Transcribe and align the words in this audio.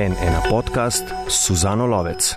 ena 0.00 0.40
podcast 0.48 1.04
Suzano 1.28 1.86
Lovec. 1.86 2.36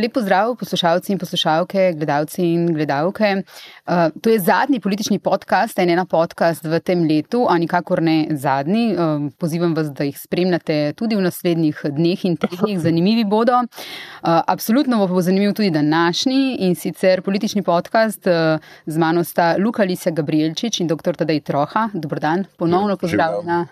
Lepo 0.00 0.20
zdrav, 0.20 0.54
poslušalci 0.56 1.12
in 1.12 1.18
poslušalke, 1.18 1.92
gledalci 1.96 2.42
in 2.42 2.66
gledalke. 2.72 3.34
Uh, 3.36 4.08
to 4.22 4.30
je 4.30 4.38
zadnji 4.40 4.80
politični 4.80 5.18
podcast, 5.18 5.78
en 5.78 5.90
ena 5.90 6.04
podcast 6.04 6.64
v 6.64 6.80
tem 6.80 7.02
letu, 7.04 7.44
a 7.50 7.58
nikakor 7.58 8.00
ne 8.02 8.26
zadnji. 8.30 8.94
Uh, 8.94 9.28
pozivam 9.38 9.74
vas, 9.76 9.90
da 9.92 10.06
jih 10.08 10.16
spremljate 10.18 10.94
tudi 10.96 11.16
v 11.16 11.26
naslednjih 11.26 11.84
dneh 11.84 12.24
in 12.24 12.40
tednih, 12.40 12.80
zanimivi 12.86 13.26
bodo. 13.28 13.58
Uh, 13.58 14.40
absolutno 14.46 15.04
bo 15.06 15.20
zanimiv 15.20 15.52
tudi 15.52 15.70
današnji 15.70 16.56
in 16.58 16.74
sicer 16.74 17.22
politični 17.22 17.62
podcast. 17.62 18.26
Uh, 18.26 18.64
z 18.86 18.98
mano 18.98 19.24
sta 19.24 19.56
Luka 19.58 19.84
Lisa 19.84 20.10
Gabrielčič 20.10 20.80
in 20.80 20.88
dr. 20.88 21.20
Tadej 21.20 21.40
Troha. 21.40 21.88
Dobrodan, 21.92 22.44
ponovno 22.56 22.96
pozdravljena 22.96 23.66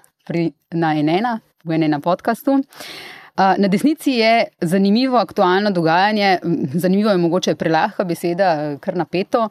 na 0.74 0.94
NN, 0.94 1.38
v 1.66 1.78
NN 1.78 2.00
podkastu. 2.00 2.60
Na 3.36 3.68
desnici 3.68 4.10
je 4.10 4.44
zanimivo 4.60 5.18
aktualno 5.18 5.70
dogajanje, 5.70 6.38
zanimivo 6.74 7.10
je 7.10 7.16
mogoče 7.16 7.54
prelahka 7.54 8.04
beseda, 8.04 8.76
kar 8.80 8.96
napeto, 8.96 9.48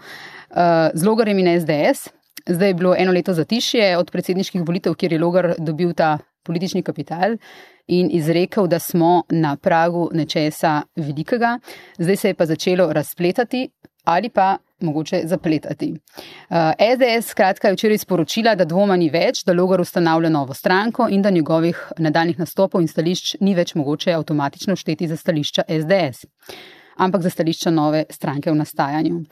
z 0.93 1.05
logarjem 1.05 1.39
in 1.39 1.51
SDS. 1.59 2.09
Zdaj 2.45 2.69
je 2.69 2.73
bilo 2.73 2.95
eno 2.97 3.11
leto 3.11 3.33
zatišje 3.33 3.97
od 3.97 4.11
predsedniških 4.11 4.61
volitev, 4.65 4.93
kjer 4.95 5.13
je 5.13 5.19
logar 5.19 5.53
dobil 5.57 5.93
ta 5.93 6.17
politični 6.43 6.83
kapital 6.83 7.37
in 7.87 8.09
izrekel, 8.11 8.67
da 8.67 8.79
smo 8.79 9.23
na 9.29 9.55
pragu 9.55 10.09
nečesa 10.13 10.81
velikega. 10.95 11.59
Zdaj 11.97 12.15
se 12.15 12.29
je 12.29 12.33
pa 12.33 12.45
začelo 12.45 12.93
razpletati 12.93 13.69
ali 14.05 14.29
pa 14.29 14.57
mogoče 14.81 15.21
zapletati. 15.23 15.91
Uh, 15.91 16.57
SDS 16.97 17.27
skratka 17.27 17.67
je 17.67 17.73
včeraj 17.73 17.97
sporočila, 17.97 18.55
da 18.55 18.65
dvoma 18.65 18.95
ni 18.95 19.09
več, 19.09 19.43
da 19.45 19.53
Logar 19.53 19.81
ustanavlja 19.81 20.29
novo 20.29 20.53
stranko 20.53 21.07
in 21.09 21.21
da 21.21 21.29
njegovih 21.29 21.79
nadaljnih 21.97 22.39
nastopov 22.39 22.81
in 22.81 22.87
stališč 22.87 23.35
ni 23.39 23.55
več 23.55 23.75
mogoče 23.75 24.13
avtomatično 24.13 24.75
šteti 24.75 25.07
za 25.07 25.17
stališča 25.17 25.63
SDS, 25.69 26.25
ampak 26.97 27.21
za 27.21 27.29
stališča 27.29 27.71
nove 27.71 28.05
stranke 28.09 28.51
v 28.51 28.55
nastajanju. 28.55 29.23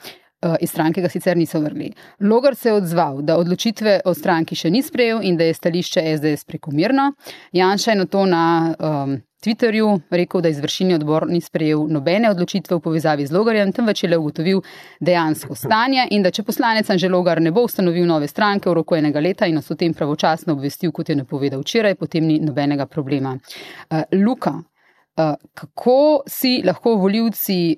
Uh, 0.44 0.56
iz 0.60 0.70
stranke 0.70 1.00
ga 1.00 1.08
sicer 1.08 1.36
niso 1.36 1.60
vrgli. 1.60 1.92
Logar 2.20 2.54
se 2.54 2.68
je 2.68 2.74
odzval, 2.74 3.22
da 3.22 3.38
odločitve 3.40 4.00
o 4.04 4.14
stranki 4.14 4.56
še 4.56 4.70
ni 4.70 4.82
sprejel 4.82 5.22
in 5.24 5.36
da 5.36 5.44
je 5.44 5.54
stališče 5.54 6.02
SDS 6.18 6.44
prekomirno. 6.44 7.12
Janša 7.52 7.90
je 7.90 7.96
na 7.96 8.06
to 8.06 8.26
na 8.26 8.74
um, 8.78 9.16
Twitterju 9.44 10.00
rekel, 10.10 10.40
da 10.40 10.48
izvršilni 10.48 10.94
odbor 10.94 11.26
ni 11.28 11.40
sprejel 11.40 11.86
nobene 11.92 12.30
odločitve 12.30 12.76
v 12.76 12.80
povezavi 12.80 13.26
z 13.26 13.36
Logarjem, 13.36 13.72
temveč 13.76 14.02
je 14.02 14.08
le 14.08 14.16
ugotovil 14.16 14.62
dejansko 15.00 15.54
stanje 15.54 16.06
in 16.16 16.24
da 16.24 16.32
če 16.32 16.42
poslanec 16.46 16.88
Anže 16.90 17.10
Logar 17.12 17.42
ne 17.44 17.52
bo 17.52 17.66
ustanovil 17.68 18.06
nove 18.08 18.28
stranke 18.28 18.70
v 18.70 18.78
roku 18.80 18.96
enega 18.96 19.20
leta 19.20 19.46
in 19.46 19.58
nas 19.60 19.70
o 19.70 19.76
tem 19.76 19.92
pravočasno 19.94 20.56
obvestil, 20.56 20.92
kot 20.92 21.12
je 21.12 21.18
napovedal 21.20 21.60
včeraj, 21.60 21.98
potem 22.00 22.24
ni 22.24 22.38
nobenega 22.40 22.86
problema. 22.86 23.34
Uh, 23.36 24.02
Luka, 24.24 24.54
uh, 24.56 25.34
kako 25.54 26.22
si 26.26 26.62
lahko 26.64 26.94
voljivci 26.96 27.76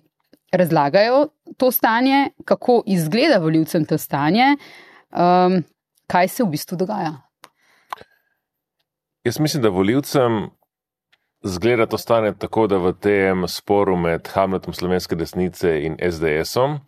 razlagajo 0.52 1.28
to 1.56 1.70
stanje, 1.70 2.28
kako 2.44 2.82
izgleda 2.86 3.38
voljivcem 3.42 3.84
to 3.84 3.98
stanje, 3.98 4.54
um, 5.10 5.62
kaj 6.06 6.28
se 6.28 6.44
v 6.44 6.52
bistvu 6.54 6.78
dogaja? 6.78 7.16
Jaz 9.26 9.40
mislim, 9.40 9.62
da 9.62 9.68
voljivcem 9.68 10.46
Zgleda 11.46 11.86
to 11.86 11.98
stane 11.98 12.34
tako, 12.34 12.66
da 12.66 12.78
v 12.82 12.92
tem 12.92 13.44
sporu 13.48 13.96
med 13.96 14.26
Hamletom 14.34 14.74
slovenske 14.74 15.14
desnice 15.14 15.70
in 15.86 15.94
SDS-om 16.02 16.80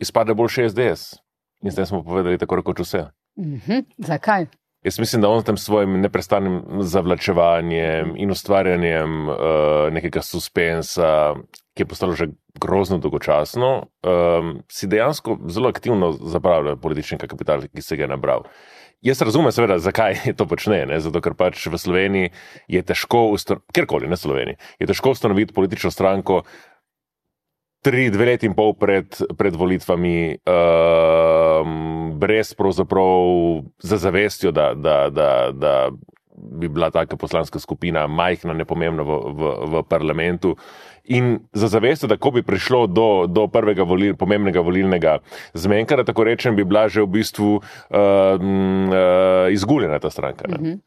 izpade 0.00 0.34
boljši 0.34 0.68
SDS. 0.70 1.18
In 1.62 1.74
zdaj 1.74 1.86
smo 1.86 2.02
povedali 2.02 2.38
tako 2.38 2.56
rekoč 2.56 2.80
vse. 2.80 3.04
Mm 3.36 3.60
-hmm. 3.66 3.84
Zakaj? 3.98 4.46
Jaz 4.82 4.98
mislim, 4.98 5.22
da 5.22 5.28
on 5.28 5.42
tem 5.42 5.56
svojim 5.56 6.00
neprestanim 6.00 6.62
zavlačevanjem 6.80 8.14
in 8.16 8.30
ustvarjanjem 8.30 9.28
uh, 9.28 9.36
nekega 9.90 10.22
suspensa, 10.22 11.34
ki 11.74 11.82
je 11.82 11.86
postalo 11.86 12.12
že 12.12 12.28
grozno 12.60 12.98
dolgočasno, 12.98 13.86
um, 14.06 14.62
si 14.70 14.86
dejansko 14.86 15.38
zelo 15.48 15.68
aktivno 15.68 16.12
zapravlja 16.12 16.76
politični 16.76 17.18
kapital, 17.18 17.60
ki 17.74 17.82
se 17.82 17.96
ga 17.96 18.02
je 18.02 18.08
nabral. 18.08 18.42
Jaz 19.04 19.20
razumem, 19.22 19.52
seveda, 19.54 19.78
zakaj 19.78 20.18
to 20.38 20.46
počne. 20.50 20.82
Ne? 20.90 20.98
Zato, 21.02 21.22
ker 21.22 21.36
pač 21.38 21.66
v 21.70 21.78
Sloveniji 21.78 22.32
je 22.66 22.82
težko, 22.82 23.30
kjerkoli, 23.74 24.10
ne 24.10 24.18
Sloveniji, 24.18 24.58
je 24.82 24.90
težko 24.90 25.14
ustanoviti 25.14 25.54
politično 25.54 25.90
stranko 25.94 26.42
tri, 27.82 28.08
dve 28.10 28.26
leti 28.32 28.48
in 28.48 28.56
pol 28.58 28.74
pred, 28.74 29.06
pred 29.38 29.54
volitvami, 29.54 30.42
um, 30.42 32.18
brez 32.18 32.50
pravzaprav 32.58 33.62
za 33.78 33.96
zavestjo, 34.02 34.50
da, 34.52 34.72
da, 34.74 34.96
da, 35.14 35.30
da 35.54 35.74
bi 36.38 36.68
bila 36.68 36.90
taka 36.90 37.16
poslanska 37.16 37.58
skupina 37.58 38.06
majhna, 38.06 38.54
nepomembna 38.54 39.02
v, 39.02 39.12
v, 39.34 39.42
v 39.66 39.82
parlamentu. 39.88 40.56
In 41.08 41.38
za 41.52 41.68
zavest, 41.68 42.04
da 42.04 42.16
ko 42.16 42.30
bi 42.30 42.42
prišlo 42.42 42.86
do, 42.86 43.26
do 43.26 43.48
prvega 43.48 43.82
volil, 43.82 44.16
pomembnega 44.16 44.60
volilnega 44.60 45.18
zmenka, 45.54 45.96
tako 46.04 46.28
rečem, 46.28 46.56
bi 46.56 46.64
bila 46.68 46.88
že 46.88 47.02
v 47.02 47.08
bistvu 47.20 47.50
uh, 47.56 47.62
uh, 47.96 49.48
izguljena 49.52 49.98
ta 49.98 50.10
stranka. 50.10 50.48
Mm 50.48 50.64
-hmm. 50.64 50.78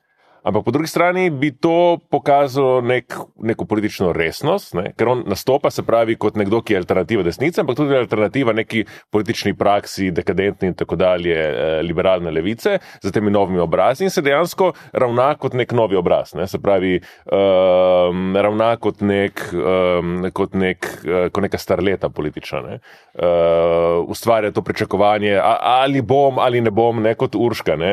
Ampak 0.43 0.63
po 0.65 0.71
drugi 0.71 0.87
strani 0.87 1.29
bi 1.29 1.51
to 1.51 1.99
pokazalo 2.09 2.81
nek, 2.81 3.13
neko 3.45 3.65
politično 3.65 4.09
resnost, 4.13 4.73
ne? 4.73 4.89
ker 4.97 5.11
on 5.11 5.21
nastopa 5.29 5.69
se 5.69 5.83
pravi 5.85 6.15
kot 6.17 6.35
nekdo, 6.39 6.63
ki 6.65 6.73
je 6.73 6.79
alternativa 6.81 7.23
desnice, 7.23 7.61
ampak 7.61 7.77
tudi 7.77 7.93
alternativa 7.95 8.53
neki 8.53 8.81
politični 9.13 9.53
praksi, 9.53 10.09
dekadentni 10.11 10.71
in 10.71 10.73
tako 10.73 10.97
dalje, 10.97 11.35
eh, 11.35 11.81
liberalne 11.85 12.31
levice, 12.33 12.79
z 13.01 13.11
temi 13.13 13.31
novimi 13.31 13.61
obrazi 13.61 14.03
in 14.03 14.09
se 14.09 14.23
dejansko 14.25 14.71
ravna 14.93 15.35
kot 15.37 15.53
nek 15.53 15.75
novi 15.77 15.95
obraz. 15.95 16.33
Ne? 16.33 16.47
Se 16.47 16.57
pravi, 16.57 16.95
um, 17.29 18.33
ravna 18.35 18.71
kot, 18.81 19.05
nek, 19.05 19.45
um, 19.53 20.25
kot, 20.33 20.57
nek, 20.57 20.89
uh, 21.05 21.29
kot 21.29 21.45
neka 21.45 21.61
starleta 21.61 22.09
politična. 22.09 22.63
Ne? 22.65 22.79
Uh, 23.13 24.09
ustvarja 24.09 24.51
to 24.51 24.65
pričakovanje, 24.65 25.35
a, 25.37 25.53
ali 25.83 26.01
bom 26.01 26.39
ali 26.39 26.61
ne 26.61 26.71
bom, 26.71 27.01
ne 27.03 27.13
kot 27.15 27.35
Urška, 27.35 27.75
ne? 27.77 27.91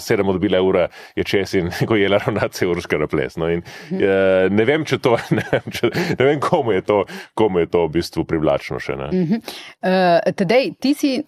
Sedem 0.00 0.28
odbile 0.28 0.60
ure 0.60 0.88
je 1.16 1.24
čes 1.24 1.54
in 1.58 1.68
ko 1.90 1.98
je 1.98 2.06
ravnace 2.08 2.68
Urška 2.70 3.00
na 3.02 3.10
ples. 3.10 3.34
No, 3.40 3.50
in, 3.50 3.64
uh, 3.96 4.46
ne 4.54 4.68
vem, 4.68 4.86
če 4.86 5.00
to, 5.02 5.16
ne 5.38 5.42
vem, 5.50 5.66
če, 5.74 5.90
ne 6.14 6.28
vem 6.28 6.38
komu, 6.42 6.76
je 6.78 6.86
to, 6.86 7.02
komu 7.34 7.64
je 7.64 7.72
to 7.74 7.84
v 7.88 7.94
bistvu 7.98 8.24
privlačno 8.30 8.78
še. 8.78 8.94
Uh 8.94 9.10
-huh. 9.10 9.42
uh, 9.82 10.32
tedej, 10.38 10.74
ti 10.78 10.94
si 10.94 11.18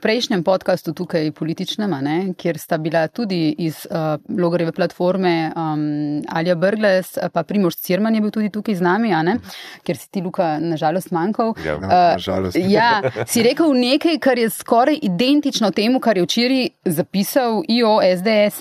prejšnjem 0.00 0.42
podkastu 0.44 0.92
tukaj 0.92 1.30
političnem, 1.32 1.90
ne, 2.04 2.16
kjer 2.36 2.58
sta 2.58 2.76
bila 2.78 3.06
tudi 3.08 3.54
iz 3.58 3.86
uh, 3.90 4.20
Logareve 4.38 4.72
platforme 4.72 5.52
um, 5.56 6.22
Alja 6.28 6.54
Brgles, 6.54 7.18
pa 7.32 7.42
Primož 7.42 7.76
Cirman 7.80 8.14
je 8.14 8.20
bil 8.20 8.30
tudi 8.30 8.50
tukaj 8.52 8.74
z 8.74 8.84
nami, 8.84 9.14
ne, 9.24 9.38
ker 9.84 9.96
si 9.96 10.10
ti, 10.10 10.20
Luka, 10.20 10.58
nažalost 10.60 11.10
manjkal. 11.10 11.54
Ja, 11.64 11.76
uh, 11.76 11.88
nažalost. 11.88 12.56
ja, 12.76 13.00
si 13.26 13.42
rekel 13.42 13.72
nekaj, 13.72 14.18
kar 14.20 14.38
je 14.38 14.50
skoraj 14.50 14.98
identično 15.02 15.70
temu, 15.70 16.00
kar 16.00 16.20
je 16.20 16.26
včeraj 16.26 16.68
zapisal 16.84 17.62
IO 17.68 17.96
SDS. 18.04 18.60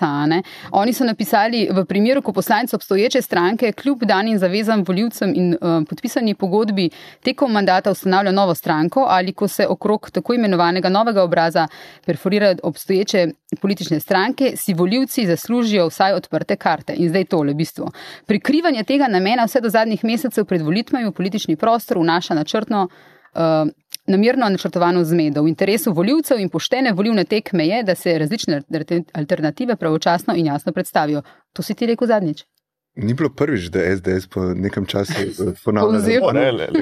Oni 0.72 0.93
so 0.93 1.05
napisali, 1.05 1.67
v 1.72 1.85
primeru, 1.85 2.22
ko 2.22 2.33
poslanec 2.33 2.73
obstoječe 2.73 3.22
stranke 3.22 3.72
kljub 3.72 4.05
danim 4.07 4.39
zavezam 4.39 4.85
voljivcem 4.88 5.33
in 5.35 5.53
uh, 5.53 5.83
podpisani 5.89 6.35
pogodbi 6.35 6.89
tekom 7.23 7.51
mandata 7.51 7.91
ustanavlja 7.91 8.31
novo 8.31 8.55
stranko 8.55 9.05
ali 9.09 9.33
ko 9.33 9.47
se 9.47 9.67
okrog 9.67 10.09
tako 10.11 10.33
imenovanega 10.33 10.89
novega 10.89 11.00
obraza 11.23 11.67
perforirajo 12.06 12.56
obstoječe 12.63 13.28
politične 13.62 14.00
stranke, 14.00 14.53
si 14.56 14.73
voljivci 14.73 15.25
zaslužijo 15.28 15.88
vsaj 15.88 16.13
odprte 16.13 16.56
karte. 16.56 16.94
In 16.97 17.09
zdaj 17.09 17.25
tole 17.25 17.53
bistvo. 17.53 17.91
Prikrivanje 18.25 18.84
tega 18.84 19.07
namena 19.07 19.45
vse 19.45 19.61
do 19.61 19.69
zadnjih 19.69 20.03
mesecev 20.03 20.45
pred 20.45 20.61
volitvami 20.61 21.06
v 21.06 21.11
politični 21.11 21.56
prostor 21.56 21.97
vnaša 21.97 22.34
načrtno. 22.34 22.88
Uh, 23.34 23.72
namerno 24.07 24.50
načrtovano 24.50 25.03
zmedo. 25.03 25.44
V 25.44 25.47
interesu 25.47 25.94
voljivcev 25.94 26.40
in 26.40 26.50
poštene 26.50 26.94
volivne 26.94 27.23
tekme 27.23 27.67
je, 27.67 27.84
da 27.84 27.95
se 27.95 28.17
različne 28.19 28.61
alternative 29.13 29.75
pravočasno 29.75 30.35
in 30.35 30.45
jasno 30.45 30.72
predstavijo. 30.72 31.22
To 31.53 31.64
si 31.64 31.73
ti 31.73 31.85
rekel 31.85 32.08
zadnjič. 32.08 32.43
Ni 32.96 33.14
bilo 33.14 33.29
prvič, 33.29 33.70
da 33.72 33.79
je 33.79 33.97
SDS 33.97 34.28
po 34.28 34.43
nekem 34.53 34.85
času 34.85 35.14
eh, 35.14 35.53
ponavljal. 35.66 36.02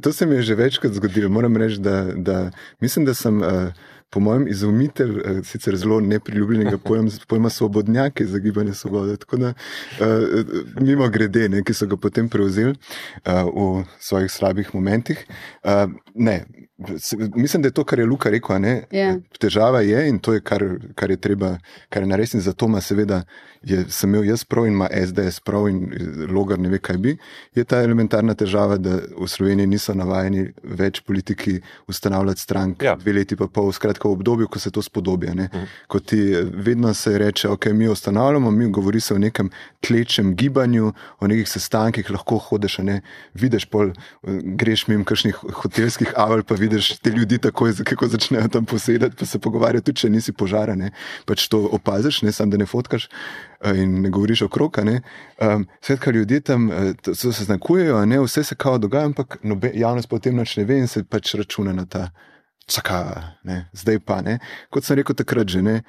to 0.00 0.12
se 0.12 0.26
mi 0.26 0.34
je 0.34 0.42
že 0.42 0.54
večkrat 0.54 0.92
zgodilo. 0.92 1.28
Moram 1.28 1.56
reči, 1.56 1.80
da, 1.80 2.04
da 2.14 2.50
mislim, 2.80 3.04
da 3.04 3.14
sem. 3.14 3.42
Uh, 3.42 3.72
Po 4.10 4.20
mojem, 4.20 4.48
izumitelj 4.48 5.10
uh, 5.10 5.44
sicer 5.44 5.76
zelo 5.76 6.00
nepriljubljenega 6.00 6.78
pojem, 6.78 7.08
pojma 7.28 7.50
svobodnjake 7.50 8.24
za 8.24 8.38
gibanje 8.38 8.74
svobode. 8.74 9.16
Tako 9.16 9.36
da, 9.36 9.48
uh, 9.48 10.46
mimo 10.80 11.08
grede, 11.08 11.48
ne, 11.48 11.62
ki 11.66 11.74
so 11.74 11.88
ga 11.90 11.96
potem 11.96 12.28
prevzeli 12.28 12.70
uh, 12.70 13.50
v 13.50 13.84
svojih 13.98 14.30
slabih 14.30 14.70
momentih. 14.74 15.26
Uh, 15.64 15.90
ne, 16.14 16.44
Mislim, 17.34 17.62
da 17.62 17.68
je 17.68 17.72
to, 17.72 17.84
kar 17.84 17.98
je 17.98 18.06
Luka 18.06 18.30
rekel. 18.30 18.56
Yeah. 18.56 18.84
Ja. 18.90 19.16
Težava 19.38 19.80
je 19.80 20.08
in 20.08 20.18
to 20.18 20.34
je, 20.34 20.40
kar, 20.40 20.64
kar 20.94 21.10
je 21.10 21.16
treba, 21.16 21.56
kar 21.88 22.02
je 22.02 22.06
narediti. 22.06 22.40
Zato 22.40 22.66
ima, 22.66 22.80
seveda, 22.80 23.22
je, 23.62 23.84
sem 23.88 24.10
imel 24.10 24.24
jaz 24.28 24.44
prav 24.44 24.66
in 24.66 24.72
ima 24.72 24.88
SDS 25.06 25.40
prav 25.40 25.68
in 25.68 25.88
logar 26.30 26.58
ne 26.58 26.68
ve, 26.68 26.78
kaj 26.78 26.98
bi. 27.00 27.16
Je 27.54 27.64
ta 27.64 27.80
elementarna 27.82 28.34
težava, 28.34 28.76
da 28.76 28.98
v 29.16 29.28
Sloveniji 29.28 29.66
niso 29.72 29.94
navajeni 29.94 30.50
več 30.62 31.00
politiki 31.00 31.56
ustanavljati 31.88 32.40
strank, 32.40 32.82
yeah. 32.82 32.92
Ja. 32.92 32.96
dve 33.00 33.16
leti 33.16 33.36
pa 33.36 33.48
pol, 33.48 33.72
skratka 33.72 34.08
v 34.08 34.18
obdobju, 34.18 34.48
ko 34.48 34.60
se 34.60 34.70
to 34.70 34.84
spodobi. 34.84 35.32
Mm. 35.32 35.64
Ko 35.88 36.00
ti 36.00 36.20
vedno 36.52 36.92
se 36.94 37.16
reče, 37.18 37.48
ok, 37.48 37.70
mi 37.72 37.88
ustanavljamo, 37.88 38.50
mi 38.50 38.68
govori 38.70 39.00
se 39.00 39.14
o 39.14 39.18
nekem 39.18 39.50
tlečem 39.80 40.34
gibanju, 40.36 40.92
o 41.20 41.26
nekih 41.26 41.48
sestankih, 41.48 42.10
lahko 42.10 42.38
hodiš, 42.38 42.78
ne 42.84 43.00
vidiš, 43.34 43.64
pol, 43.72 43.94
greš 44.60 44.86
mimo 44.92 45.08
kakšnih 45.08 45.40
hotelskih 45.62 46.12
aval, 46.16 46.44
pa 46.44 46.54
vidiš 46.54 46.65
te 47.02 47.10
ljudi 47.10 47.38
takoj, 47.38 47.72
kako 47.84 48.08
začnejo 48.08 48.48
tam 48.48 48.64
posedati, 48.64 49.16
pa 49.18 49.26
se 49.26 49.38
pogovarjati, 49.38 49.84
tudi 49.84 50.00
če 50.00 50.10
nisi 50.10 50.32
požaren. 50.32 50.90
Pač 51.26 51.48
to 51.48 51.62
opaziš, 51.72 52.22
ne 52.22 52.32
samo 52.32 52.50
da 52.52 52.60
ne 52.60 52.66
fotkaš 52.66 53.08
eh, 53.08 53.82
in 53.82 54.00
ne 54.02 54.10
govoriš 54.10 54.42
o 54.46 54.48
kroka. 54.48 54.82
Um, 54.82 55.66
Svetka 55.80 56.10
ljudje 56.10 56.40
tam 56.40 56.70
eh, 56.70 56.94
se 57.14 57.44
znakujejo, 57.44 58.04
ne? 58.06 58.20
vse 58.20 58.44
se 58.44 58.54
kao 58.54 58.78
dogaja, 58.78 59.06
ampak 59.06 59.38
nobe, 59.42 59.72
javnost 59.74 60.08
pa 60.08 60.16
o 60.16 60.18
tem 60.18 60.36
nič 60.36 60.56
ne 60.56 60.64
ve 60.64 60.78
in 60.78 60.88
se 60.88 61.04
pač 61.04 61.34
računa 61.34 61.72
na 61.72 61.86
ta. 61.86 62.10
Čaka, 62.66 63.22
zdaj 63.72 64.00
pa 64.02 64.20
ne. 64.26 64.40
Kot 64.74 64.84
sem 64.84 64.98
rekel 64.98 65.14
takrat, 65.14 65.48
že 65.48 65.62
ne. 65.62 65.82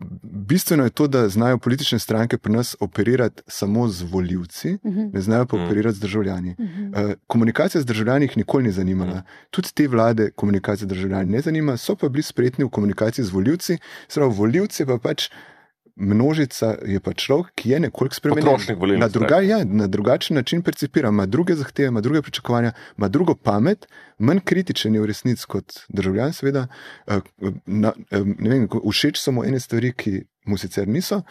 Uh, 0.00 0.06
Bistveno 0.22 0.84
je 0.84 0.90
to, 0.90 1.06
da 1.06 1.28
znajo 1.28 1.58
politične 1.58 1.98
stranke 1.98 2.38
pri 2.38 2.52
nas 2.52 2.76
operirati 2.80 3.42
samo 3.46 3.88
z 3.88 4.02
voljivci, 4.02 4.78
uh 4.82 4.92
mhm. 4.92 5.00
-huh. 5.00 5.14
ne 5.14 5.20
znajo 5.20 5.46
pa 5.46 5.56
mhm. 5.56 5.64
operirati 5.64 5.96
z 5.96 6.00
državljani. 6.00 6.54
Uh 6.58 6.64
-huh. 6.64 7.14
Komunikacija 7.26 7.82
z 7.82 7.84
državljani 7.84 8.24
jih 8.24 8.36
nikoli 8.36 8.64
ni 8.64 8.72
zanimala. 8.72 9.10
Uh 9.10 9.16
mhm. 9.16 9.26
-huh. 9.26 9.50
Tudi 9.50 9.68
te 9.74 9.88
vlade 9.88 10.30
komunikacija 10.30 10.86
z 10.86 10.88
državljani 10.88 11.30
ne 11.30 11.40
zanima, 11.40 11.76
so 11.76 11.96
pa 11.96 12.08
bili 12.08 12.22
spretni 12.22 12.64
v 12.64 12.68
komunikaciji 12.68 13.24
z 13.24 13.30
voljivci, 13.30 13.78
zelo 14.14 14.28
voljivci 14.28 14.86
pa 14.86 14.98
pač 14.98 15.30
množica 15.96 16.74
je 16.86 17.00
pa 17.00 17.12
človek, 17.12 17.52
ki 17.54 17.70
je 17.70 17.80
nekoliko 17.80 18.14
spremenjen. 18.14 18.98
Na, 18.98 19.08
druga, 19.08 19.40
ja, 19.40 19.64
na 19.64 19.86
drugačen 19.86 20.36
način 20.36 20.62
percipira, 20.62 21.08
ima 21.08 21.26
druge 21.26 21.54
zahteve, 21.54 21.88
ima 21.88 22.00
druge 22.00 22.22
pričakovanja, 22.22 22.72
ima 22.98 23.08
drugo 23.08 23.34
pamet, 23.34 23.86
manj 24.18 24.40
kritičen 24.44 24.94
je 24.94 25.00
v 25.00 25.06
resnici 25.06 25.46
kot 25.46 25.72
državljan, 25.88 26.32
seveda. 26.32 26.66
Eh, 27.06 27.20
na, 27.66 27.92
eh, 28.10 28.22
vem, 28.38 28.68
všeč 28.92 29.20
so 29.20 29.32
mu 29.32 29.44
ene 29.44 29.60
stvari, 29.60 29.92
ki 29.92 30.22
mu 30.44 30.58
sicer 30.58 30.88
niso. 30.88 31.22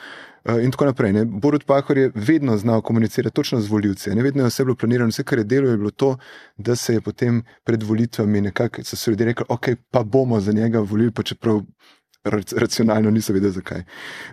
Eh, 0.45 0.63
in 0.63 0.71
tako 0.71 0.85
naprej. 0.85 1.13
Ne. 1.13 1.25
Borod 1.25 1.63
Pahor 1.63 1.97
je 1.97 2.12
vedno 2.15 2.57
znal 2.57 2.81
komunicirati 2.81 3.35
točno 3.35 3.62
z 3.62 3.67
voljivci. 3.67 4.15
Ne 4.15 4.23
vedno 4.23 4.44
je 4.44 4.47
vse 4.47 4.63
bilo 4.63 4.75
planirano, 4.75 5.09
vse, 5.09 5.23
kar 5.23 5.38
je 5.38 5.44
delo, 5.44 5.69
je 5.69 5.77
bilo 5.77 5.91
to, 5.91 6.17
da 6.57 6.75
se 6.75 6.94
je 6.94 7.01
potem 7.01 7.44
pred 7.63 7.83
volitvami 7.83 8.41
nekako 8.41 8.83
so 8.83 8.95
se 8.95 9.12
ljudje 9.12 9.25
rekli, 9.25 9.45
ok, 9.50 9.67
pa 9.91 10.03
bomo 10.03 10.39
za 10.39 10.51
njega 10.51 10.79
volili, 10.79 11.12
pa 11.12 11.23
čeprav 11.23 11.62
racionalno 12.24 13.12
niso 13.12 13.33
vedeli, 13.33 13.54
zakaj. 13.54 13.83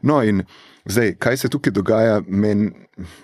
No, 0.02 0.22
in 0.22 0.42
zdaj, 0.84 1.14
kaj 1.18 1.36
se 1.36 1.48
tukaj 1.48 1.72
dogaja, 1.72 2.20
meni, 2.26 2.70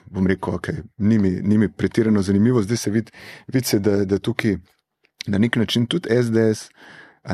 bom 0.07 0.27
rekel, 0.27 0.55
okay, 0.55 0.83
ni, 0.99 1.19
mi, 1.19 1.31
ni 1.31 1.59
mi 1.59 1.69
pretirano 1.73 2.23
zanimivo, 2.23 2.63
zdaj 2.63 2.77
se 2.77 2.91
vidi, 2.91 3.13
vid 3.53 3.65
da, 3.81 4.05
da 4.05 4.19
tukaj 4.19 4.57
na 5.27 5.39
nek 5.39 5.57
način 5.57 5.87
tudi 5.87 6.23
SDS 6.23 6.71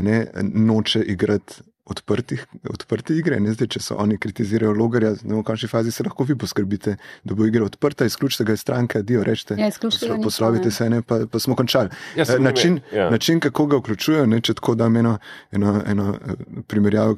ne, 0.03 0.27
noče 0.55 1.01
igrati 1.01 1.63
odprtih, 1.88 2.44
odprte 2.70 3.17
igre. 3.17 3.38
Ne 3.40 3.52
zdaj, 3.56 3.70
če 3.75 3.82
so 3.82 3.96
oni 4.00 4.19
kritizirajo 4.20 4.75
logarja, 4.76 5.14
v 5.23 5.43
končni 5.46 5.69
fazi 5.70 5.93
se 5.94 6.05
lahko 6.06 6.26
vi 6.29 6.37
poskrbite, 6.38 6.96
da 7.25 7.37
bo 7.38 7.46
igra 7.49 7.64
odprta, 7.67 8.06
izključite 8.08 8.44
ga 8.49 8.56
iz 8.56 8.64
stranke, 8.64 9.02
dio 9.02 9.25
rečete. 9.25 9.56
Ja, 9.58 9.70
poslovite 10.23 10.70
se, 10.75 10.90
ne, 10.90 11.02
pa, 11.02 11.20
pa 11.31 11.40
smo 11.43 11.56
končali. 11.58 11.90
Ja, 12.17 12.26
eh, 12.29 12.38
način, 12.38 12.81
ja. 12.93 13.11
način, 13.11 13.40
kako 13.40 13.67
ga 13.67 13.81
vključujejo, 13.82 14.26
ne, 14.26 14.40
če 14.40 14.58
tako 14.61 14.75
dam 14.79 14.96
eno, 14.96 15.17
eno, 15.52 15.75
eno 15.87 16.12
eh, 16.14 16.44
primerjavo, 16.69 17.17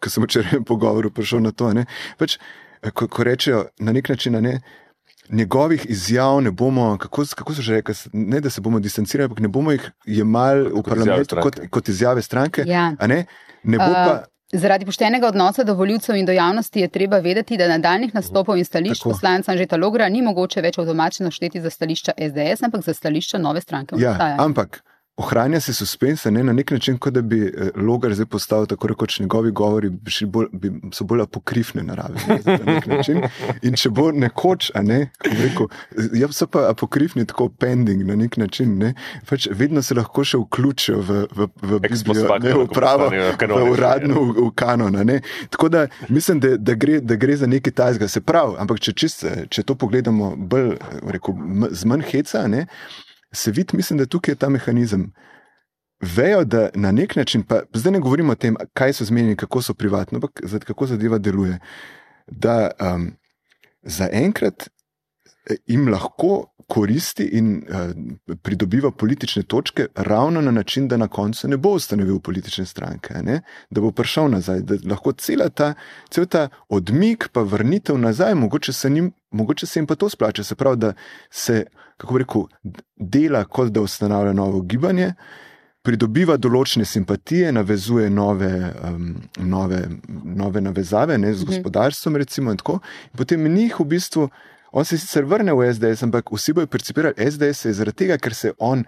ki 0.00 0.12
sem 0.12 0.26
včeraj 0.26 0.60
v 0.60 0.64
pogovoru 0.66 1.10
prišel 1.10 1.42
na 1.44 1.52
to. 1.52 1.72
Ne, 1.76 1.86
pač, 2.18 2.38
eh, 2.82 2.90
ko, 2.90 3.08
ko 3.08 3.26
rečejo 3.26 3.66
na 3.78 3.96
nek 3.96 4.14
način, 4.14 4.38
ne, 4.42 4.60
njegovih 5.30 5.86
izjav 5.88 6.40
ne 6.40 6.50
bomo, 6.50 6.96
kako, 6.98 7.24
kako 7.36 7.54
so 7.54 7.62
že 7.62 7.74
rekli, 7.74 7.94
ne 8.12 8.40
da 8.40 8.50
se 8.50 8.60
bomo 8.60 8.80
distancirali, 8.80 9.24
ampak 9.24 9.40
ne 9.40 9.48
bomo 9.48 9.72
jih 9.72 9.90
jemali 10.06 10.70
v 10.70 10.82
parlamentu 10.82 11.36
kot, 11.42 11.60
kot 11.70 11.88
izjave 11.88 12.22
stranke. 12.22 12.64
Ja. 12.66 12.90
Ne? 13.06 13.24
Ne 13.62 13.78
uh, 13.78 14.18
zaradi 14.52 14.86
poštenega 14.86 15.28
odnosa 15.28 15.64
do 15.64 15.74
voljivcev 15.74 16.16
in 16.16 16.26
do 16.26 16.32
javnosti 16.32 16.80
je 16.80 16.88
treba 16.88 17.18
vedeti, 17.18 17.56
da 17.56 17.68
nadaljnih 17.68 18.14
nastopov 18.14 18.58
in 18.58 18.64
stališč 18.64 19.02
poslanca 19.04 19.52
Anžeta 19.52 19.76
Logra 19.76 20.08
ni 20.08 20.22
mogoče 20.22 20.62
več 20.62 20.78
avtomatično 20.78 21.30
šteti 21.30 21.60
za 21.60 21.70
stališča 21.70 22.12
SDS, 22.18 22.62
ampak 22.62 22.84
za 22.84 22.94
stališča 22.94 23.38
nove 23.38 23.60
stranke. 23.60 23.96
Ja, 23.98 24.36
ampak 24.38 24.82
ohranja 25.16 25.60
se 25.60 25.74
suspense 25.74 26.30
ne, 26.30 26.42
na 26.44 26.52
nek 26.52 26.70
način, 26.70 26.98
kot 26.98 27.12
da 27.12 27.22
bi 27.22 27.40
eh, 27.46 27.70
Logar 27.76 28.14
zdaj 28.14 28.26
postal 28.26 28.66
tako 28.66 28.88
rekoč 28.88 29.20
njegovi 29.20 29.50
govori, 29.50 29.90
bolj, 30.26 30.46
bi, 30.52 30.72
so 30.92 31.04
bolj 31.04 31.22
apokrifne 31.22 31.82
narave. 31.82 32.20
Ne, 32.66 33.30
in 33.62 33.76
če 33.76 33.90
bo 33.90 34.10
nekoč, 34.12 34.70
a 34.74 34.82
ne, 34.82 34.98
rekel, 35.24 35.68
ja, 36.20 36.28
so 36.32 36.46
pa 36.46 36.66
apokrifni 36.70 37.24
tako 37.26 37.48
pending 37.48 38.04
na 38.06 38.16
nek 38.16 38.36
način, 38.36 38.76
ne, 38.78 38.92
pač 39.28 39.48
vedno 39.50 39.82
se 39.82 39.96
lahko 39.96 40.24
še 40.24 40.40
vključijo 40.42 41.00
v, 41.00 41.22
v, 41.32 41.48
v 41.62 41.80
Biblijo, 41.86 42.38
ne, 42.42 42.52
v 42.60 42.68
pravo, 42.74 43.08
v 43.08 43.72
uradno, 43.72 44.26
v, 44.28 44.36
v 44.42 44.52
kanon. 44.56 45.00
Tako 45.50 45.68
da 45.72 45.86
mislim, 46.08 46.40
da, 46.40 46.56
da, 46.56 46.74
gre, 46.74 47.00
da 47.00 47.16
gre 47.16 47.36
za 47.40 47.48
nekaj 47.48 47.72
tajzga, 47.72 48.08
se 48.08 48.20
pravi, 48.20 48.58
ampak 48.60 48.84
če, 48.84 48.92
čist, 48.92 49.24
če 49.48 49.64
to 49.64 49.78
pogledamo 49.80 50.34
bolj, 50.36 50.74
rekel, 51.08 51.40
z 51.72 51.88
manj 51.88 52.04
heca, 52.12 52.44
ne, 52.52 52.66
se 53.36 53.50
vidi, 53.50 53.76
mislim, 53.76 53.98
da 53.98 54.06
tukaj 54.06 54.32
je 54.32 54.36
ta 54.36 54.48
mehanizem. 54.48 55.12
Vejo, 56.00 56.44
da 56.44 56.68
na 56.74 56.92
nek 56.92 57.16
način, 57.16 57.42
pa 57.42 57.62
zdaj 57.74 57.92
ne 57.92 58.00
govorimo 58.00 58.32
o 58.32 58.36
tem, 58.36 58.56
kaj 58.74 58.92
so 58.92 59.04
zmenjeni, 59.04 59.36
kako 59.36 59.62
so 59.62 59.74
privatni, 59.74 60.16
ampak 60.16 60.40
kako 60.64 60.86
zadeva 60.86 61.18
deluje. 61.18 61.58
Da 62.26 62.70
um, 62.80 63.10
zaenkrat 63.82 64.68
eh, 65.50 65.56
jim 65.66 65.88
lahko 65.88 66.55
koristi 66.66 67.24
in 67.32 67.56
uh, 67.56 68.36
pridobiva 68.42 68.90
politične 68.90 69.42
točke, 69.42 69.86
ravno 69.94 70.40
na 70.40 70.50
način, 70.50 70.88
da 70.88 70.96
na 70.96 71.08
koncu 71.08 71.48
ne 71.48 71.56
bo 71.56 71.70
ustanovil 71.70 72.18
politične 72.20 72.66
stranke, 72.66 73.14
ne? 73.22 73.40
da 73.70 73.80
bo 73.80 73.90
prišel 73.90 74.30
nazaj, 74.30 74.60
da 74.60 74.78
lahko 74.90 75.12
cel 75.12 75.46
ta, 75.54 75.74
ta 76.28 76.48
odmik, 76.68 77.28
pa 77.32 77.42
vrnitev 77.42 77.98
nazaj, 77.98 78.34
mogoče 78.34 78.72
se, 78.72 78.90
njim, 78.90 79.12
mogoče 79.30 79.66
se 79.66 79.78
jim 79.80 79.86
pa 79.86 79.94
to 79.94 80.08
splača. 80.08 80.44
Se 80.44 80.54
pravi, 80.54 80.76
da 80.76 80.92
se, 81.30 81.64
kako 81.96 82.14
bi 82.14 82.18
rekel, 82.18 82.42
dela 82.96 83.44
kot 83.44 83.70
da 83.72 83.80
ustanavlja 83.80 84.32
novo 84.32 84.60
gibanje. 84.60 85.12
Pridobiva 85.86 86.34
določene 86.36 86.84
simpatije, 86.84 87.52
navezuje 87.52 88.10
nove, 88.10 88.50
um, 88.88 89.04
nove, 89.38 89.84
nove 90.24 90.60
navezave 90.60 91.18
ne, 91.18 91.30
z 91.34 91.44
mhm. 91.44 91.52
gospodarstvom, 91.52 92.16
recimo, 92.16 92.50
in 92.50 92.58
tako. 92.58 92.80
In 93.12 93.22
potem 93.22 93.46
njih 93.54 93.78
v 93.80 93.86
bistvu 93.94 94.28
On 94.76 94.84
se 94.84 94.98
sicer 95.00 95.24
vrne 95.24 95.54
v 95.56 95.70
SDS, 95.72 96.02
ampak 96.04 96.28
vsi 96.28 96.52
bojo 96.52 96.68
percipirali 96.68 97.16
SDS 97.16 97.72
zaradi 97.78 98.04
tega, 98.04 98.18
ker 98.20 98.34
se 98.36 98.50
je 98.50 98.56
on 98.60 98.82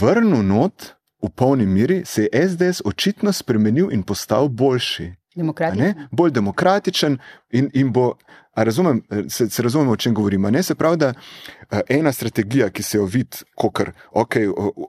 vrnil 0.00 0.42
not 0.44 0.90
v 1.24 1.30
polni 1.32 1.64
miri, 1.64 2.02
se 2.04 2.26
je 2.26 2.48
SDS 2.48 2.84
očitno 2.84 3.32
spremenil 3.32 3.88
in 3.96 4.02
postal 4.04 4.50
boljši. 4.52 5.06
Demokratičen. 5.34 6.08
Bolj 6.10 6.30
demokratičen 6.30 7.18
in, 7.50 7.70
in 7.74 7.92
bo. 7.92 8.14
Razumem, 8.56 9.00
se, 9.28 9.48
se 9.50 9.62
razumemo, 9.62 9.92
o 9.92 9.96
čem 9.96 10.14
govorimo. 10.14 10.50
Ne? 10.50 10.62
Se 10.62 10.74
pravi, 10.74 10.96
da 10.96 11.08
eh, 11.70 11.80
ena 11.88 12.12
strategija, 12.12 12.68
ki 12.70 12.82
se 12.82 12.98
jo 12.98 13.04
vidi, 13.04 13.42
kot 13.58 13.80
okay, 14.12 14.46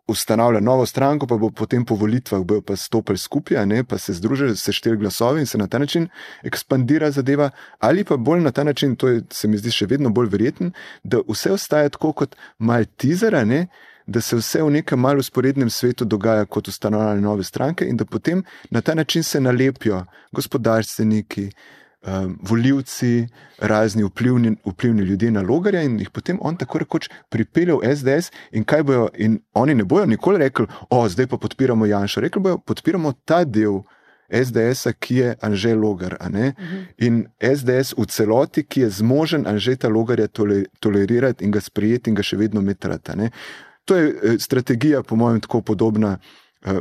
ustanavlja 0.07 0.59
novo 0.59 0.85
stranko, 0.85 1.25
pa 1.27 1.37
bo 1.41 1.49
potem 1.49 1.85
po 1.85 1.95
volitvah 1.95 2.43
bojo 2.45 2.61
pa 2.61 2.75
stopili 2.75 3.17
skupaj, 3.17 3.65
ne? 3.65 3.83
pa 3.83 3.97
se 3.97 4.13
združili, 4.13 4.55
se 4.57 4.71
šteli 4.71 4.97
glasovi 4.97 5.41
in 5.41 5.49
se 5.49 5.57
na 5.57 5.67
ta 5.67 5.79
način 5.79 6.07
ekspandira 6.43 7.09
zadeva, 7.11 7.49
ali 7.79 8.03
pa 8.03 8.17
bolj 8.17 8.45
na 8.45 8.51
ta 8.51 8.63
način, 8.63 8.95
to 8.95 9.07
je, 9.07 9.23
se 9.31 9.47
mi 9.47 9.57
zdi 9.57 9.71
še 9.71 9.89
vedno 9.89 10.09
bolj 10.09 10.29
verjeten, 10.29 10.71
da 11.03 11.25
vse 11.27 11.51
ostaja 11.57 11.89
tako 11.89 12.13
kot 12.13 12.35
maltizera, 12.59 13.43
ne? 13.45 13.65
Da 14.07 14.21
se 14.21 14.35
vse 14.35 14.61
v 14.63 14.71
nekem 14.71 14.99
malce 14.99 15.19
usporednem 15.19 15.69
svetu 15.69 16.05
dogaja 16.05 16.45
kot 16.45 16.67
ustanovljene 16.67 17.21
nove 17.21 17.43
stranke 17.43 17.85
in 17.85 17.97
da 17.97 18.05
potem 18.05 18.43
na 18.69 18.81
ta 18.81 18.93
način 18.95 19.23
se 19.23 19.41
nalepijo 19.41 20.05
gospodarstveniki, 20.31 21.49
um, 22.07 22.39
voljivci, 22.41 23.27
razni 23.59 24.03
vplivni, 24.03 24.55
vplivni 24.65 25.01
ljudje 25.01 25.31
na 25.31 25.41
logarja 25.41 25.81
in 25.81 25.99
jih 25.99 26.09
potem 26.09 26.37
on 26.41 26.57
tako 26.57 26.77
rekoč 26.77 27.09
pripelje 27.29 27.73
v 27.73 27.95
SDS 27.95 28.31
in 28.51 28.63
kaj 28.63 28.83
bojo, 28.83 29.09
in 29.17 29.39
oni 29.53 29.75
ne 29.75 29.83
bojo 29.83 30.05
nikoli 30.05 30.37
rekli, 30.37 30.67
o, 30.89 31.09
zdaj 31.09 31.27
pa 31.27 31.37
podpiramo 31.37 31.85
Janša, 31.85 32.21
rekli 32.21 32.41
bojo, 32.41 32.57
podpiramo 32.57 33.13
ta 33.25 33.43
del. 33.43 33.81
SDS, 34.25 34.87
ki 34.99 35.15
je 35.15 35.35
Anžel 35.41 35.79
Logar, 35.79 36.17
uh 36.19 36.27
-huh. 36.27 36.53
in 36.97 37.27
SDS 37.39 37.93
v 37.97 38.05
celoti, 38.05 38.63
ki 38.63 38.81
je 38.81 38.89
zmožen 38.89 39.47
Anžeta 39.47 39.87
Logarja 39.87 40.27
tolerirati 40.79 41.45
in 41.45 41.51
ga 41.51 41.61
sprijeti 41.61 42.09
in 42.09 42.15
ga 42.15 42.23
še 42.23 42.37
vedno 42.37 42.61
metrati. 42.61 43.11
To 43.85 43.95
je 43.95 44.09
eh, 44.09 44.39
strategija, 44.39 45.03
po 45.03 45.15
mojem, 45.15 45.41
tako 45.41 45.61
podobna, 45.61 46.17
eh, 46.65 46.79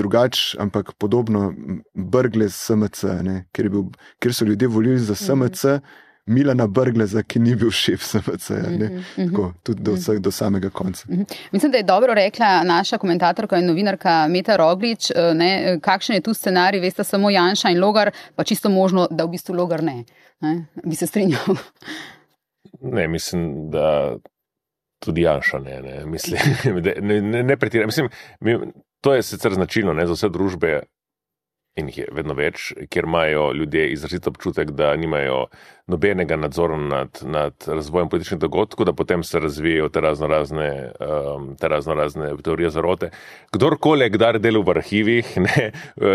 drugač, 0.00 0.54
ampak 0.58 0.92
podobno 0.98 1.52
Brgle 1.94 2.48
s 2.48 2.70
SMC, 2.70 3.04
ker, 3.52 3.68
bil, 3.70 3.84
ker 4.18 4.34
so 4.34 4.44
ljudje 4.44 4.68
volili 4.68 4.98
za 4.98 5.14
SMC, 5.14 5.80
Milana 6.26 6.66
Brgleza, 6.66 7.22
ki 7.22 7.38
ni 7.38 7.52
bil 7.54 7.70
šef 7.70 8.02
SMC, 8.02 8.50
mm 8.50 8.56
-hmm. 8.56 9.30
Tako, 9.30 9.52
tudi 9.62 9.82
do, 9.82 9.92
vseh, 9.92 10.18
do 10.18 10.30
samega 10.30 10.70
konca. 10.70 11.06
Mm 11.08 11.16
-hmm. 11.16 11.36
Mislim, 11.52 11.72
da 11.72 11.78
je 11.78 11.84
dobro 11.84 12.14
rekla 12.14 12.62
naša 12.62 12.98
komentatorka 12.98 13.58
in 13.58 13.66
novinarka 13.66 14.28
Meta 14.28 14.56
Roglič, 14.56 15.10
eh, 15.10 15.34
ne, 15.34 15.78
kakšen 15.80 16.14
je 16.14 16.20
tu 16.20 16.34
scenarij, 16.34 16.80
veste, 16.80 17.04
samo 17.04 17.30
Janša 17.30 17.70
in 17.70 17.80
Logar, 17.80 18.10
pa 18.36 18.44
čisto 18.44 18.68
možno, 18.68 19.06
da 19.10 19.24
v 19.24 19.28
bistvu 19.28 19.54
Logar 19.54 19.82
ne. 19.82 20.04
ne? 20.40 20.66
Bi 20.84 20.96
se 20.96 21.06
strinjal. 21.06 21.56
Ne, 22.80 23.08
mislim, 23.08 23.70
da 23.70 24.16
tudi 25.04 25.22
Janša 25.22 25.58
ne. 25.58 25.80
Ne, 25.82 26.04
mislim, 26.06 26.40
ne, 27.02 27.20
ne, 27.20 27.42
ne 27.42 27.56
pretira. 27.56 27.86
Mislim, 27.86 28.08
mi, 28.40 28.58
to 29.00 29.14
je 29.14 29.22
sicer 29.22 29.54
značilno 29.54 29.92
ne, 29.92 30.06
za 30.06 30.16
vse 30.16 30.28
družbe, 30.28 30.80
in 31.74 31.88
jih 31.90 31.96
je 31.98 32.10
vedno 32.14 32.34
več, 32.38 32.68
kjer 32.90 33.06
imajo 33.08 33.48
ljudje 33.58 33.88
izrazito 33.90 34.30
občutek, 34.30 34.70
da 34.78 34.92
nimajo 34.96 35.46
nobenega 35.90 36.36
nadzora 36.38 36.76
nad, 36.78 37.18
nad 37.22 37.66
razvojem 37.66 38.08
političnih 38.08 38.40
dogodkov, 38.40 38.86
da 38.86 38.94
potem 38.96 39.24
se 39.26 39.40
razvijajo 39.42 39.88
te 39.92 40.00
razno 40.00 40.28
razne, 40.30 40.68
um, 41.02 41.48
te 41.60 41.68
razno 41.68 41.94
razne 41.98 42.30
teorije 42.44 42.70
zarote. 42.70 43.10
Kdorkoli 43.52 44.06
je 44.06 44.14
kdaj 44.14 44.38
delal 44.38 44.62
v 44.62 44.76
arhivih, 44.76 45.34
ne, 45.48 45.72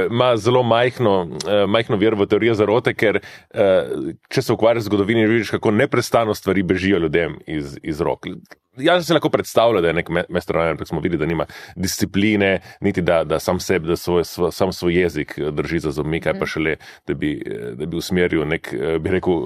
ima 0.08 0.31
zelo 0.38 0.63
majhno, 0.63 1.17
uh, 1.27 1.65
majhno 1.67 2.00
ver 2.00 2.15
v 2.15 2.29
teorije 2.31 2.55
zarote, 2.63 2.96
ker 2.96 3.19
uh, 3.19 4.15
če 4.31 4.41
se 4.41 4.55
ukvarjaš 4.55 4.88
z 4.88 4.93
zgodovino, 4.93 5.27
vidiš, 5.27 5.51
kako 5.58 5.75
neprestano 5.75 6.34
stvari 6.34 6.63
bežijo 6.63 7.03
ljudem 7.03 7.36
iz, 7.48 7.77
iz 7.84 8.01
rok. 8.01 8.31
Jaz 8.79 9.07
si 9.07 9.13
lahko 9.13 9.29
predstavljam, 9.29 9.81
da 9.81 9.88
je 9.88 9.93
nek 9.93 10.09
mestrovanje, 10.29 10.71
ampak 10.71 10.88
smo 10.88 11.00
videli, 11.00 11.19
da 11.19 11.25
nima 11.25 11.45
discipline, 11.75 12.59
niti 12.81 13.01
da, 13.01 13.24
da 13.24 13.39
sam 13.39 13.59
sebe, 13.59 13.88
da 13.88 13.95
svoj, 13.95 14.24
svoj, 14.24 14.51
sam 14.51 14.74
svoj 14.74 15.01
jezik 15.01 15.36
eh, 15.38 15.51
drži 15.51 15.79
za 15.79 15.91
zob, 15.91 16.05
kaj 16.24 16.33
pa 16.33 16.45
mhm. 16.45 16.45
šele, 16.45 16.75
da 17.07 17.13
bi, 17.13 17.33
eh, 17.45 17.71
da 17.75 17.86
bi 17.86 17.98
usmeril 17.98 18.48
nek, 18.48 18.74
eh, 18.74 19.00
bi 19.00 19.09
rekel, 19.09 19.39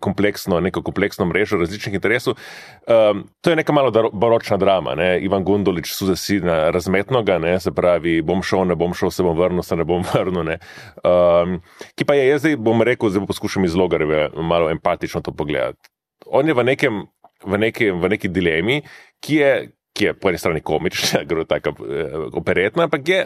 kompleksno, 0.00 0.60
neko 0.60 0.82
kompleksno 0.82 1.24
mrežo 1.26 1.56
različnih 1.56 1.94
interesov. 1.94 2.34
Um, 2.86 3.24
to 3.40 3.50
je 3.50 3.56
neka 3.56 3.72
malo 3.72 4.10
baročna 4.12 4.56
drama. 4.56 4.94
Ne? 4.94 5.20
Ivan 5.20 5.44
Gondolič 5.44 5.92
su 5.92 6.06
zasina 6.06 6.70
razmetnoga, 6.70 7.38
ne? 7.38 7.60
se 7.60 7.70
pravi, 7.74 8.22
bom 8.22 8.42
šel, 8.42 8.66
ne 8.66 8.74
bom 8.74 8.94
šel, 8.94 9.10
se 9.10 9.22
bom 9.22 9.38
vrnil, 9.38 9.62
se 9.62 9.76
ne 9.76 9.84
bom 9.84 10.04
vrnil. 10.12 10.56
Um, 11.04 11.60
ki 11.94 12.04
pa 12.04 12.14
je, 12.14 12.28
jaz 12.28 12.46
zdaj 12.46 12.56
bom 12.56 12.82
rekel, 12.82 13.10
zdaj 13.10 13.26
poskušam 13.26 13.64
iz 13.64 13.74
logareve 13.74 14.30
malo 14.36 14.70
empatično 14.70 15.20
to 15.20 15.32
pogledati. 15.32 15.90
On 16.26 16.48
je 16.48 16.54
v 16.54 16.64
nekem 16.64 17.06
v 17.44 17.58
neki, 17.60 17.90
v 17.90 18.10
neki 18.14 18.30
dilemi, 18.32 18.80
ki 19.22 19.40
je, 19.40 19.52
ki 19.96 20.10
je 20.10 20.16
po 20.16 20.30
eni 20.30 20.40
strani 20.40 20.62
komična, 20.64 21.24
gre 21.28 21.46
tako 21.48 21.76
uh, 21.80 22.28
operetna, 22.36 22.88
ampak 22.88 23.08
je 23.08 23.22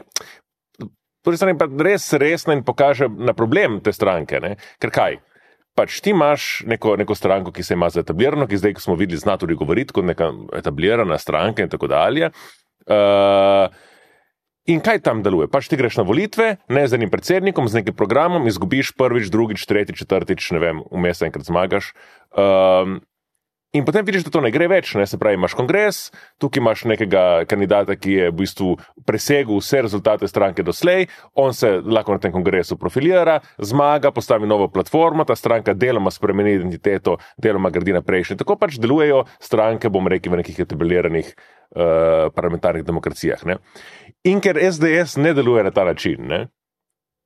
po 1.20 1.32
eni 1.32 1.40
strani 1.40 1.58
pa 1.60 1.68
res 1.84 2.12
resna 2.16 2.56
in 2.56 2.64
pokaže 2.64 3.10
na 3.10 3.36
problem 3.36 3.80
te 3.84 3.92
stranke. 3.92 4.40
Ne? 4.40 4.56
Ker 4.80 4.94
kaj? 4.94 5.20
Pač 5.78 6.00
ti 6.02 6.10
imaš 6.10 6.64
neko, 6.66 6.96
neko 6.98 7.14
stranko, 7.14 7.52
ki 7.54 7.62
se 7.62 7.76
ima 7.76 7.88
za 7.92 8.02
etablirano, 8.02 8.48
ki 8.50 8.58
zdaj, 8.58 8.74
ko 8.76 8.82
smo 8.82 8.96
videli, 8.98 9.20
zna 9.20 9.36
tudi 9.38 9.54
govoriti 9.56 9.94
kot 9.94 10.08
neka 10.08 10.32
etablirana 10.58 11.18
stranka 11.20 11.62
in 11.62 11.70
tako 11.70 11.88
dalje. 11.92 12.32
Uh, 12.90 13.70
In 14.68 14.82
kaj 14.84 15.00
tam 15.02 15.22
deluje? 15.24 15.48
Pač 15.50 15.70
ti 15.70 15.78
greš 15.78 15.96
na 15.98 16.04
volitve, 16.06 16.52
ne 16.68 16.82
z 16.86 16.98
enim 16.98 17.10
predsednikom, 17.10 17.66
z 17.66 17.80
nekim 17.80 17.96
programom, 17.96 18.44
izgubiš 18.46 18.92
prvič, 18.94 19.30
drugič, 19.32 19.64
tretjič, 19.66 20.02
četrtič, 20.04 20.50
ne 20.54 20.60
vem, 20.62 20.82
vmes 20.92 21.22
enkrat 21.26 21.48
zmagaš. 21.48 21.90
Um, 22.30 23.00
In 23.72 23.84
potem 23.86 24.02
vidiš, 24.04 24.24
da 24.26 24.32
to 24.34 24.40
ne 24.42 24.50
gre 24.50 24.66
več. 24.66 24.96
Ne? 24.98 25.04
Se 25.06 25.18
pravi, 25.18 25.38
imaš 25.38 25.54
kongres, 25.54 25.98
tukaj 26.42 26.58
imaš 26.58 26.80
nekega 26.90 27.22
kandidata, 27.46 27.94
ki 27.94 28.16
je 28.16 28.30
v 28.32 28.34
bistvu 28.40 28.70
presegel 29.06 29.60
vse 29.60 29.84
rezultate 29.86 30.26
stranke 30.26 30.64
doslej, 30.66 31.06
on 31.38 31.54
se 31.54 31.76
lahko 31.78 32.16
na 32.16 32.22
tem 32.22 32.34
kongresu 32.34 32.74
profilira, 32.80 33.38
zmaga, 33.62 34.10
postavi 34.10 34.50
novo 34.50 34.66
platformo, 34.74 35.22
ta 35.24 35.38
stranka 35.38 35.76
deloma 35.78 36.10
spremeni 36.10 36.56
identiteto, 36.58 37.20
deloma 37.38 37.70
gradi 37.70 37.94
naprej. 37.94 38.32
In 38.34 38.42
tako 38.42 38.58
pač 38.58 38.80
delujejo 38.82 39.22
stranke, 39.38 39.86
bom 39.86 40.10
rekel, 40.10 40.34
v 40.34 40.42
nekih 40.42 40.58
etabliranih 40.66 41.30
uh, 41.30 42.26
parlamentarnih 42.34 42.82
demokracijah. 42.82 43.46
Ne? 43.46 43.60
In 44.26 44.42
ker 44.42 44.58
SDS 44.58 45.14
ne 45.22 45.30
deluje 45.38 45.62
na 45.62 45.70
ta 45.70 45.86
način. 45.86 46.26
Ne? 46.26 46.48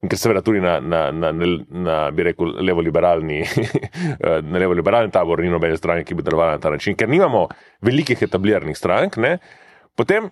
In 0.04 0.10
ker 0.12 0.20
seveda 0.20 0.42
tudi 0.44 0.60
na, 0.60 0.76
na, 0.84 1.06
na, 1.08 1.30
na, 1.32 1.46
na 1.84 1.98
bi 2.12 2.26
rekel, 2.28 2.50
levo-liberalni, 2.60 3.38
na 4.52 4.60
levo-liberalni 4.60 5.12
tabor 5.14 5.40
ni 5.40 5.48
nobene 5.48 5.78
stranke, 5.80 6.04
ki 6.10 6.18
bi 6.18 6.26
delovala 6.26 6.58
na 6.58 6.60
ta 6.60 6.72
način, 6.74 6.96
ker 6.98 7.08
nimamo 7.08 7.46
velikih 7.88 8.20
etabliranih 8.26 8.76
strank, 8.76 9.16
ne, 9.16 9.38
potem 9.96 10.28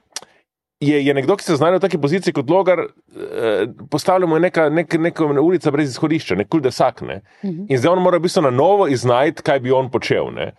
je, 0.83 0.99
je 1.07 1.14
nekdo, 1.14 1.38
ki 1.41 1.47
se 1.47 1.57
znajde 1.57 1.79
v 1.79 1.85
taki 1.87 2.00
poziciji 2.02 2.35
kot 2.37 2.50
logar, 2.50 2.85
eh, 2.85 3.64
postavljamo 3.91 4.38
neka, 4.38 4.69
nek, 4.69 4.99
neko 4.99 5.31
ulico 5.41 5.73
brez 5.73 5.95
izhodišča, 5.95 6.37
nek 6.43 6.50
kul 6.52 6.61
desak. 6.61 7.00
Ne. 7.07 7.23
Mhm. 7.45 7.64
In 7.69 7.79
zdaj 7.79 7.95
on 7.95 8.02
mora 8.02 8.19
v 8.21 8.26
bistvu 8.26 8.45
na 8.45 8.50
novo 8.50 8.88
iznajti, 8.93 9.43
kaj 9.47 9.64
bi 9.64 9.73
on 9.73 9.91
počel. 9.91 10.33
Ne. 10.35 10.52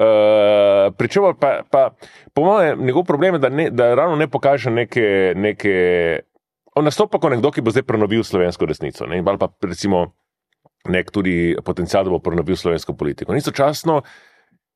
Uh, 0.00 0.86
Pričemer 0.96 1.34
pa, 1.36 1.60
pa 1.70 1.90
po 2.32 2.44
mojem, 2.44 2.86
njegov 2.86 3.04
problem 3.04 3.34
je, 3.34 3.38
da, 3.38 3.48
ne, 3.48 3.66
da 3.70 3.94
ravno 3.94 4.16
ne 4.16 4.28
pokaže 4.28 4.70
neke, 4.70 5.34
neke 5.36 5.74
on 6.80 6.88
nastopa 6.88 7.20
kot 7.20 7.34
nekdo, 7.34 7.52
ki 7.52 7.64
bo 7.64 7.72
zdaj 7.74 7.86
prenovil 7.88 8.24
slovensko 8.26 8.68
resnico. 8.68 9.06
Ne? 9.06 9.20
Ali 9.20 9.40
pa 9.40 9.50
recimo 9.64 10.08
nek 10.88 11.12
tudi 11.12 11.54
potencial, 11.64 12.06
da 12.06 12.14
bo 12.14 12.20
prenovil 12.24 12.56
slovensko 12.56 12.96
politiko. 12.96 13.36
Istočasno. 13.36 14.00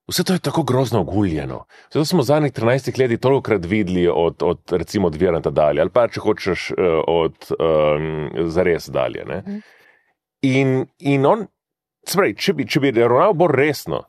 Vse 0.04 0.20
to 0.24 0.34
je 0.36 0.42
tako 0.44 0.62
grozno 0.68 1.00
oguljeno. 1.00 1.62
Vse 1.88 1.98
to 1.98 2.04
smo 2.04 2.20
v 2.20 2.28
zadnjih 2.28 2.52
13 2.52 2.98
letih 3.00 3.20
toliko 3.20 3.42
krat 3.42 3.64
videli 3.64 4.04
od, 4.08 4.42
od 4.44 4.72
recimo, 4.76 5.08
od 5.08 5.16
Viranta 5.16 5.50
dalje, 5.50 5.80
ali 5.80 5.90
pa 5.90 6.04
če 6.08 6.20
hočeš 6.20 6.70
eh, 6.70 6.90
od 7.08 7.48
um, 7.56 8.50
zares 8.52 8.90
dalje. 8.92 9.24
Mhm. 9.24 9.62
In, 10.44 10.74
in 10.98 11.26
on, 11.26 11.46
spravi, 12.04 12.36
če 12.36 12.52
bi, 12.52 12.66
če 12.68 12.80
bi 12.84 12.92
ravnal 12.92 13.32
bolj 13.32 13.56
resno, 13.56 14.02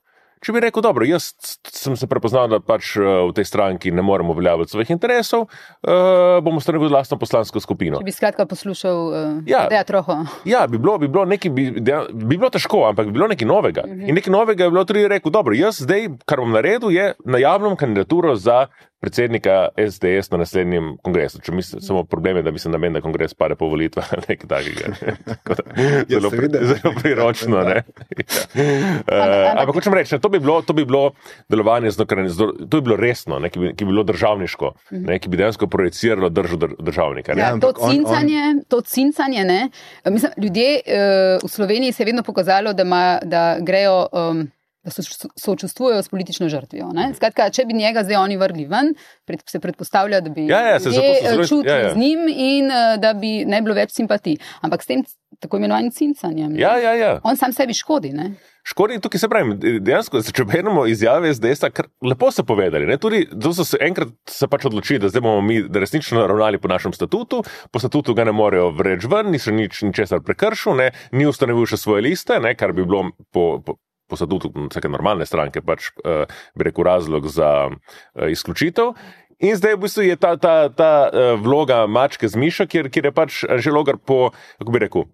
Če 0.44 0.54
bi 0.54 0.62
rekel, 0.62 0.84
dobro, 0.84 1.06
jaz 1.08 1.30
sem 1.72 1.96
se 1.98 2.08
prepoznal, 2.12 2.50
da 2.52 2.60
pač 2.64 2.96
eh, 3.00 3.06
v 3.30 3.34
tej 3.38 3.48
stranki 3.48 3.94
ne 3.96 4.04
moremo 4.06 4.34
uveljavljati 4.36 4.74
svojih 4.74 4.92
interesov, 4.96 5.46
uh, 5.48 6.38
bom 6.44 6.58
ustanovil 6.60 6.92
vlastno 6.92 7.18
poslansko 7.22 7.62
skupino. 7.64 8.02
Če 8.02 8.08
bi 8.08 8.14
skratka 8.14 8.46
poslušal, 8.50 9.00
uh, 9.08 9.30
ja, 9.50 9.66
da 9.72 9.80
je 9.80 9.88
troho. 9.90 10.18
Ja, 10.46 10.66
bi 10.68 10.78
bilo, 10.82 10.98
bi, 11.02 11.10
bilo 11.12 11.26
nekaj, 11.30 11.52
bi, 11.56 11.70
bi 11.80 12.36
bilo 12.36 12.50
težko, 12.54 12.84
ampak 12.90 13.10
bi 13.10 13.16
bilo 13.18 13.30
nekaj 13.32 13.48
novega. 13.48 13.86
Uh 13.86 13.92
mhm. 13.92 14.02
-huh. 14.02 14.10
In 14.10 14.20
nekaj 14.20 14.34
novega 14.34 14.64
je 14.64 14.72
bilo 14.76 14.86
tudi 14.86 15.08
rekel, 15.08 15.32
dobro, 15.32 15.56
jaz 15.56 15.82
zdaj, 15.82 16.10
kar 16.26 16.44
bom 16.44 16.52
naredil, 16.52 16.92
je 16.92 17.14
najavljam 17.26 17.76
kandidaturo 17.76 18.36
za 18.36 18.68
predsednika 19.00 19.68
SDS 19.78 20.32
na 20.32 20.38
naslednjem 20.38 20.98
kongresu. 21.04 21.40
Če 21.44 21.52
mislim, 21.52 21.82
samo 21.82 22.04
problem 22.04 22.38
je, 22.38 22.44
da 22.44 22.52
bi 22.52 22.60
se 22.60 22.70
namen, 22.70 22.94
da 22.94 23.02
kongres 23.02 23.34
pade 23.34 23.56
po 23.56 23.68
volitvah, 23.70 24.12
nekaj 24.30 24.48
takega. 24.50 24.94
Ja, 26.10 26.20
zelo, 26.20 26.32
zelo 26.62 26.94
priročno. 27.02 27.64
Ja. 27.76 27.82
Uh, 28.56 29.60
ampak 29.62 29.76
hočem 29.76 29.94
reči, 29.94 30.18
to 30.22 30.30
bi 30.30 30.40
bilo, 30.40 30.62
to 30.62 30.74
bi 30.74 30.86
bilo 30.86 31.12
delovanje 31.50 31.92
znotraj, 31.92 32.28
to 32.70 32.80
bi 32.80 32.82
bilo 32.82 32.96
resno, 33.00 33.40
ne, 33.40 33.50
ki, 33.50 33.60
bi, 33.60 33.72
ki 33.76 33.86
bi 33.86 33.92
bilo 33.92 34.04
državniško, 34.08 34.72
ne, 34.92 35.18
ki 35.20 35.30
bi 35.30 35.40
dejansko 35.40 35.68
projiciralo 35.68 36.30
držo 36.30 36.58
državnika. 36.80 37.36
Ja, 37.38 37.52
to 37.60 37.74
cincanje, 37.74 38.42
on, 38.42 38.58
on... 38.58 38.64
to 38.70 38.82
cincanje, 38.82 39.44
ne. 39.46 39.70
Mislim, 40.10 40.32
ljudje 40.38 40.68
uh, 40.80 41.44
v 41.44 41.52
Sloveniji 41.52 41.92
se 41.92 42.04
je 42.04 42.12
vedno 42.12 42.24
pokazalo, 42.24 42.74
da, 42.74 42.84
ma, 42.84 43.04
da 43.24 43.46
grejo. 43.60 44.06
Um, 44.12 44.48
da 44.86 44.92
so, 44.92 45.28
sočustvujejo 45.42 46.04
s 46.04 46.10
politično 46.10 46.50
žrtvijo. 46.50 46.92
Skratka, 47.16 47.50
če 47.50 47.66
bi 47.66 47.74
njega 47.74 48.04
zdaj 48.06 48.20
oni 48.22 48.38
vrgli 48.38 48.68
ven, 48.70 48.94
pred, 49.26 49.42
se 49.50 49.60
predpostavlja, 49.60 50.22
da 50.22 50.30
bi 50.30 50.48
ja, 50.48 50.62
ja, 50.62 50.80
se 50.80 50.90
eh, 50.90 51.44
čutili 51.48 51.74
ja, 51.74 51.78
ja. 51.88 51.94
z 51.94 51.98
njim 51.98 52.28
in 52.30 52.70
uh, 52.70 52.96
da 53.02 53.14
bi 53.18 53.40
ne 53.46 53.62
bilo 53.66 53.76
več 53.76 53.96
simpatij. 53.98 54.38
Ampak 54.62 54.86
s 54.86 54.92
tem 54.92 55.04
tako 55.42 55.58
imenovanim 55.58 55.92
cincanjem, 55.92 56.54
ja, 56.60 56.78
ja, 56.80 56.94
ja. 56.96 57.16
on 57.24 57.38
sam 57.38 57.54
sebi 57.54 57.74
škodi. 57.74 58.14
Ne? 58.16 58.36
Škodi 58.66 58.98
tukaj 59.02 59.22
se 59.22 59.28
pravi, 59.30 59.80
dejansko, 59.84 60.22
če 60.34 60.46
beremo 60.50 60.86
izjave 60.90 61.30
SDS, 61.34 61.68
kar 61.76 61.90
lepo 62.02 62.32
so 62.34 62.46
povedali. 62.48 62.88
Ne? 62.90 62.98
Tudi, 63.02 63.26
so 63.54 63.66
se 63.68 63.78
enkrat 63.86 64.14
se 64.32 64.48
pač 64.50 64.66
odločili, 64.66 65.04
da 65.04 65.12
zdaj 65.12 65.22
bomo 65.22 65.44
mi 65.46 65.60
resnično 65.62 66.26
ravnali 66.32 66.58
po 66.62 66.72
našem 66.72 66.94
statutu, 66.96 67.44
po 67.72 67.82
statutu 67.82 68.16
ga 68.18 68.26
ne 68.26 68.34
morejo 68.34 68.72
vreč 68.74 69.06
ven, 69.12 69.30
niso 69.36 69.54
nič 69.54 69.84
ničesar 69.86 70.24
prekršil, 70.26 70.80
ne? 70.82 70.92
ni 71.14 71.28
ustanovil 71.30 71.70
še 71.70 71.82
svoje 71.82 72.08
liste, 72.08 72.40
ne? 72.42 72.56
kar 72.58 72.74
bi 72.74 72.88
bilo 72.88 73.12
po, 73.30 73.60
po, 73.62 73.78
po 74.08 74.20
statutu 74.20 74.52
vsake 74.70 74.92
normalne 74.92 75.26
stranke, 75.26 75.64
pač 75.66 75.92
uh, 76.04 76.26
bi 76.56 76.70
rekel 76.70 76.86
razlog 76.88 77.28
za 77.28 77.52
uh, 77.70 78.30
izključitev. 78.30 78.94
In 79.44 79.58
zdaj 79.60 79.76
v 79.76 79.82
bistvu 79.84 80.06
je 80.06 80.16
ta, 80.16 80.36
ta, 80.40 80.70
ta 80.72 80.92
uh, 81.10 81.34
vloga 81.42 81.84
mačke 81.92 82.28
z 82.28 82.40
miša, 82.40 82.70
kjer, 82.72 82.90
kjer 82.94 83.10
je 83.10 83.16
pač 83.16 83.42
že 83.44 83.74
logar 83.74 83.98
po, 84.00 84.32
kako 84.62 84.72
bi 84.72 84.84
rekel, 84.86 85.08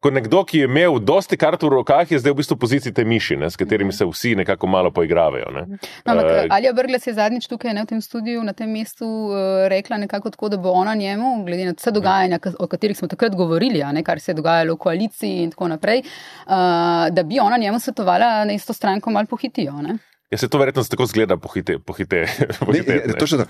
kot 0.00 0.14
nekdo, 0.14 0.44
ki 0.46 0.62
je 0.62 0.68
imel 0.68 0.98
dosti 1.02 1.36
kart 1.36 1.62
v 1.62 1.70
rokah, 1.72 2.06
je 2.10 2.20
zdaj 2.22 2.32
v 2.32 2.38
bistvu 2.38 2.54
v 2.54 2.62
poziciji 2.62 2.94
te 2.94 3.04
miši, 3.04 3.36
ne, 3.40 3.50
s 3.50 3.58
katerimi 3.58 3.92
se 3.92 4.06
vsi 4.06 4.36
nekako 4.38 4.70
malo 4.70 4.92
poigravajo. 4.94 5.50
Ne. 5.54 5.64
No, 6.06 6.14
uh, 6.14 6.46
Ali 6.50 6.70
je 6.70 6.72
Brgles 6.72 7.06
je 7.06 7.14
zadnjič 7.14 7.48
tukaj 7.50 7.74
ne, 7.74 7.82
v 7.82 7.90
tem 7.94 8.02
studiu, 8.02 8.42
na 8.46 8.54
tem 8.54 8.70
mestu, 8.70 9.06
uh, 9.06 9.66
rekla 9.68 9.98
nekako 9.98 10.30
tako, 10.30 10.52
da 10.54 10.60
bo 10.62 10.70
ona 10.70 10.94
njemu, 10.94 11.44
glede 11.46 11.66
na 11.66 11.74
vse 11.74 11.90
dogajanja, 11.90 12.38
o 12.58 12.66
katerih 12.70 12.98
smo 12.98 13.08
takrat 13.08 13.34
govorili, 13.34 13.82
ne, 13.92 14.04
kar 14.06 14.20
se 14.20 14.30
je 14.30 14.38
dogajalo 14.38 14.78
v 14.78 14.84
koaliciji 14.86 15.42
in 15.42 15.50
tako 15.50 15.72
naprej, 15.74 16.04
uh, 16.46 17.08
da 17.10 17.22
bi 17.26 17.40
ona 17.42 17.58
njemu 17.58 17.80
svetovala, 17.80 18.44
da 18.46 18.52
isto 18.52 18.72
stranko 18.72 19.10
malo 19.10 19.26
pohitijo. 19.26 19.82
Ne. 19.82 19.98
Ja, 20.30 20.38
se 20.38 20.48
to 20.48 20.58
verjetno 20.58 20.82
tako 20.84 21.06
zgleda, 21.06 21.36
pohite. 21.36 21.78
pohite, 21.78 22.26
pohite 22.60 22.94
ne, 22.94 23.02
ne. 23.06 23.14
Točno, 23.18 23.46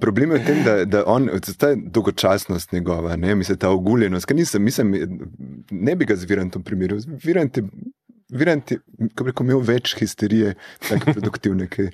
problem 0.00 0.30
je 0.30 0.38
v 0.38 0.46
tem, 0.46 0.60
da, 0.64 0.76
da 0.84 1.02
on, 1.06 1.26
ta 1.58 1.72
dolgočasnost 1.74 2.72
njegova, 2.72 3.16
ne, 3.16 3.34
mislim, 3.34 3.58
ta 3.58 3.70
oguljenost, 3.70 4.26
ker 4.26 4.36
nisem, 4.36 4.62
mislim, 4.62 4.94
ne 5.70 5.96
bi 5.96 6.06
ga 6.06 6.16
z 6.16 6.30
Virantom 6.30 6.62
primerjal. 6.62 7.02
Virant 7.24 7.56
je 7.56 7.66
Virant 8.32 8.70
je 8.70 8.78
rekel, 9.20 9.44
imel 9.44 9.60
več 9.60 9.92
histerije, 9.98 10.54
tako 10.86 11.12
produktivne, 11.18 11.66
ki, 11.68 11.90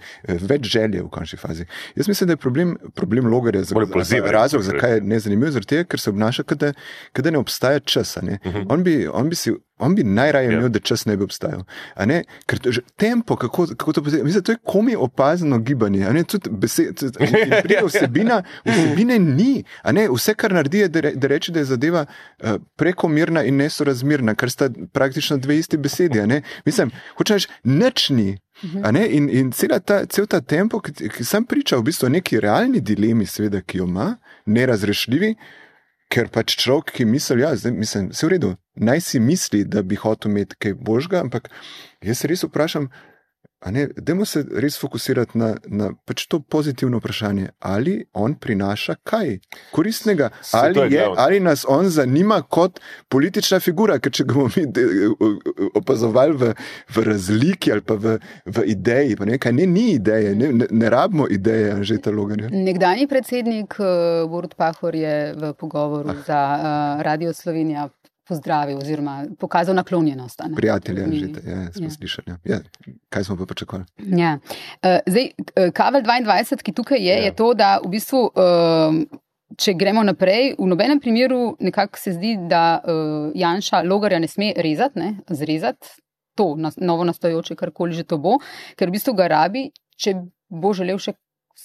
več 0.47 0.68
želje 0.70 1.02
v 1.02 1.11
končni 1.11 1.38
fazi. 1.40 1.66
Jaz 1.99 2.06
mislim, 2.06 2.30
da 2.30 2.37
je 2.37 2.42
problem, 2.42 2.76
problem 2.94 3.26
logarja 3.26 3.64
za, 3.66 3.75
za 4.06 4.20
razlog, 4.23 4.62
zakaj 4.62 4.94
je 4.94 5.00
nezanimiv, 5.02 5.50
zaradi 5.56 5.73
tega, 5.73 5.88
ker 5.90 6.02
se 6.02 6.12
obnaša, 6.12 6.44
da 6.54 7.32
ne 7.35 7.40
obstaja 7.42 7.80
časa. 7.80 8.23
Ne? 8.23 8.38
Uh 8.44 8.54
-huh. 8.54 8.66
on, 8.70 8.85
bi, 8.87 9.08
on 9.08 9.28
bi 9.28 9.35
si 9.35 9.50
On 9.78 9.94
bi 9.94 10.04
najraje 10.04 10.47
ja. 10.47 10.52
imel, 10.58 10.68
da 10.68 10.80
čas 10.80 11.06
ne 11.06 11.16
bi 11.16 11.25
obstajal. 11.25 11.62
Ne? 12.06 12.23
Ker 12.47 12.58
to, 12.58 12.70
tempo, 12.97 13.37
kako, 13.37 13.66
kako 13.66 13.92
to 13.92 14.02
poteka, 14.04 14.25
mislim, 14.25 14.44
to 14.44 14.52
je 14.52 14.58
komi 14.64 14.97
opazno 14.97 15.58
gibanje. 15.58 16.00
Ja. 16.00 16.12
Vsebina, 17.88 18.42
vsebine 18.64 19.18
ni. 19.18 19.64
Vse, 20.14 20.35
kar 20.35 20.52
naredi, 20.52 20.78
je, 20.78 20.88
da, 20.88 21.00
re, 21.00 21.12
da 21.14 21.28
reče, 21.28 21.52
da 21.52 21.58
je 21.62 21.64
zadeva 21.64 22.04
uh, 22.06 22.50
prekomirna 22.76 23.44
in 23.44 23.56
nesorazmerna, 23.56 24.35
kar 24.35 24.50
sta 24.50 24.70
praktično 24.92 25.37
dve 25.37 25.58
isti 25.58 25.76
besedi. 25.76 26.20
Mislim, 26.66 26.90
hočeš, 27.16 27.49
nič 27.64 28.11
ni. 28.11 28.38
In, 28.62 29.28
in 29.30 29.52
ta, 29.85 30.04
cel 30.06 30.26
ta 30.26 30.40
tempo, 30.40 30.80
ki, 30.80 30.92
ki 31.14 31.25
sem 31.25 31.44
pričal, 31.47 31.80
v 31.80 31.90
bistvu 31.90 32.08
o 32.08 32.11
neki 32.11 32.40
realni 32.42 32.80
dilemi, 32.80 33.26
seveda, 33.26 33.62
ki 33.62 33.78
jo 33.78 33.87
ima, 33.87 34.16
nerazrešljivi. 34.47 35.35
Ker 36.08 36.30
pač 36.32 36.56
človek, 36.56 36.94
ki 36.97 37.04
misli, 37.04 37.37
da 37.37 37.50
ja, 37.50 37.54
je 37.54 37.75
vse 37.85 38.26
v 38.26 38.30
redu, 38.32 38.54
naj 38.80 39.00
si 39.00 39.20
misli, 39.20 39.64
da 39.64 39.82
bi 39.82 39.97
hotel 39.97 40.30
imeti 40.30 40.56
kaj 40.58 40.75
božga, 40.75 41.20
ampak 41.20 41.50
jaz 42.02 42.23
se 42.23 42.28
res 42.30 42.44
vprašam, 42.44 42.88
Dajmo 43.97 44.25
se 44.25 44.44
res 44.54 44.76
fokusirati 44.78 45.38
na, 45.38 45.49
na 45.66 45.88
pač 46.06 46.28
to 46.30 46.38
pozitivno 46.40 47.00
vprašanje, 47.00 47.49
ali 47.58 48.04
on 48.14 48.37
prinaša 48.38 48.94
kaj 49.02 49.38
koristnega, 49.75 50.28
ali, 50.52 50.94
je, 50.94 51.06
ali 51.16 51.40
nas 51.40 51.64
on 51.68 51.88
zanima 51.90 52.38
kot 52.42 52.78
politična 53.08 53.58
figura. 53.61 53.99
Ker 53.99 54.14
če 54.14 54.28
ga 54.30 54.37
bomo 54.38 54.50
mi 54.54 54.62
opazovali 55.75 56.38
v, 56.38 56.52
v 56.94 57.04
razliki 57.08 57.75
ali 57.75 57.82
pa 57.82 57.99
v, 57.99 58.14
v 58.47 58.64
ideji, 58.76 59.18
pa 59.18 59.26
nekaj 59.26 59.52
ne, 59.58 59.66
ni 59.66 59.88
ideje, 59.97 60.37
ne, 60.38 60.52
ne, 60.52 60.70
ne 60.70 60.90
rabimo 60.94 61.26
ideje, 61.26 61.75
že 61.82 61.99
ta 61.99 62.14
logan. 62.14 62.47
Nekdani 62.54 63.11
predsednik 63.11 63.75
uh, 63.82 64.23
Borod 64.30 64.54
Pahor 64.54 64.94
je 64.94 65.35
v 65.35 65.52
pogovoru 65.58 66.14
ah. 66.14 66.23
za 66.30 66.42
uh, 66.54 67.02
Radio 67.02 67.35
Slovenija 67.35 67.88
pozdravil 68.28 68.78
oziroma 68.78 69.25
pokazal 69.38 69.75
naklonjenost. 69.75 70.42
Prijatelje, 70.56 71.06
že 71.12 71.28
ja, 71.50 71.73
smo 71.73 71.87
ja. 71.87 71.90
slišali. 71.90 72.26
Ja. 72.28 72.37
ja. 72.44 72.58
Kaj 73.08 73.25
smo 73.25 73.37
pa 73.37 73.47
pričakovali? 73.47 73.87
Ja. 73.99 74.38
Uh, 74.82 74.99
zdaj, 75.06 75.30
uh, 75.38 75.70
Kavel 75.75 76.02
22, 76.02 76.62
ki 76.62 76.73
tukaj 76.73 77.00
je, 77.00 77.16
ja. 77.16 77.25
je 77.25 77.35
to, 77.35 77.54
da 77.54 77.78
v 77.85 77.94
bistvu. 77.97 78.28
Uh, 78.35 79.25
Če 79.58 79.73
gremo 79.75 80.02
naprej, 80.04 80.52
v 80.61 80.66
nobenem 80.68 81.00
primeru 81.00 81.56
nekako 81.64 81.99
se 81.99 82.12
zdi, 82.12 82.35
da 82.50 82.78
uh, 82.78 83.32
Janša 83.35 83.80
logarja 83.88 84.18
ne 84.20 84.28
sme 84.28 84.52
rezati, 84.54 85.00
ne, 85.00 85.08
zrezati 85.35 85.88
to 86.38 86.52
na, 86.61 86.70
novo 86.76 87.04
nastojoče, 87.08 87.56
karkoli 87.56 87.97
že 87.97 88.04
to 88.04 88.20
bo, 88.23 88.37
ker 88.78 88.92
v 88.92 88.99
bistvu 88.99 89.16
ga 89.18 89.26
rabi, 89.32 89.70
če 89.99 90.14
bo 90.52 90.70
želel 90.76 91.00
še 91.02 91.16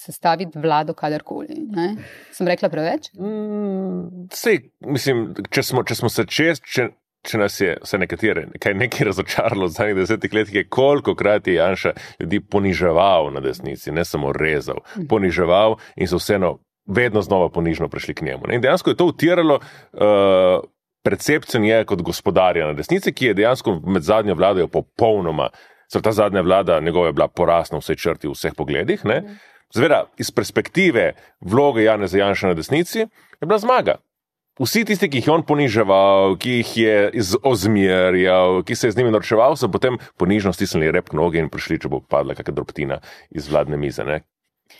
sestaviti 0.03 0.59
vlado, 0.59 0.95
kadarkoli. 0.97 1.55
Ne? 1.75 1.87
Sem 2.31 2.47
rekla 2.47 2.69
preveč? 2.69 3.09
Mm, 3.19 4.27
sej, 4.33 4.59
mislim, 4.85 5.29
če 5.49 5.63
smo, 5.63 5.85
če 5.87 5.99
smo 6.01 6.11
se 6.13 6.27
čez. 6.29 6.61
Če... 6.63 6.91
Če 7.23 7.37
nas 7.39 7.55
je 7.55 7.77
vse 7.79 7.95
nekatere, 8.01 8.41
nekaj 8.51 8.73
nekaj 8.75 9.05
razočaralo 9.07 9.69
v 9.69 9.71
zadnjih 9.71 9.95
desetih 10.01 10.33
letih, 10.35 10.65
koliko 10.67 11.13
krat 11.15 11.45
je 11.47 11.53
Janša 11.55 11.93
ljudi 12.19 12.41
poniževal 12.51 13.29
na 13.31 13.39
desnici, 13.39 13.93
ne 13.95 14.03
samo 14.03 14.33
rezal, 14.35 14.81
mhm. 14.97 15.05
poniževal 15.07 15.77
in 15.95 16.11
so 16.11 16.19
vseeno 16.19 16.57
vedno 16.83 17.21
znova 17.23 17.47
ponižno 17.49 17.87
prišli 17.87 18.17
k 18.19 18.25
njemu. 18.27 18.43
Ne? 18.47 18.57
In 18.59 18.61
dejansko 18.61 18.91
je 18.91 18.99
to 18.99 19.05
utiralo 19.05 19.55
uh, 19.55 20.67
percepcijo 21.03 21.61
njega 21.61 21.85
kot 21.85 22.01
gospodarja 22.01 22.67
na 22.67 22.73
desnici, 22.73 23.13
ki 23.13 23.25
je 23.25 23.33
dejansko 23.39 23.79
med 23.87 24.03
zadnjo 24.03 24.35
vlado 24.35 24.67
popolnoma, 24.67 25.49
ta 26.01 26.11
zadnja 26.11 26.41
vlada 26.41 26.79
njegova 26.79 27.07
je 27.07 27.13
bila 27.13 27.27
porasna 27.27 27.77
v 27.77 27.81
vsej 27.81 27.95
črti 27.95 28.27
v 28.27 28.33
vseh 28.33 28.53
pogledih. 28.57 29.05
Ne? 29.05 29.21
Zveda, 29.73 30.03
iz 30.17 30.31
perspektive 30.31 31.13
vloge 31.41 31.83
Jana 31.83 32.07
Zajanša 32.07 32.47
na 32.47 32.53
desnici 32.53 32.99
je 32.99 33.45
bila 33.45 33.57
zmaga. 33.59 33.97
Vsi 34.61 34.83
tisti, 34.85 35.09
ki 35.09 35.17
jih 35.17 35.27
je 35.27 35.33
on 35.33 35.41
poniževal, 35.41 36.35
ki 36.37 36.59
jih 36.59 36.73
je 36.77 37.23
ozmerjal, 37.41 38.61
ki 38.61 38.75
se 38.77 38.87
je 38.87 38.91
z 38.93 38.99
njimi 39.01 39.11
norčeval, 39.15 39.57
so 39.57 39.65
potem 39.73 39.97
ponižno 40.21 40.53
stisnili 40.53 40.91
rep 40.93 41.09
noge 41.17 41.41
in 41.41 41.49
prišli, 41.49 41.79
če 41.81 41.89
bo 41.89 42.03
padla 42.05 42.35
kakšna 42.37 42.53
drobtina 42.53 42.99
iz 43.33 43.49
vladne 43.49 43.81
mize. 43.81 44.05
Ne? 44.05 44.21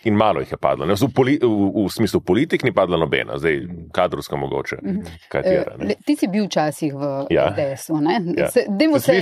In 0.04 0.14
malo 0.14 0.40
jih 0.40 0.52
je 0.52 0.56
padlo. 0.56 0.86
V, 0.86 1.08
poli, 1.14 1.38
v, 1.42 1.84
v 1.86 1.88
smislu 1.92 2.20
politik 2.20 2.64
ni 2.64 2.72
padla 2.72 2.98
nobena, 3.00 3.38
zdaj 3.38 3.60
kadrovska 3.92 4.36
mogoče. 4.36 4.76
-hmm. 4.76 5.04
katera, 5.28 5.76
e, 5.80 5.94
ti 6.06 6.16
si 6.16 6.28
bil 6.28 6.44
včasih 6.44 6.94
v 6.94 7.26
ja. 7.30 7.54
DS-u. 7.56 8.00
Ja. 8.36 8.48
Dajmo 8.68 8.98
se, 8.98 9.14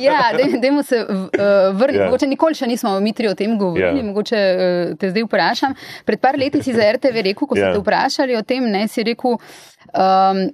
ja, 0.00 0.32
dej, 0.36 0.82
se 0.82 1.06
uh, 1.08 1.78
vrniti. 1.78 1.98
Ja. 1.98 2.04
Mogoče 2.04 2.26
nikoli 2.26 2.54
še 2.54 2.66
nismo 2.66 3.00
mitri 3.00 3.28
o 3.28 3.34
tem 3.34 3.58
govorili, 3.58 3.98
ja. 3.98 4.04
mogoče 4.04 4.36
uh, 4.36 4.98
te 4.98 5.10
zdaj 5.10 5.22
vprašam. 5.22 5.74
Pred 6.04 6.20
par 6.20 6.38
leti 6.38 6.62
si 6.62 6.72
za 6.72 6.92
RTV 6.92 7.14
rekel, 7.14 7.48
ko 7.48 7.56
ja. 7.56 7.70
ste 7.70 7.72
te 7.72 7.78
vprašali 7.78 8.36
o 8.36 8.42
tem, 8.42 8.70
ne 8.70 8.88
si 8.88 9.02
rekel. 9.02 9.38
Um, 9.94 10.48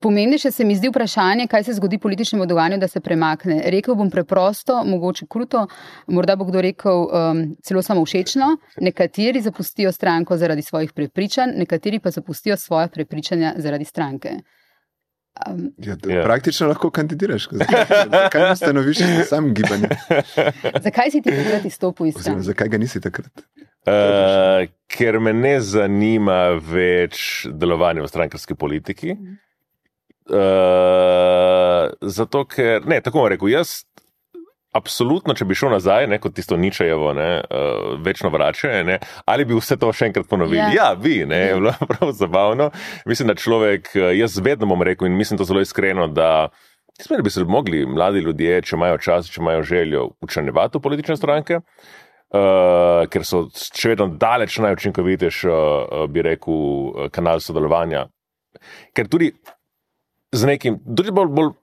Pomembnejše 0.00 0.50
se 0.50 0.64
mi 0.64 0.76
zdi 0.76 0.88
vprašanje, 0.88 1.46
kaj 1.50 1.64
se 1.64 1.72
zgodi 1.72 1.98
političnemu 1.98 2.46
dogajanju, 2.46 2.78
da 2.78 2.88
se 2.88 3.00
premakne. 3.00 3.62
Rekel 3.66 3.94
bom 3.94 4.10
preprosto, 4.10 4.84
mogoče 4.84 5.26
kruto, 5.26 5.66
morda 6.06 6.36
bo 6.36 6.44
kdo 6.44 6.60
rekel 6.62 7.02
um, 7.02 7.40
celo 7.62 7.82
samo 7.82 8.04
všečno. 8.04 8.56
Nekateri 8.80 9.40
zapustijo 9.42 9.92
stranko 9.92 10.36
zaradi 10.36 10.62
svojih 10.62 10.92
prepričanj, 10.92 11.50
nekateri 11.56 11.98
pa 11.98 12.10
zapustijo 12.10 12.56
svoje 12.56 12.88
prepričanja 12.88 13.54
zaradi 13.56 13.84
stranke. 13.84 14.28
Um, 15.46 15.72
ja, 15.78 15.96
ja. 16.08 16.22
Praktično 16.24 16.68
lahko 16.68 16.90
kandidiraš. 16.90 17.48
Zakaj 17.50 18.48
ne 18.48 18.56
stanoviš 18.56 18.98
sam 19.28 19.54
gibanje? 19.54 19.88
zakaj 20.86 21.10
si 21.10 21.22
ti 21.22 21.30
takrat 21.30 21.64
izstopil 21.64 22.06
iz 22.06 22.14
stranke? 22.20 22.42
Zakaj 22.42 22.68
ga 22.68 22.78
nisi 22.78 23.00
takrat? 23.00 23.32
Uh, 23.86 24.68
ker 24.86 25.18
me 25.20 25.32
ne 25.32 25.60
zanima 25.60 26.58
več 26.62 27.46
delovanje 27.50 28.02
v 28.02 28.08
strankarski 28.08 28.54
politiki. 28.54 29.14
Mm. 29.14 29.38
Uh, 30.28 31.88
zato, 32.04 32.44
ker, 32.44 32.84
ne, 32.84 33.00
tako 33.00 33.22
bom 33.22 33.30
rekel, 33.32 33.48
jaz, 33.48 33.78
absolutno, 34.76 35.34
če 35.36 35.46
bi 35.48 35.56
šel 35.56 35.72
nazaj, 35.72 36.06
ne, 36.12 36.18
kot 36.20 36.34
tisto 36.36 36.56
ničejevo, 36.60 37.12
ne, 37.16 37.28
uh, 37.40 37.94
večno 38.04 38.30
vračanje, 38.34 38.98
ali 39.28 39.46
bi 39.48 39.56
vse 39.56 39.78
to 39.80 39.92
še 39.92 40.10
enkrat 40.10 40.28
ponovili. 40.30 40.60
Yeah. 40.60 40.74
Ja. 40.76 40.88
ja, 40.90 40.98
bi, 41.00 41.22
ne, 41.28 41.40
je 41.46 41.54
bilo 41.60 41.74
prav 41.92 42.12
zabavno. 42.16 42.70
Mislim, 43.08 43.30
da 43.32 43.38
človek, 43.38 43.90
eh, 43.96 44.12
jaz 44.18 44.38
vedno 44.44 44.68
bom 44.68 44.84
rekel 44.84 45.08
in 45.08 45.16
mislim 45.16 45.40
to 45.40 45.48
zelo 45.48 45.64
iskreno, 45.64 46.08
da. 46.12 46.48
Mislim, 46.98 47.20
da 47.20 47.22
bi 47.22 47.30
se 47.30 47.44
mogli 47.46 47.84
mladi 47.86 48.24
ljudje, 48.26 48.56
če 48.66 48.74
imajo 48.74 48.96
čas, 48.98 49.28
če 49.30 49.38
imajo 49.38 49.62
željo, 49.62 50.00
učenjevati 50.24 50.80
v 50.80 50.82
politične 50.82 51.14
stranke, 51.16 51.60
uh, 51.62 53.04
ker 53.06 53.22
so 53.24 53.44
še 53.54 53.92
vedno 53.92 54.08
daleč 54.18 54.56
najučinkovitejši, 54.64 55.52
uh, 55.52 56.08
bi 56.10 56.26
rekel, 56.26 57.06
kanal 57.14 57.38
sodelovanja. 57.44 58.08
Ker 58.98 59.06
tudi 59.06 59.30
z 60.32 60.48
nekim, 60.48 60.78
tudi 60.96 61.14
bolj, 61.14 61.32
bolj 61.32 61.54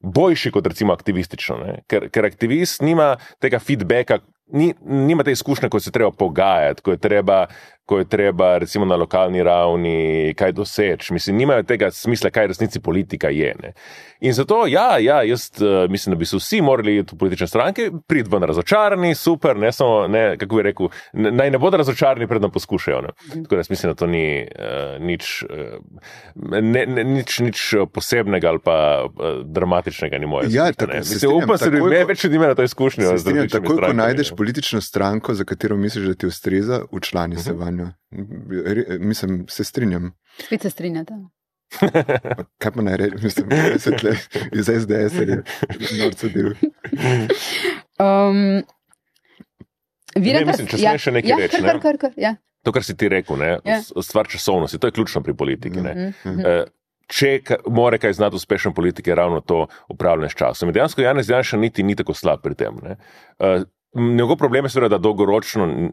boljši 0.00 0.50
kot 0.54 0.66
recimo 0.66 0.92
aktivistično, 0.94 1.58
ker, 1.90 2.08
ker 2.12 2.28
aktivist 2.28 2.82
nima 2.82 3.16
tega 3.42 3.60
feedbacka, 3.62 4.20
ni, 4.54 4.72
nima 4.80 5.24
te 5.26 5.34
izkušnje, 5.34 5.68
ko 5.68 5.80
se 5.80 5.92
treba 5.92 6.10
pogajati, 6.10 6.82
ko 6.82 6.94
je 6.94 7.02
treba 7.02 7.46
ko 7.88 7.98
je 7.98 8.04
treba, 8.04 8.58
recimo 8.58 8.84
na 8.84 8.96
lokalni 8.96 9.42
ravni, 9.42 10.34
kaj 10.36 10.52
doseči. 10.52 11.12
Mislim, 11.12 11.36
nimajo 11.36 11.62
tega 11.62 11.88
smisla, 11.90 12.30
kaj 12.30 12.46
resnici 12.52 12.80
politika 12.80 13.30
je. 13.32 13.54
Ne. 13.62 13.72
In 14.20 14.34
zato, 14.34 14.66
ja, 14.66 14.98
ja 14.98 15.22
jaz 15.22 15.50
uh, 15.60 15.90
mislim, 15.90 16.12
da 16.14 16.18
bi 16.18 16.26
se 16.26 16.36
vsi 16.36 16.60
morali 16.60 16.98
v 17.00 17.16
politične 17.18 17.46
stranke, 17.46 17.90
prid 18.06 18.28
ven 18.28 18.42
razočarani, 18.42 19.14
super, 19.14 19.56
ne 19.56 19.72
samo, 19.72 20.08
ne, 20.08 20.36
kako 20.38 20.56
bi 20.56 20.62
rekel, 20.62 20.90
naj 21.12 21.50
ne 21.50 21.58
bodo 21.58 21.80
razočarani, 21.80 22.26
predem 22.26 22.50
poskušajo. 22.50 23.00
Ne. 23.00 23.14
Tako 23.42 23.56
da 23.56 23.62
mislim, 23.70 23.92
da 23.92 23.94
to 23.94 24.06
ni 24.06 24.26
uh, 24.42 24.98
nič, 25.00 25.30
uh, 25.48 25.78
ne, 26.60 26.84
ne, 26.86 27.04
nič, 27.04 27.38
nič 27.46 27.62
posebnega 27.94 28.50
ali 28.52 28.60
pa 28.64 28.76
uh, 29.06 29.40
dramatičnega, 29.44 30.18
ni 30.18 30.26
moje. 30.26 30.50
Ja, 30.50 30.72
tako, 30.72 30.98
mislim, 30.98 31.32
upam, 31.36 31.54
da 31.56 31.58
se 31.58 31.70
ljudje 31.70 32.04
več 32.04 32.24
ljudi 32.24 32.36
imajo 32.36 32.54
to 32.54 32.68
izkušnjo. 32.68 33.16
Takoj, 33.52 33.80
ko 33.86 33.92
najdeš 33.92 34.34
politično 34.36 34.80
stranko, 34.84 35.34
za 35.34 35.44
katero 35.44 35.76
misliš, 35.76 36.12
da 36.12 36.14
ti 36.14 36.26
ustreza, 36.26 36.82
učlani 36.90 37.36
uh 37.36 37.40
-huh. 37.40 37.44
se 37.44 37.52
mhm. 37.84 38.50
vanjo. 38.58 38.98
Mislim, 39.00 39.44
se 39.48 39.64
strinjam. 39.64 40.12
Spet 40.38 40.62
se 40.62 40.70
strinjate. 40.70 41.14
Kaj 42.58 42.72
pa 42.74 42.82
naj 42.82 42.96
rečem, 42.96 43.18
mislim, 43.22 43.48
da 43.48 43.78
se 43.78 43.90
tle 43.96 44.10
iz 44.52 44.64
SDS 44.64 45.18
ali 45.20 45.36
norce 45.98 46.28
del. 46.28 46.52
Um, 47.98 48.62
ne, 50.16 50.44
mislim, 50.46 50.66
če 50.70 50.80
ja, 50.80 50.94
še 50.98 51.12
nekaj 51.12 51.30
ja, 51.30 51.38
reči. 51.42 51.60
Kar, 51.62 51.80
kar, 51.82 51.98
kar, 52.00 52.16
ja. 52.16 52.36
To, 52.64 52.72
kar 52.72 52.84
si 52.84 52.96
ti 52.96 53.10
rekel, 53.12 53.36
ne, 53.40 53.58
ja. 53.68 53.78
stvar 53.82 54.28
časovnosti, 54.30 54.80
to 54.80 54.88
je 54.88 54.96
ključno 54.96 55.22
pri 55.22 55.36
politiki. 55.36 55.80
Mm 55.80 56.12
-hmm. 56.24 56.66
Če 57.08 57.40
mora 57.72 57.98
kaj 57.98 58.12
znati 58.12 58.36
uspešen 58.36 58.74
politik, 58.74 59.06
je 59.06 59.14
ravno 59.14 59.40
to 59.40 59.66
upravljanje 59.88 60.28
s 60.28 60.36
časom. 60.36 60.68
In 60.68 60.72
dejansko 60.72 61.00
Janez 61.00 61.30
Janša 61.30 61.56
niti 61.56 61.82
ni 61.82 61.96
tako 61.96 62.14
slab 62.14 62.42
pri 62.42 62.54
tem. 62.54 62.76
Uh, 62.76 63.62
njegov 63.94 64.36
problem 64.36 64.64
je 64.64 64.70
seveda, 64.70 64.88
da 64.88 65.02
dolgoročno 65.02 65.90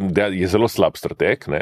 da 0.00 0.30
je 0.32 0.48
zelo 0.48 0.68
slab 0.68 0.96
strateg, 0.96 1.44
uh, 1.48 1.58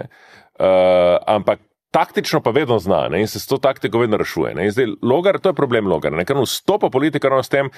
ampak 1.26 1.60
taktično 1.90 2.40
pa 2.44 2.50
vedno 2.50 2.78
zna 2.78 3.08
ne? 3.08 3.20
in 3.20 3.28
se 3.28 3.40
s 3.40 3.46
to 3.46 3.58
taktiko 3.58 3.98
vedno 3.98 4.16
rešuje. 4.16 4.54
Ne? 4.54 4.68
In 4.68 4.72
zdaj, 4.72 4.86
logar, 5.02 5.40
to 5.40 5.50
je 5.50 5.58
problem 5.58 5.86
logar, 5.86 6.14
ker 6.24 6.36
on 6.36 6.46
vstopa 6.46 6.90
politika 6.90 7.28
ravno 7.28 7.42
s 7.42 7.48
tem. 7.48 7.70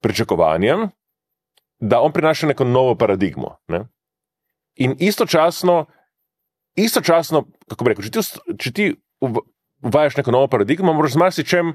pričakovanjem, 0.00 0.88
da 1.80 2.00
on 2.00 2.12
prinaša 2.12 2.46
neko 2.46 2.64
novo 2.64 2.94
paradigmo. 2.94 3.56
Ne? 3.68 3.84
In 4.74 4.96
istočasno, 4.98 5.86
istočasno 6.76 7.44
kako 7.68 7.84
bi 7.84 7.90
rekel, 7.90 8.04
če 8.04 8.10
ti, 8.10 8.54
če 8.58 8.72
ti 8.72 8.86
uvajaš 9.84 10.16
neko 10.16 10.32
novo 10.32 10.48
paradigmo, 10.48 10.92
moraš 10.92 11.18
z 11.18 11.20
marsičem 11.20 11.74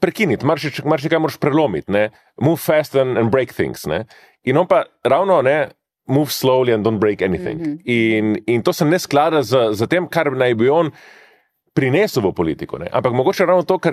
prekiniti, 0.00 0.46
marsikaj 0.84 1.18
moraš 1.18 1.36
prelomiti, 1.40 1.92
ne? 1.92 2.10
move 2.40 2.56
fast 2.56 2.96
and, 2.96 3.18
and 3.18 3.32
break 3.32 3.52
things. 3.52 3.84
Ne? 3.84 4.04
In 4.44 4.56
on 4.56 4.68
pa 4.68 4.84
ravno 5.04 5.42
ne. 5.42 5.68
Move 6.06 6.30
slowly 6.30 6.72
and 6.74 6.86
don't 6.86 6.98
break 6.98 7.22
anything. 7.22 7.58
Mm 7.58 7.64
-hmm. 7.64 7.80
in, 7.84 8.42
in 8.46 8.62
to 8.62 8.72
se 8.72 8.84
ne 8.84 8.98
sklada 8.98 9.42
z, 9.42 9.72
z 9.72 9.86
tem, 9.86 10.08
kar 10.08 10.32
naj 10.32 10.54
bi 10.54 10.68
on 10.68 10.90
prinesel 11.74 12.22
v 12.22 12.32
politiko. 12.32 12.78
Ne? 12.78 12.86
Ampak 12.92 13.12
mogoče 13.12 13.46
ravno 13.46 13.62
to, 13.62 13.78
kar 13.78 13.92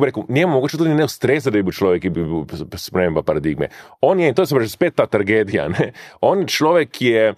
bi 0.00 0.04
rekel, 0.04 0.22
njemu 0.28 0.52
mogoče 0.52 0.78
tudi 0.78 0.94
ne 0.94 1.04
ustreza, 1.04 1.50
da 1.50 1.58
je 1.58 1.62
bil 1.62 1.72
človek, 1.72 2.02
ki 2.02 2.10
bi 2.10 2.24
bil 2.24 2.44
sprememba 2.76 3.22
paradigme. 3.22 3.68
On 4.00 4.20
je, 4.20 4.28
in 4.28 4.34
to 4.34 4.42
je 4.42 4.60
že 4.60 4.68
spet 4.68 4.94
ta 4.94 5.06
tragedija, 5.06 5.68
ne? 5.68 5.92
on 6.20 6.40
je 6.40 6.46
človek, 6.46 6.90
ki 6.90 7.06
je, 7.06 7.34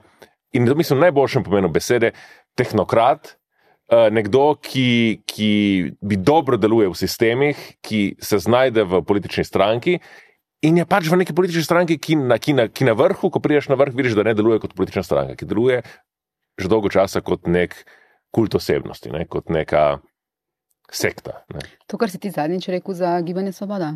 in 0.52 0.66
to 0.66 0.74
mislim 0.74 0.98
v 0.98 1.02
najboljšem 1.02 1.44
pomenu 1.44 1.68
besede, 1.68 2.12
tehnokrat, 2.54 3.36
Eh, 3.86 4.08
nekdo, 4.10 4.56
ki, 4.58 5.22
ki 5.30 5.50
bi 6.02 6.16
dobro 6.18 6.56
deluje 6.58 6.88
v 6.90 6.98
sistemih, 6.98 7.58
ki 7.86 8.16
se 8.18 8.40
znajde 8.42 8.82
v 8.82 8.98
politični 9.06 9.44
stranki. 9.46 10.00
In 10.64 10.78
je 10.80 10.86
pač 10.88 11.10
v 11.12 11.20
neki 11.20 11.34
politični 11.36 11.66
stranki, 11.66 11.98
ki 12.00 12.16
na, 12.16 12.38
ki, 12.40 12.54
na, 12.56 12.64
ki 12.72 12.86
na 12.88 12.94
vrhu, 12.96 13.28
ko 13.30 13.42
prideš 13.44 13.68
na 13.68 13.76
vrh, 13.76 13.92
vidiš, 13.96 14.16
da 14.16 14.24
ne 14.24 14.32
deluje 14.34 14.62
kot 14.62 14.72
politična 14.78 15.04
stranka, 15.04 15.36
ki 15.36 15.48
deluje 15.48 15.82
že 16.56 16.70
dolgo 16.72 16.88
časa 16.88 17.20
kot 17.20 17.44
nek 17.52 17.74
kult 18.32 18.54
osebnosti, 18.56 19.10
ne, 19.12 19.26
kot 19.28 19.52
neka 19.52 19.98
sekta. 20.92 21.42
Ne. 21.52 21.60
To, 21.90 21.98
kar 22.00 22.08
si 22.08 22.20
ti 22.22 22.32
zadnjič 22.32 22.70
rekel 22.72 22.96
za 22.96 23.18
gibanje 23.20 23.52
Svoboda. 23.52 23.92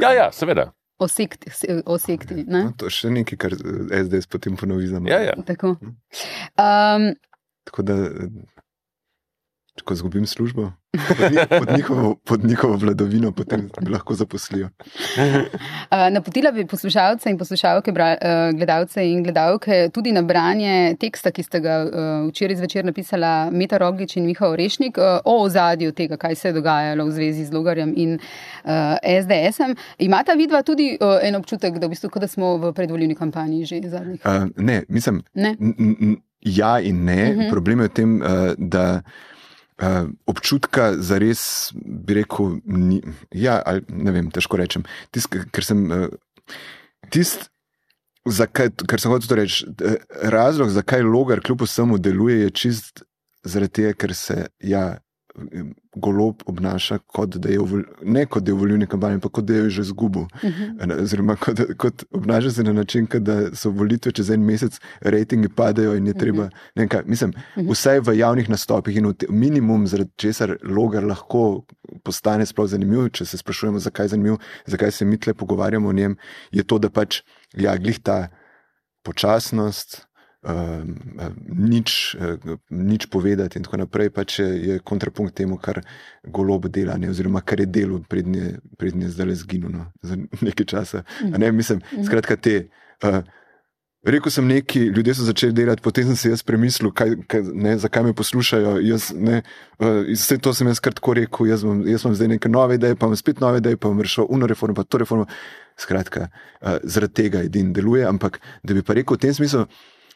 Ja, 0.00 0.12
ja, 0.16 0.30
seveda. 0.32 0.70
O 1.02 1.08
sekti. 1.10 1.50
O 1.84 1.98
sekti 1.98 2.44
no, 2.46 2.70
to 2.78 2.86
je 2.86 2.94
še 2.94 3.10
nekaj, 3.10 3.38
kar 3.44 3.56
SDS 3.56 4.30
potem 4.30 4.56
ponovi 4.56 4.86
za 4.88 5.00
me. 5.02 5.10
Ja, 5.10 5.18
ja. 5.26 5.34
Tako. 5.44 5.74
Um, 6.56 7.08
Tako 7.68 7.84
da 7.86 7.96
Ko 9.84 9.94
izgubim 9.94 10.26
službo 10.26 10.72
pod 11.58 11.76
njihovo, 11.76 12.14
pod 12.24 12.44
njihovo 12.44 12.76
vladavino, 12.76 13.32
potem 13.32 13.70
bi 13.80 13.90
lahko 13.90 14.14
zaposlil. 14.14 14.68
Napotila 16.14 16.52
bi 16.52 16.66
poslušalce 16.66 17.30
in 17.30 17.38
poslušalke, 17.38 17.92
gledalce 18.54 19.10
in 19.10 19.22
gledalke 19.22 19.88
tudi 19.94 20.12
na 20.12 20.22
branje 20.22 20.96
teksta, 21.00 21.30
ki 21.30 21.42
ste 21.42 21.60
ga 21.60 21.78
včeraj 22.28 22.56
zvečer 22.56 22.84
napisala 22.84 23.50
Meta 23.50 23.78
Roglič 23.78 24.16
in 24.16 24.26
Miha 24.26 24.48
Orešnik 24.48 24.98
o 25.24 25.38
ozadju 25.42 25.92
tega, 25.92 26.16
kaj 26.16 26.34
se 26.34 26.48
je 26.48 26.52
dogajalo 26.52 27.06
v 27.06 27.10
zvezi 27.10 27.44
z 27.44 27.52
Logarjem 27.52 27.94
in 27.96 28.18
SDS-em. 29.02 29.76
Imata 29.98 30.36
vidva 30.36 30.62
tudi 30.62 30.98
en 31.22 31.40
občutek, 31.40 31.78
da, 31.78 31.86
v 31.86 31.96
bistvu, 31.96 32.12
da 32.20 32.28
smo 32.28 32.56
v 32.56 32.72
predvoljivni 32.76 33.14
kampanji 33.14 33.64
že 33.64 33.80
zadnjih? 33.84 34.20
Uh, 34.26 34.50
ne, 34.56 34.82
mislim. 34.88 35.22
Ne? 35.34 35.56
Ja 36.40 36.80
in 36.80 37.04
ne. 37.04 37.22
Uh 37.22 37.36
mhm. 37.36 37.40
-huh. 37.40 37.50
Problem 37.50 37.80
je 37.80 37.88
v 37.88 37.92
tem, 37.92 38.22
da. 38.58 39.02
Uh, 39.82 40.12
občutka 40.30 40.92
za 41.02 41.16
res, 41.18 41.72
bi 41.74 42.20
rekel, 42.20 42.60
ni, 42.70 43.00
ja, 43.34 43.56
ali, 43.66 43.82
ne 43.90 44.12
vem, 44.14 44.28
težko 44.30 44.60
rečem. 44.60 44.84
Tist, 45.10 45.26
ker 45.26 45.66
sem, 45.66 45.80
uh, 45.90 46.54
tist, 47.10 47.48
zakaj, 48.22 48.70
ker 48.86 49.02
sem 49.02 49.10
hotel 49.10 49.40
reči, 49.40 49.66
uh, 49.66 49.96
razlog, 50.30 50.70
zakaj 50.70 51.02
logar 51.02 51.42
kljub 51.42 51.66
vsemu 51.66 51.98
deluje, 51.98 52.44
je 52.44 52.52
čist 52.62 53.02
zaradi 53.42 53.80
tega, 53.80 53.96
ker 53.98 54.14
se 54.14 54.38
ja, 54.62 54.84
golob 55.96 56.42
obnaša, 56.46 56.98
kot 57.06 57.36
da 57.36 57.48
je 57.48 57.58
v, 57.58 57.82
ne 58.02 58.24
kot 58.26 58.44
da 58.44 58.52
je 58.52 58.54
v 58.54 58.60
volilni 58.60 58.86
kampanji, 58.86 59.20
ampak 59.20 59.32
kot 59.38 59.44
da 59.48 59.54
je 59.54 59.70
že 59.70 59.82
izgubil. 59.82 60.22
Uh 60.22 60.44
mhm. 60.44 60.78
-huh. 60.78 61.02
Oziroma, 61.02 61.36
kot, 61.36 61.60
kot 61.78 62.04
obnaša 62.10 62.50
se 62.50 62.64
na 62.64 62.72
način, 62.72 63.06
da 63.20 63.54
so 63.54 63.70
volitve 63.70 64.12
čez 64.12 64.30
en 64.30 64.44
mesec, 64.44 64.80
rejtingi 65.00 65.48
padajo 65.48 65.94
in 65.94 66.06
je 66.06 66.14
treba. 66.14 66.42
Uh 66.42 66.48
mhm. 66.48 66.84
-huh. 66.84 66.88
kaj, 66.88 67.02
mislim, 67.06 67.30
uh 67.30 67.36
mhm. 67.36 67.66
-huh. 67.66 67.72
vsaj 67.72 68.00
v 68.00 68.18
javnih 68.18 68.48
nastopih 68.48 68.96
in 68.96 69.14
te, 69.14 69.26
minimum, 69.28 69.86
zaradi 69.86 70.10
česar 70.16 70.56
logar 70.62 71.04
lahko 71.04 71.64
postane 72.02 72.46
sploh 72.46 72.68
zanimiv, 72.68 73.08
če 73.08 73.24
se 73.24 73.38
sprašujemo, 73.38 73.78
zakaj 73.78 74.04
je 74.04 74.08
zanimiv, 74.08 74.36
zakaj 74.66 74.90
se 74.90 75.04
mi 75.04 75.20
tle 75.20 75.34
pogovarjamo 75.34 75.88
o 75.88 75.92
njem, 75.92 76.16
je 76.50 76.64
to, 76.64 76.78
da 76.78 76.90
pač 76.90 77.22
ja, 77.56 77.76
glih 77.76 77.98
ta 77.98 78.28
počasnost 79.02 80.11
nič, 81.46 82.16
uh, 82.18 82.58
nič 82.70 83.06
povedati, 83.06 83.58
in 83.58 83.66
tako 83.66 83.78
naprej, 83.84 84.10
pa 84.10 84.24
če 84.26 84.42
je 84.42 84.78
kontrapunkt 84.82 85.36
temu, 85.38 85.58
kar 85.62 85.82
golob 86.26 86.66
dela, 86.66 86.98
ne, 86.98 87.12
oziroma 87.14 87.44
kar 87.46 87.62
je 87.62 87.66
delo 87.70 88.00
prednje, 88.08 88.58
prednje 88.78 89.12
zdaj 89.14 89.26
le 89.26 89.36
zginulo 89.38 89.86
za 90.02 90.18
nekaj 90.42 90.66
časa. 90.66 91.04
Ne, 91.22 91.52
mislim, 91.52 91.78
mhm. 91.78 92.08
skratka, 92.10 92.36
te. 92.36 92.66
Uh, 93.02 93.22
Rekl 94.02 94.32
sem 94.34 94.46
neki, 94.50 94.80
ljudje 94.90 95.14
so 95.14 95.24
začeli 95.28 95.54
delati, 95.54 95.82
potem 95.82 96.08
sem 96.08 96.16
si 96.18 96.30
jaz 96.32 96.40
premislil, 96.42 96.90
kaj, 96.90 97.12
kaj, 97.30 97.44
ne, 97.54 97.76
zakaj 97.78 98.02
me 98.02 98.14
poslušajo. 98.18 98.80
Jaz, 98.82 99.12
ne, 99.14 99.44
uh, 99.78 100.02
vse 100.10 100.40
to 100.42 100.50
sem 100.58 100.66
jaz 100.66 100.80
kratko 100.82 101.14
rekel, 101.14 101.46
jaz 101.46 101.62
imam, 101.62 101.84
jaz 101.86 102.02
imam 102.02 102.16
zdaj 102.18 102.32
neke 102.34 102.50
nove 102.50 102.80
ideje, 102.80 102.98
pa 102.98 103.06
imam 103.06 103.20
spet 103.20 103.38
nove 103.40 103.62
ideje, 103.62 103.78
pa 103.78 103.92
imam 103.92 104.02
rešil 104.02 104.26
uno 104.26 104.50
reformo, 104.50 104.74
pa 104.74 104.82
to 104.82 104.98
reformo. 104.98 105.28
Skratka, 105.78 106.26
uh, 106.26 106.82
zaradi 106.82 107.14
tega 107.14 107.44
edin 107.46 107.70
deluje, 107.72 108.02
ampak 108.06 108.40
da 108.66 108.74
bi 108.74 108.82
pa 108.82 108.98
rekel 108.98 109.16
v 109.16 109.22
tem 109.22 109.38
smislu, 109.38 109.68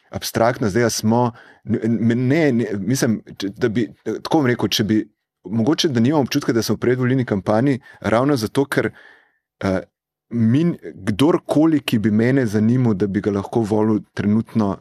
abstraktno, 0.09 0.69
zdaj 0.69 0.89
smo. 0.89 1.31
Ne, 1.63 2.51
ne, 2.51 2.65
mislim, 2.79 3.21
da 3.57 3.69
bi 3.69 3.87
tako 4.23 4.47
rekel, 4.47 4.69
če 4.69 4.83
bi. 4.83 5.03
Mogoče, 5.47 5.87
da 5.95 6.01
nimamo 6.03 6.25
občutka, 6.25 6.51
da 6.51 6.61
smo 6.61 6.75
v 6.75 6.79
predvoljeni 6.83 7.25
kampanji, 7.25 7.77
ravno 8.01 8.35
zato, 8.35 8.65
ker 8.67 8.89
uh, 9.63 9.77
min, 10.29 10.73
kdorkoli, 11.07 11.79
ki 11.79 11.99
bi 12.03 12.11
mene 12.11 12.43
zanimal, 12.45 12.97
da 12.99 13.07
bi 13.07 13.21
ga 13.23 13.31
lahko 13.31 13.61
volil, 13.63 14.01
trenutno 14.13 14.73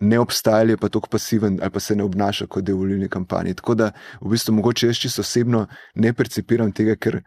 ne 0.00 0.18
obstaja, 0.18 0.76
pa 0.76 0.88
tako 0.88 1.10
pasiven 1.10 1.58
ali 1.62 1.70
pa 1.70 1.80
se 1.80 1.96
ne 1.96 2.04
obnaša 2.04 2.46
kot 2.46 2.64
da 2.64 2.72
je 2.72 2.76
v 2.76 2.78
volilni 2.78 3.08
kampanji. 3.08 3.54
Tako 3.54 3.74
da, 3.74 3.90
v 4.20 4.30
bistvu, 4.30 4.54
mogoče 4.54 4.86
jaz 4.86 4.96
čisto 4.96 5.20
osebno 5.20 5.66
ne 5.94 6.12
percipiram 6.12 6.72
tega, 6.72 6.96
ker 6.96 7.20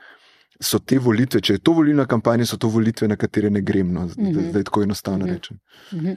so 0.61 0.79
te 0.79 0.99
volitve, 0.99 1.41
če 1.41 1.53
je 1.53 1.63
to 1.65 1.73
volilna 1.73 2.05
kampanja, 2.05 2.45
so 2.45 2.57
to 2.57 2.69
volitve, 2.69 3.07
na 3.07 3.17
katere 3.19 3.49
ne 3.49 3.61
grem. 3.61 3.93
No, 3.93 4.05
mm 4.05 4.09
-hmm. 4.09 4.49
Zdaj 4.49 4.63
tako 4.63 4.83
enostavno 4.83 5.25
mm 5.25 5.29
-hmm. 5.29 5.33
rečem. 5.33 5.57
Mm 5.91 5.99
-hmm. 5.99 6.15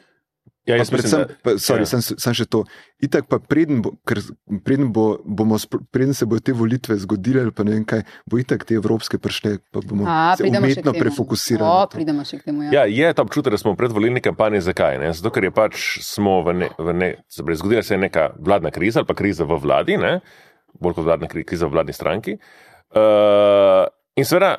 Ja, 0.64 0.78
jaz 0.80 0.88
predvsem, 0.88 1.20
mislim, 1.20 1.28
da, 1.28 1.42
pa, 1.44 1.52
sorry, 1.61 1.85
ja. 1.85 1.88
sem, 1.90 2.00
sem 2.24 2.35
še 2.38 2.46
to. 2.48 2.62
Itak 3.04 3.26
pa 3.28 3.37
preden, 3.37 3.83
bo, 3.85 3.90
ker, 4.09 4.22
preden, 4.64 4.88
bo, 4.96 5.18
bomo, 5.20 5.59
preden 5.92 6.16
se 6.16 6.24
bodo 6.28 6.40
te 6.40 6.54
volitve 6.57 6.96
zgodile, 7.02 7.42
pa 7.52 7.66
ne 7.68 7.74
vem 7.76 7.85
kaj, 7.85 8.00
bo 8.24 8.40
itak 8.40 8.64
te 8.64 8.78
evropske 8.78 9.20
prišle, 9.20 9.59
pa 9.74 9.83
bomo 9.85 10.09
A, 10.09 10.33
se 10.40 10.48
umetno 10.48 10.94
prefokusirali. 10.96 11.68
O, 11.68 11.85
pridemo 11.92 12.24
še 12.24 12.40
k 12.40 12.48
temu. 12.48 12.64
Ja, 12.72 12.87
ja 12.88 13.12
je 13.12 13.18
ta 13.18 13.26
občutek, 13.26 13.52
da 13.52 13.61
smo 13.61 13.74
v 13.74 13.80
predvolilni 13.83 14.24
kampanji. 14.24 14.62
Zakaj? 14.64 14.96
Ne? 15.02 15.12
Zato, 15.12 15.35
ker 15.35 15.44
je 15.44 15.52
pač 15.52 15.85
smo 16.00 16.38
v 16.46 16.57
ne, 16.62 16.72
v 16.80 16.96
ne, 16.96 17.11
zgodila 17.28 17.85
se 17.85 17.98
je 17.98 18.00
neka 18.00 18.30
vladna 18.40 18.72
kriza 18.72 19.02
ali 19.02 19.11
pa 19.11 19.16
kriza 19.18 19.44
v 19.44 19.61
vladi, 19.61 20.00
ne? 20.00 20.16
bolj 20.80 20.96
kot 20.96 21.07
vladna 21.07 21.28
kriza 21.28 21.68
v 21.68 21.76
vladni 21.76 21.92
stranki. 21.94 22.38
Uh, 22.94 23.85
in 24.16 24.24
seveda 24.24 24.57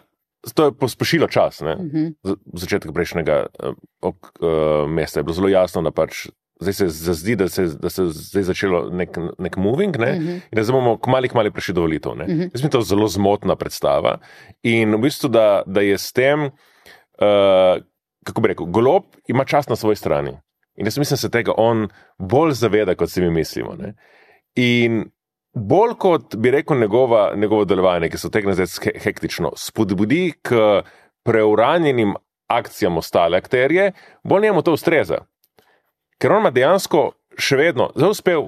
To 0.53 0.65
je 0.65 0.71
pospešilo 0.77 1.27
čas. 1.27 1.61
Uh 1.61 1.67
mhm. 1.67 2.05
-huh. 2.23 2.35
Začetek 2.53 2.93
prejšnjega 2.93 3.45
uh, 3.63 3.73
uh, 4.03 4.89
meseca 4.89 5.19
je 5.19 5.23
bilo 5.23 5.33
zelo 5.33 5.47
jasno, 5.49 5.81
da 5.81 5.91
pač 5.91 6.27
zdaj 6.59 6.73
se 6.73 7.13
zdi, 7.13 7.35
da 7.35 7.49
se 7.49 7.61
je 7.63 8.09
zdaj 8.09 8.43
začelo 8.43 8.89
nek, 8.89 9.17
nek 9.39 9.57
moving 9.57 9.97
ne? 9.97 10.11
uh 10.11 10.17
mhm. 10.17 10.27
-huh. 10.27 10.41
in 10.51 10.63
da 10.63 10.71
bomo 10.71 10.97
kmali, 10.97 11.29
kmali 11.29 11.51
prišli 11.51 11.73
do 11.73 11.81
volitev. 11.81 12.11
Uh 12.11 12.17
-huh. 12.17 12.49
Mislim, 12.53 12.61
da 12.61 12.67
je 12.67 12.69
to 12.69 12.81
zelo 12.81 13.07
zmotna 13.07 13.55
predstava. 13.55 14.17
In 14.63 14.95
v 14.95 14.97
bistvu, 14.97 15.29
da, 15.29 15.63
da 15.65 15.81
je 15.81 15.97
s 15.97 16.11
tem, 16.11 16.43
uh, 16.43 16.51
kako 18.23 18.41
bi 18.41 18.47
rekel, 18.47 18.65
golob 18.65 19.03
ima 19.27 19.45
čas 19.45 19.69
na 19.69 19.75
svoji 19.75 19.95
strani. 19.95 20.31
In 20.75 20.85
jaz 20.85 20.97
mislim, 20.97 21.13
da 21.13 21.17
se 21.17 21.31
tega 21.31 21.51
on 21.57 21.87
bolj 22.19 22.51
zaveda, 22.51 22.95
kot 22.95 23.09
si 23.09 23.21
mi 23.21 23.29
mislimo. 23.29 23.75
Ne? 23.75 23.93
In 24.55 25.11
bolj 25.55 25.95
kot 25.99 26.35
bi 26.35 26.51
rekel 26.51 26.79
njegova, 26.79 27.31
njegovo 27.35 27.65
delovanje, 27.65 28.09
ki 28.09 28.17
se 28.17 28.31
tegne 28.31 28.53
zdaj 28.53 28.91
hektično, 29.03 29.51
spodbudi 29.57 30.33
k 30.41 30.81
preuranjenim 31.23 32.13
akcijam 32.47 32.97
ostale 32.97 33.37
akterje, 33.37 33.91
bolj 34.23 34.41
njemu 34.41 34.61
to 34.61 34.73
ustreza. 34.73 35.17
Ker 36.19 36.31
on 36.31 36.43
ima 36.43 36.51
dejansko 36.51 37.09
še 37.39 37.57
vedno, 37.59 37.89
zelo 37.95 38.11
uspel. 38.11 38.47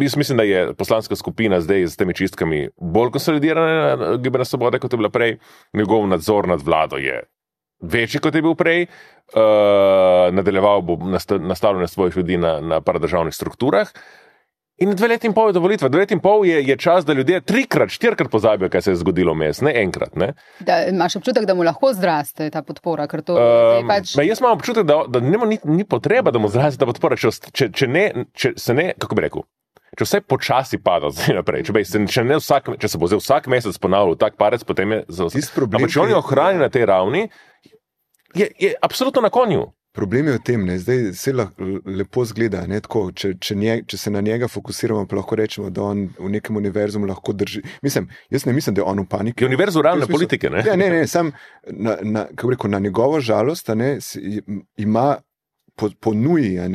Jaz 0.00 0.16
mislim, 0.16 0.38
da 0.38 0.44
je 0.48 0.74
poslanska 0.74 1.16
skupina 1.16 1.60
zdaj 1.60 1.86
z 1.86 1.96
temi 2.00 2.14
čistkami 2.14 2.68
bolj 2.80 3.10
konsolidirana 3.12 3.96
na 3.96 4.16
Gibanje 4.16 4.44
Svobode, 4.48 4.80
kot 4.80 4.92
je 4.92 4.96
bila 4.96 5.10
prej. 5.12 5.36
Njegov 5.76 6.06
nadzor 6.08 6.48
nad 6.48 6.62
vlado 6.64 6.96
je 6.96 7.22
večji, 7.82 8.20
kot 8.20 8.34
je 8.34 8.42
bil 8.42 8.54
prej. 8.56 8.86
Uh, 9.32 10.32
nadaljeval 10.32 10.80
bo 10.82 10.96
nastavljanje 11.40 11.88
svojih 11.88 12.16
ljudi 12.16 12.36
na, 12.36 12.60
na 12.60 12.80
paradržavnih 12.80 13.34
strukturah. 13.34 13.88
Uh, 13.92 14.21
In 14.82 14.96
dve 14.98 15.12
leti 15.12 15.28
in 15.30 15.34
pol 15.34 15.50
je 15.50 15.54
do 15.54 15.60
volitve, 15.62 15.88
dve 15.92 16.02
leti 16.02 16.16
in 16.16 16.20
pol 16.20 16.42
je, 16.46 16.58
je 16.66 16.76
čas, 16.80 17.04
da 17.06 17.14
ljudje 17.14 17.40
trikrat, 17.46 17.90
štirikrat 17.94 18.30
pozabijo, 18.30 18.70
kaj 18.72 18.82
se 18.82 18.90
je 18.90 18.98
zgodilo 18.98 19.34
vmes, 19.36 19.60
ne 19.62 19.72
enkrat. 19.82 20.16
Ne? 20.18 20.32
Da, 20.60 20.80
imaš 20.90 21.16
občutek, 21.20 21.46
da 21.46 21.54
mu 21.54 21.62
lahko 21.62 21.92
zraste 21.94 22.48
ta 22.50 22.64
podpora? 22.66 23.06
To, 23.06 23.36
um, 23.36 23.88
pač... 23.88 24.16
Jaz 24.18 24.40
imam 24.42 24.56
občutek, 24.56 24.86
da, 24.88 25.02
da 25.08 25.20
ni, 25.22 25.58
ni 25.64 25.84
potreba, 25.86 26.32
da 26.34 26.42
mu 26.42 26.50
zraste 26.50 26.82
ta 26.82 26.88
podpora, 26.88 27.18
če, 27.20 27.30
če, 27.52 27.68
če, 27.70 27.88
ne, 27.88 28.06
če 28.34 28.54
se 28.58 28.74
ne, 28.74 28.88
kako 28.98 29.18
bi 29.18 29.26
rekel. 29.28 29.46
Če 29.92 30.08
vse 30.08 30.22
počasi 30.24 30.80
pada, 30.82 31.12
zdaj 31.12 31.36
naprej, 31.36 31.66
če, 31.68 31.76
bej, 31.76 31.86
se, 31.86 32.00
če, 32.08 32.24
vsak, 32.32 32.72
če 32.80 32.90
se 32.90 32.98
bo 32.98 33.10
vsak 33.12 33.46
mesec 33.52 33.78
ponavljal 33.78 34.18
tak 34.18 34.40
parec, 34.40 34.64
potem 34.66 34.96
je 34.96 35.00
za 35.12 35.28
vse. 35.28 35.44
Ampak 35.68 35.92
če 35.92 36.02
oni 36.08 36.16
ohranijo 36.16 36.64
na 36.64 36.70
tej 36.72 36.88
ravni, 36.90 37.26
je, 38.34 38.48
je 38.58 38.72
absolutno 38.82 39.22
na 39.22 39.30
konju. 39.30 39.68
Problem 39.92 40.26
je 40.26 40.32
v 40.32 40.40
tem, 40.40 40.62
da 40.66 40.78
zdaj 40.78 41.12
se 41.12 41.32
lepo 41.84 42.24
zgleda. 42.24 42.62
Tako, 42.80 43.10
če, 43.12 43.34
če, 43.36 43.56
nje, 43.60 43.74
če 43.92 43.98
se 44.00 44.10
na 44.10 44.22
njega 44.24 44.48
fokusiramo, 44.48 45.04
pa 45.08 45.18
lahko 45.18 45.36
rečemo, 45.36 45.68
da 45.70 45.82
on 45.84 46.06
v 46.16 46.30
nekem 46.32 46.56
univerzu 46.56 47.02
lahko 47.04 47.34
drži. 47.36 47.60
Mislim, 47.84 48.08
jaz 48.32 48.46
ne 48.48 48.54
mislim, 48.56 48.74
da 48.74 48.80
je 48.80 48.86
on 48.88 49.02
v 49.04 49.08
paniki. 49.08 49.44
Je 49.44 49.50
univerzu 49.50 49.82
realne 49.84 50.08
politike. 50.08 50.50
Ne, 50.50 50.62
ja, 50.66 50.76
ne, 50.80 50.88
ne, 50.94 51.02
sam 51.06 51.34
na, 51.68 51.98
na, 52.02 52.24
rekel, 52.32 52.72
na 52.72 52.80
njegovo 52.80 53.20
žalost 53.20 53.68
ne, 53.76 53.98
ima. 54.76 55.18
Ponuja 56.00 56.66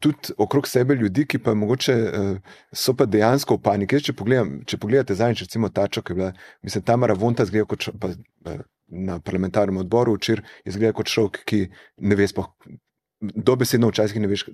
tudi 0.00 0.32
okrog 0.40 0.64
sebe 0.66 0.94
ljudi, 0.96 1.26
ki 1.28 1.38
pa 1.44 1.52
mogoče 1.54 1.94
uh, 1.94 2.54
so 2.72 2.94
pa 2.96 3.04
dejansko 3.06 3.58
v 3.58 3.62
paniki. 3.62 4.00
Če, 4.00 4.14
pogledam, 4.16 4.54
če 4.66 4.78
pogledate 4.80 5.14
zadnjič, 5.14 5.42
recimo 5.44 5.68
Tačo, 5.68 6.02
ki 6.02 6.14
je 6.14 6.16
bila, 6.16 6.30
mislim, 6.64 6.86
Tamara 6.88 7.14
Vonta 7.14 7.44
zgleda 7.44 7.68
kot 7.68 7.90
pa, 8.00 8.14
na 8.88 9.18
parlamentarnem 9.20 9.80
odboru 9.82 10.16
včeraj 10.18 10.44
izgleda 10.68 10.92
kot 10.96 11.10
človek, 11.10 11.42
ki 11.48 11.64
ne 12.04 12.18
ve, 12.18 12.28
spoh, 12.28 12.50
dobesedno 13.20 13.88
včasih 13.90 14.20
ne 14.20 14.30
veš, 14.30 14.46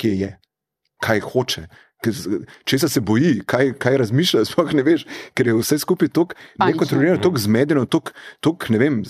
kje 0.00 0.12
je, 0.18 0.30
kaj 1.02 1.24
hoče. 1.32 1.66
Če 2.66 2.78
se 2.82 3.00
boji, 3.04 3.44
kaj, 3.46 3.76
kaj 3.82 4.00
razmišlja, 4.02 4.42
sploh 4.50 4.72
ne 4.74 4.82
veš, 4.86 5.06
ker 5.38 5.50
je 5.50 5.54
vse 5.60 5.78
skupaj 5.82 6.10
tako 6.10 6.38
nekontrolirano, 6.58 7.22
tako 7.22 7.42
zmedeno, 7.44 7.86
tako 7.86 8.74
ne 8.74 8.82
vem, 8.82 9.00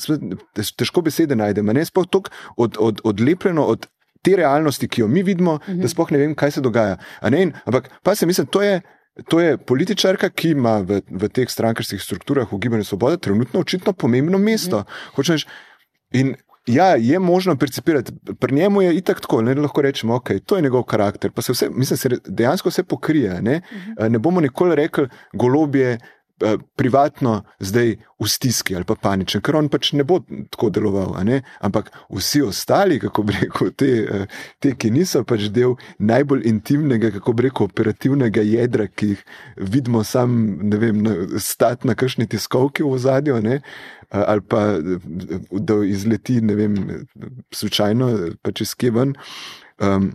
težko 0.61 1.05
besede 1.05 1.39
najdemo, 1.39 1.73
ne 1.73 1.87
sploh 1.89 2.09
tako 2.13 2.33
od, 2.61 2.77
od, 2.81 3.01
odlepljeno 3.09 3.65
od 3.65 3.89
te 4.23 4.37
realnosti, 4.39 4.87
ki 4.89 5.03
jo 5.03 5.09
mi 5.09 5.23
vidimo, 5.23 5.55
uh 5.55 5.61
-huh. 5.61 5.75
da 5.75 5.87
mhm. 5.87 5.95
sploh 5.95 6.13
ne 6.13 6.19
vem, 6.19 6.35
kaj 6.35 6.51
se 6.51 6.61
dogaja. 6.61 6.99
Ampak 7.21 7.91
pa 8.03 8.15
se 8.15 8.27
mislim, 8.27 8.47
to 8.47 8.63
je. 8.63 8.81
To 9.29 9.41
je 9.41 9.59
političarka, 9.59 10.31
ki 10.31 10.55
ima 10.57 10.79
v, 10.81 11.03
v 11.05 11.29
teh 11.29 11.51
strankarskih 11.51 12.01
strukturah 12.01 12.49
v 12.49 12.59
Gibanju 12.59 12.85
Svobode 12.85 13.19
trenutno 13.21 13.61
očitno 13.61 13.93
pomembno 13.93 14.39
mesto. 14.39 14.85
Mm. 15.19 15.43
In 16.13 16.35
ja, 16.67 16.95
je 16.97 17.19
možno 17.19 17.57
percipirati, 17.57 18.13
pri 18.41 18.55
njemu 18.55 18.83
je 18.83 18.97
itak 18.97 19.21
tako, 19.21 19.43
ne 19.43 19.55
lahko 19.55 19.83
rečemo, 19.83 20.15
ok, 20.15 20.31
to 20.47 20.57
je 20.57 20.63
njegov 20.63 20.83
karakter, 20.83 21.33
pa 21.33 21.43
se 21.43 21.53
vse, 21.53 21.69
mislim, 21.71 21.97
se 21.97 22.09
dejansko 22.27 22.69
vse 22.69 22.83
pokrije. 22.83 23.43
Ne, 23.43 23.59
mm. 23.59 24.13
ne 24.13 24.19
bomo 24.19 24.41
nikoli 24.41 24.77
rekli, 24.77 25.09
golobje. 25.33 25.99
Eh, 26.43 26.59
privatno 26.77 27.43
zdaj 27.61 27.97
v 28.21 28.29
stiski 28.29 28.77
ali 28.77 28.85
pa 28.85 28.95
paničen, 28.95 29.41
ker 29.41 29.57
on 29.57 29.69
pač 29.71 29.93
ne 29.93 30.05
bo 30.05 30.19
tako 30.51 30.71
deloval. 30.75 31.15
Ampak 31.61 31.91
vsi 32.11 32.43
ostali, 32.43 32.99
kako 32.99 33.23
bi 33.23 33.37
rekel, 33.41 33.71
te, 33.77 33.87
eh, 33.87 34.27
te, 34.59 34.75
ki 34.75 34.91
niso 34.91 35.23
pač 35.25 35.47
del 35.55 35.77
najbolj 35.99 36.47
intimnega, 36.51 37.13
kako 37.19 37.33
bi 37.33 37.47
rekel, 37.47 37.69
operativnega 37.71 38.43
jedra, 38.43 38.89
ki 38.89 39.13
jih 39.13 39.25
vidimo 39.57 40.03
sam, 40.05 40.59
ne 40.63 40.81
vem, 40.83 41.05
stati 41.39 41.87
na 41.87 41.95
kakšni 41.95 42.27
tiskovki 42.27 42.83
v 42.83 42.99
zadju, 42.99 43.39
ali 44.11 44.41
pa 44.41 44.65
da 45.51 45.79
izleti, 45.87 46.41
ne 46.41 46.59
vem, 46.59 46.75
slučajno, 47.55 48.11
pač 48.43 48.67
iz 48.67 48.75
Kevan. 48.75 49.15
Um, 49.79 50.13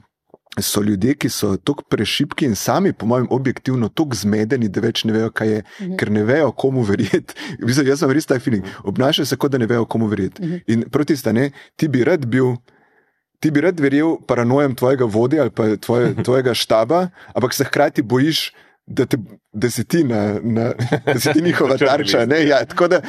so 0.62 0.82
ljudje, 0.82 1.14
ki 1.16 1.30
so 1.30 1.56
tako 1.58 1.84
prešipki 1.90 2.46
in 2.46 2.56
sami, 2.56 2.94
po 2.94 3.06
mojem, 3.06 3.28
objektivno 3.30 3.90
tako 3.90 4.16
zmedeni, 4.16 4.70
da 4.70 4.82
več 4.82 5.04
ne 5.06 5.14
vejo, 5.14 5.32
kaj 5.32 5.48
je, 5.48 5.60
uh 5.60 5.82
mhm. 5.82 5.92
-huh. 5.92 5.98
ker 5.98 6.12
ne 6.12 6.24
vejo, 6.24 6.52
komu 6.52 6.84
verjeti. 6.84 7.34
jaz 7.86 8.00
sem 8.00 8.12
res 8.12 8.26
ta 8.26 8.40
feeling. 8.40 8.66
Obnašajo 8.84 9.26
se, 9.26 9.36
kot 9.36 9.52
da 9.52 9.58
ne 9.58 9.66
vejo, 9.66 9.86
komu 9.86 10.08
verjeti. 10.08 10.42
Uh 10.42 10.48
mhm. 10.48 10.56
-huh. 10.56 10.64
In 10.68 10.90
proti 10.90 11.18
stane, 11.18 11.52
ti 11.76 11.88
bi 11.88 12.04
rad 12.04 12.26
bil. 12.26 12.56
Ti 13.40 13.52
bi 13.52 13.62
rad 13.62 13.80
verjel 13.80 14.18
paranojem 14.28 14.76
tvojega 14.76 15.06
vodja 15.06 15.42
ali 15.42 15.52
pa 15.52 15.76
tvoje, 15.76 16.16
tvojega 16.26 16.54
štaba, 16.54 17.10
ampak 17.34 17.54
se 17.54 17.64
hkrati 17.64 18.02
bojiš, 18.02 18.54
da, 18.88 19.06
te, 19.06 19.18
da, 19.52 19.70
si, 19.70 19.84
ti 19.84 20.04
na, 20.04 20.40
na, 20.44 20.72
da 21.14 21.20
si 21.20 21.34
ti 21.34 21.42
njihova 21.42 21.78
tarča. 21.78 22.26
Ne, 22.26 22.46
ja, 22.48 22.60
da, 22.90 23.02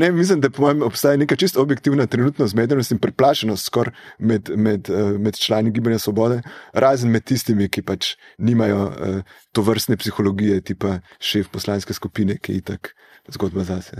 ne, 0.00 0.10
mislim, 0.12 0.40
da 0.40 0.48
mojem, 0.58 0.82
obstaja 0.82 1.16
neka 1.16 1.36
čisto 1.36 1.62
objektivna 1.62 2.06
trenutna 2.06 2.46
zmedenost 2.46 2.92
in 2.92 2.98
preplašenost 2.98 3.70
med, 4.18 4.50
med, 4.56 4.88
med 5.18 5.36
člani 5.36 5.70
Gibanja 5.70 5.98
Svobode, 5.98 6.42
razen 6.72 7.10
med 7.10 7.24
tistimi, 7.24 7.68
ki 7.68 7.82
pač 7.82 8.14
nimajo 8.38 8.84
uh, 8.84 9.40
to 9.52 9.62
vrstne 9.62 9.96
psihologije, 9.96 10.60
tipa 10.60 10.98
šef 11.18 11.48
poslanske 11.48 11.96
skupine, 11.96 12.36
ki 12.38 12.52
je 12.52 12.58
itak 12.58 12.94
zgodba 13.32 13.64
zase. 13.64 13.96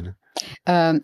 Um. 0.69 1.01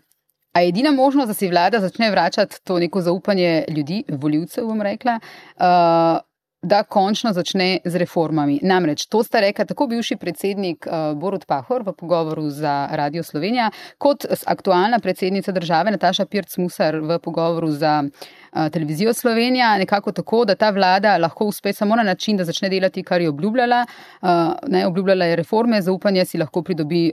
A 0.51 0.61
je 0.61 0.67
edina 0.67 0.91
možnost, 0.91 1.27
da 1.27 1.33
si 1.33 1.47
vlada 1.47 1.79
začne 1.79 2.09
vračati 2.11 2.57
to 2.63 2.79
neko 2.79 3.01
zaupanje 3.01 3.65
ljudi, 3.69 4.03
voljivcev, 4.09 4.65
bom 4.67 4.81
rekla, 4.81 5.19
uh, 5.55 6.19
da 6.61 6.83
končno 6.83 7.33
začne 7.33 7.79
z 7.85 7.95
reformami. 7.95 8.59
Namreč 8.61 9.05
to 9.05 9.23
sta 9.23 9.39
rekla 9.41 9.65
tako 9.65 9.87
bivši 9.87 10.15
predsednik 10.15 10.85
uh, 10.85 11.17
Borut 11.17 11.45
Pahor 11.45 11.81
v 11.85 11.93
pogovoru 11.93 12.49
za 12.49 12.87
Radio 12.91 13.23
Slovenija, 13.23 13.71
kot 13.97 14.25
aktualna 14.45 14.99
predsednica 14.99 15.51
države 15.51 15.91
Nataša 15.91 16.25
Pirc-Musar 16.25 16.99
v 17.01 17.19
pogovoru 17.19 17.71
za 17.71 18.03
uh, 18.03 18.69
televizijo 18.69 19.13
Slovenija, 19.13 19.77
nekako 19.77 20.11
tako, 20.11 20.45
da 20.45 20.55
ta 20.55 20.69
vlada 20.69 21.17
lahko 21.17 21.45
uspe 21.45 21.73
samo 21.73 21.95
na 21.95 22.03
način, 22.03 22.37
da 22.37 22.45
začne 22.45 22.69
delati, 22.69 23.03
kar 23.03 23.21
je 23.21 23.29
obljubljala. 23.29 23.85
Uh, 24.21 24.29
ne, 24.67 24.85
obljubljala 24.87 25.25
je 25.25 25.35
reforme, 25.35 25.81
zaupanje 25.81 26.25
si 26.25 26.37
lahko 26.37 26.61
pridobi. 26.61 27.11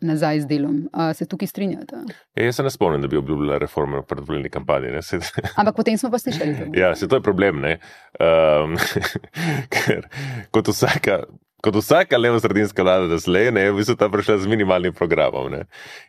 Uh, 0.00 0.06
nazaj 0.08 0.40
z 0.40 0.46
delom. 0.46 0.88
A 0.92 1.12
se 1.14 1.26
tukaj 1.28 1.48
strinjate? 1.48 1.96
E, 2.34 2.44
jaz 2.44 2.56
se 2.56 2.62
ne 2.62 2.70
spomnim, 2.70 3.02
da 3.02 3.08
bi 3.08 3.16
obljubljala 3.16 3.58
reforme 3.58 4.00
v 4.00 4.06
predvoljeni 4.08 4.50
kampanji. 4.50 4.88
Ampak 5.56 5.76
potem 5.76 5.98
smo 5.98 6.10
pa 6.10 6.18
slišali. 6.18 6.72
ja, 6.74 6.94
se 6.96 7.08
to 7.08 7.16
je 7.16 7.22
problem. 7.22 7.64
Um, 7.64 8.76
ker 9.74 10.08
kot 10.50 10.68
vsaka. 10.68 11.24
Kot 11.60 11.76
vsaka 11.76 12.16
levo-sredinska 12.16 12.80
vlada, 12.82 13.04
da 13.04 13.18
se 13.20 13.28
le 13.30 13.42
je, 13.44 13.50
v 13.52 13.76
bistvu 13.76 13.92
ta 14.00 14.06
prišla 14.08 14.38
z 14.40 14.48
minimalnim 14.48 14.94
programom. 14.96 15.50
Ne. 15.52 15.66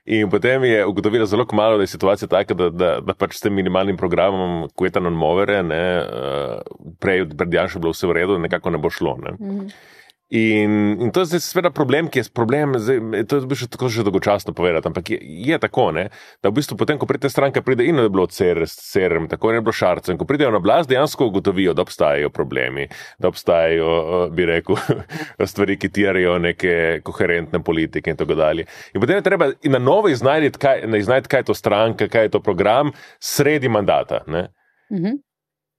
In 0.08 0.30
potem 0.32 0.64
je 0.64 0.86
ugotovila 0.88 1.26
zelo 1.28 1.44
malo, 1.52 1.76
da 1.76 1.84
je 1.84 1.92
situacija 1.92 2.30
taka, 2.32 2.56
da, 2.56 2.70
da, 2.70 2.92
da 3.04 3.14
pač 3.14 3.36
s 3.36 3.44
tem 3.44 3.54
minimalnim 3.54 3.98
programom, 4.00 4.70
ko 4.72 4.88
je 4.88 4.94
ta 4.96 5.04
non-movere, 5.04 5.60
prej 7.04 7.26
pred 7.36 7.54
Janšem 7.54 7.84
bilo 7.84 7.92
vse 7.92 8.08
v 8.08 8.16
redu, 8.16 8.40
nekako 8.40 8.72
ne 8.72 8.80
bo 8.80 8.90
šlo. 8.90 9.18
Ne. 9.20 9.32
Mm 9.32 9.60
-hmm. 9.60 10.00
In, 10.32 11.02
in 11.02 11.12
to 11.12 11.26
je 11.28 11.40
seveda 11.44 11.74
problem, 11.76 12.08
ki 12.08 12.22
je 12.22 12.30
problem, 12.32 12.78
zdaj, 12.80 13.26
to 13.28 13.42
je 13.42 13.56
še 13.60 13.68
tako 13.68 13.90
že 13.92 14.06
dolgočasno 14.08 14.54
povedati, 14.56 14.88
ampak 14.88 15.10
je, 15.12 15.18
je 15.20 15.58
tako, 15.60 15.90
ne, 15.92 16.06
da 16.40 16.48
v 16.48 16.56
bistvu 16.56 16.78
potem, 16.80 16.96
ko 16.96 17.04
pride 17.10 17.28
stranka, 17.28 17.60
pride 17.60 17.84
in 17.84 18.00
da 18.00 18.06
je 18.06 18.14
bilo 18.14 18.30
CRM, 18.32 19.26
tako 19.28 19.52
je 19.52 19.60
bilo 19.60 19.76
šarcem, 19.76 20.16
ko 20.16 20.24
pridejo 20.30 20.54
na 20.56 20.62
oblast, 20.62 20.88
dejansko 20.88 21.28
ugotovijo, 21.28 21.74
da 21.76 21.84
obstajajo 21.84 22.30
problemi, 22.32 22.86
da 23.20 23.28
obstajajo, 23.28 23.90
bi 24.32 24.46
rekel, 24.48 24.80
stvari, 25.52 25.76
ki 25.76 25.90
tirajo 25.92 26.38
neke 26.40 27.02
koherentne 27.04 27.60
politike 27.60 28.16
in 28.16 28.22
tako 28.22 28.38
dalje. 28.40 28.70
In 28.96 29.04
potem 29.04 29.20
je 29.20 29.26
treba 29.28 29.50
na 29.68 29.84
novo 29.84 30.08
iznajti, 30.08 30.54
kaj, 30.56 30.88
kaj 31.28 31.44
je 31.44 31.50
to 31.52 31.58
stranka, 31.60 32.08
kaj 32.08 32.30
je 32.30 32.34
to 32.38 32.40
program, 32.40 32.96
sredi 33.20 33.68
mandata. 33.68 34.24
Mhm. 34.32 35.20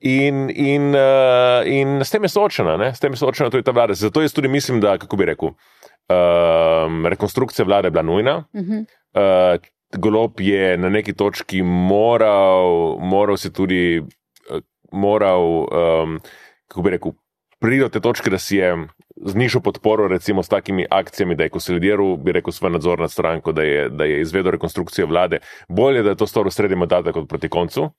In, 0.05 0.51
in, 0.51 0.95
uh, 0.95 1.63
in 1.67 2.01
s 2.03 2.11
tem 2.11 2.25
je 2.27 2.33
soočena, 2.33 2.75
ne? 2.77 2.89
s 2.91 2.99
tem 2.99 3.15
je 3.15 3.21
soočena 3.21 3.53
tudi 3.55 3.63
ta 3.63 3.71
vlada. 3.71 3.95
Zato 3.95 4.25
jaz 4.25 4.35
tudi 4.35 4.51
mislim, 4.51 4.81
da, 4.83 4.97
kako 4.99 5.17
bi 5.17 5.29
rekel, 5.31 5.53
uh, 5.55 7.07
rekonstrukcija 7.07 7.67
vlade 7.69 7.87
je 7.87 7.95
bila 7.95 8.03
nujna. 8.03 8.45
Uh 8.53 8.61
-huh. 8.61 8.83
uh, 9.15 9.61
Golob 9.99 10.41
je 10.41 10.77
na 10.79 10.89
neki 10.89 11.13
točki 11.13 11.63
moral, 11.63 12.99
moral 12.99 13.37
se 13.37 13.53
tudi, 13.53 14.03
uh, 14.51 14.61
moral, 14.93 15.43
um, 15.71 16.21
kako 16.69 16.83
bi 16.83 16.91
rekel, 16.91 17.13
priti 17.61 17.81
do 17.81 17.89
te 17.89 18.01
točke, 18.01 18.31
da 18.31 18.39
si 18.39 18.57
je 18.57 18.87
znižal 19.27 19.63
podporo, 19.63 20.09
recimo 20.09 20.43
s 20.43 20.49
takimi 20.49 20.87
akcijami, 20.91 21.35
da 21.35 21.45
je 21.45 21.51
konsolidiral, 21.51 22.17
bi 22.17 22.33
rekel, 22.33 22.53
svoj 22.53 22.71
nadzor 22.71 22.99
nad 23.01 23.11
stranko, 23.11 23.53
da 23.53 23.63
je, 23.63 23.89
da 23.89 24.05
je 24.05 24.21
izvedel 24.21 24.51
rekonstrukcijo 24.51 25.07
vlade. 25.07 25.39
Bolje, 25.69 26.03
da 26.03 26.09
je 26.11 26.17
to 26.17 26.27
storil 26.27 26.51
sredi 26.51 26.77
mandata 26.77 27.13
kot 27.13 27.29
proti 27.29 27.49
koncu. 27.49 27.83
Uh 27.83 27.91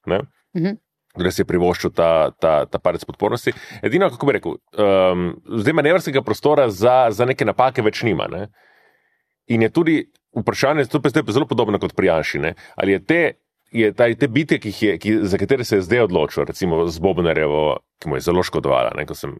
-huh 0.54 0.76
si 1.32 1.42
je 1.42 1.46
privoščil 1.46 1.94
ta, 1.94 2.32
ta, 2.42 2.54
ta 2.66 2.80
parec 2.82 3.06
podpornosti. 3.06 3.54
Edino, 3.86 4.10
kako 4.10 4.30
bi 4.30 4.36
rekel, 4.38 4.58
um, 4.82 5.30
zdaj 5.62 5.78
manevrskega 5.78 6.24
prostora 6.26 6.70
za, 6.74 7.08
za 7.14 7.28
neke 7.30 7.46
napake 7.46 7.86
več 7.86 8.02
nima. 8.04 8.28
Ne? 8.32 8.48
In 9.54 9.62
je 9.62 9.70
tudi 9.70 9.98
vprašanje, 10.34 10.88
to 10.90 11.02
je 11.04 11.24
zelo 11.30 11.46
podobno 11.46 11.80
kot 11.80 11.94
pri 11.94 12.10
Janši, 12.10 12.42
ne? 12.42 12.56
ali 12.76 12.98
je 12.98 13.04
te, 13.06 13.22
je 13.74 13.92
ta, 13.94 14.10
te 14.18 14.28
bitke, 14.28 14.58
ki 14.64 14.74
je, 14.88 14.98
ki, 14.98 15.18
za 15.30 15.38
katere 15.38 15.66
se 15.66 15.78
je 15.78 15.86
zdaj 15.86 16.08
odločil, 16.08 16.48
recimo 16.50 16.88
z 16.90 17.04
Bobnerjevo, 17.04 17.78
ki 18.02 18.10
mu 18.10 18.18
je 18.18 18.26
zelo 18.26 18.44
škodovala, 18.46 18.96
ne? 18.98 19.06
ko 19.06 19.18
sem 19.18 19.38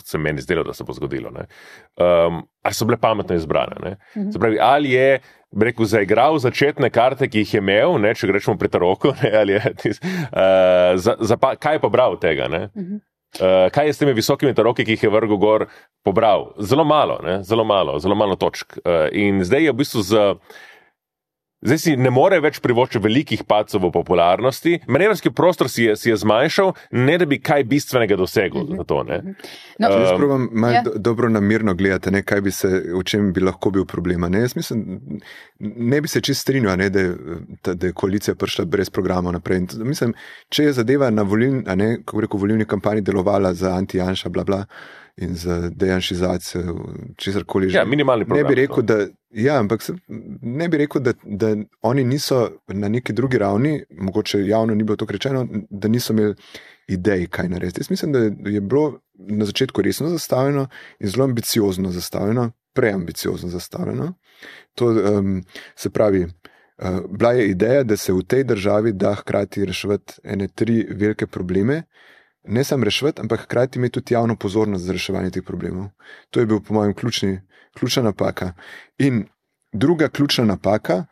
kot 0.00 0.06
se 0.06 0.18
meni 0.18 0.40
zdelo, 0.40 0.62
da 0.64 0.72
se 0.72 0.84
bo 0.84 0.92
zgodilo. 0.92 1.30
Um, 1.30 2.42
ali 2.62 2.74
so 2.74 2.86
bile 2.88 2.96
pametno 3.00 3.36
izbrane? 3.36 3.96
Mhm. 4.16 4.30
Pravi, 4.40 4.58
ali 4.62 4.90
je 4.90 5.20
rekel, 5.56 5.86
zaigral 5.90 6.38
začetne 6.38 6.90
karte, 6.90 7.28
ki 7.28 7.44
jih 7.44 7.54
je 7.54 7.62
imel, 7.62 7.98
ne, 8.02 8.14
če 8.14 8.30
gremo 8.30 8.56
pri 8.58 8.70
Taroku, 8.70 9.14
ali 9.40 9.58
je 9.58 9.74
tis, 9.82 10.02
uh, 10.02 10.96
za, 10.96 11.16
za 11.20 11.38
pa, 11.40 11.56
kaj 11.58 11.78
je 11.78 11.82
pobral 11.82 12.18
tega? 12.22 12.48
Uh, 12.50 13.68
kaj 13.70 13.86
je 13.86 13.94
s 13.94 14.00
temi 14.02 14.12
visokimi 14.16 14.54
taroki, 14.58 14.82
ki 14.82 14.96
jih 14.96 15.04
je 15.06 15.10
vrgel 15.10 15.38
gor, 15.38 15.68
pobral? 16.02 16.48
Zelo 16.58 16.82
malo, 16.84 17.20
ne? 17.22 17.42
zelo 17.46 17.64
malo, 17.64 17.98
zelo 18.02 18.16
malo 18.18 18.34
točk. 18.34 18.74
Uh, 18.82 19.06
in 19.14 19.44
zdaj 19.46 19.68
je 19.68 19.74
v 19.74 19.78
bistvu 19.78 20.02
z 20.02 20.24
Zdaj 21.60 21.78
si 21.78 21.92
ne 22.00 22.08
more 22.08 22.38
več 22.40 22.56
privoščiti 22.64 23.02
velikih 23.04 23.42
pacov 23.44 23.82
v 23.82 23.90
popularnosti, 23.92 24.78
manevrski 24.88 25.28
prostor 25.36 25.68
si 25.68 25.84
je, 25.84 25.96
si 26.00 26.08
je 26.08 26.16
zmanjšal, 26.22 26.70
ne 26.96 27.16
da 27.20 27.26
bi 27.28 27.36
kaj 27.36 27.66
bistvenega 27.68 28.16
dosegel. 28.16 28.64
Mm 28.64 28.78
-hmm. 28.78 28.86
to, 28.88 29.02
no, 29.04 29.18
uh, 29.88 30.00
jaz 30.00 30.14
pravim, 30.16 30.48
malo 30.52 30.74
ja. 30.74 30.82
dobro 30.96 31.28
namirno 31.28 31.74
gledati, 31.74 32.10
ne, 32.10 32.22
kaj 32.22 32.40
bi 32.40 32.50
se, 32.50 32.68
v 32.68 33.02
čem 33.04 33.32
bi 33.32 33.40
lahko 33.40 33.70
bil 33.70 33.84
problem. 33.84 34.20
Ne, 34.20 34.46
mislim, 34.56 35.00
ne 35.58 36.00
bi 36.00 36.08
se 36.08 36.20
čist 36.20 36.40
strinjal, 36.40 36.78
ne, 36.78 36.88
da, 36.90 37.00
je, 37.00 37.14
da 37.74 37.86
je 37.86 37.92
koalicija 37.92 38.34
prišla 38.34 38.64
brez 38.64 38.90
programa 38.90 39.32
naprej. 39.32 39.60
Mislim, 39.84 40.14
če 40.48 40.64
je 40.64 40.72
zadeva 40.72 41.10
na 41.10 41.22
volilni, 41.22 41.64
kako 42.04 42.20
reko, 42.20 42.38
volilni 42.38 42.64
kampanji 42.64 43.00
delovala 43.00 43.54
za 43.54 43.76
anti-janša, 43.76 44.28
bla 44.28 44.44
bla 44.44 44.64
in 45.20 45.34
za 45.34 45.70
dejanšizacijo, 45.74 46.74
česar 47.16 47.44
koli 47.44 47.68
že. 47.68 47.78
Ja, 47.78 47.84
minimalni 47.84 48.24
problem. 48.24 48.46
Ne 48.46 48.48
bi 48.48 48.60
rekel, 48.60 48.82
da, 48.82 49.06
ja, 49.30 49.58
ampak 49.58 49.82
se, 49.82 49.94
ne 50.42 50.68
bi 50.68 50.76
rekel, 50.76 51.02
da, 51.02 51.12
da 51.24 51.54
oni 51.82 52.04
niso 52.04 52.50
na 52.68 52.88
neki 52.88 53.12
drugi 53.12 53.38
ravni, 53.38 53.82
mogoče 53.90 54.46
javno 54.46 54.74
ni 54.74 54.84
bilo 54.84 54.96
to 54.96 55.06
rečeno, 55.08 55.46
da 55.70 55.88
niso 55.88 56.12
imeli 56.12 56.34
idej, 56.88 57.26
kaj 57.26 57.48
narediti. 57.48 57.80
Jaz 57.80 57.90
mislim, 57.90 58.12
da 58.12 58.18
je 58.50 58.60
bilo 58.60 59.00
na 59.14 59.44
začetku 59.44 59.82
resno 59.82 60.08
zastavljeno 60.08 60.68
in 60.98 61.08
zelo 61.08 61.24
ambiciozno 61.24 61.90
zastavljeno, 61.90 62.50
preambiciozno 62.72 63.48
zastavljeno. 63.48 64.14
To 64.74 64.86
um, 64.86 65.42
se 65.76 65.90
pravi. 65.90 66.24
Uh, 66.24 66.88
bila 67.10 67.32
je 67.32 67.50
ideja, 67.50 67.82
da 67.82 67.96
se 67.96 68.12
v 68.12 68.22
tej 68.22 68.44
državi 68.44 68.92
da 68.92 69.14
hkrati 69.14 69.64
reševati 69.64 70.14
ene 70.24 70.48
tri 70.48 70.86
velike 70.90 71.26
probleme, 71.26 71.82
ne 72.44 72.64
samo 72.64 72.84
reševati, 72.84 73.20
ampak 73.20 73.40
hkrati 73.40 73.78
imeti 73.78 73.92
tudi 73.92 74.14
javno 74.14 74.36
pozornost 74.36 74.84
za 74.84 74.92
reševanje 74.92 75.30
teh 75.30 75.44
problemov. 75.44 75.90
To 76.30 76.40
je 76.40 76.46
bil, 76.46 76.60
po 76.60 76.74
mojem, 76.74 76.94
ključni, 76.94 77.40
ključna 77.78 78.02
napaka. 78.02 78.52
In 78.98 79.24
druga 79.72 80.08
ključna 80.08 80.44
napaka, 80.44 81.04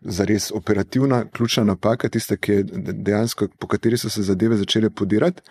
za 0.00 0.24
res 0.24 0.50
operativna 0.50 1.24
ključna 1.30 1.64
napaka, 1.64 2.08
tista, 2.08 2.36
ki 2.36 2.52
je 2.52 2.64
dejansko, 2.92 3.48
po 3.58 3.66
kateri 3.66 3.98
so 3.98 4.10
se 4.10 4.22
zadeve 4.22 4.56
začele 4.56 4.90
podirati, 4.90 5.42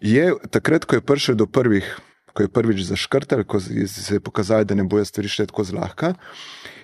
je 0.00 0.32
takrat, 0.50 0.84
ko 0.84 0.96
je 0.96 1.00
prišel 1.00 1.34
do 1.34 1.46
prvih, 1.46 1.98
ko 2.32 2.42
je 2.42 2.48
prvič 2.48 2.82
zaškrtal, 2.86 3.44
ko 3.44 3.60
se 3.60 4.14
je 4.14 4.20
pokazalo, 4.20 4.64
da 4.64 4.74
ne 4.74 4.84
bojo 4.84 5.04
stvari 5.04 5.28
šle 5.28 5.46
tako 5.46 5.64
zlahka. 5.64 6.14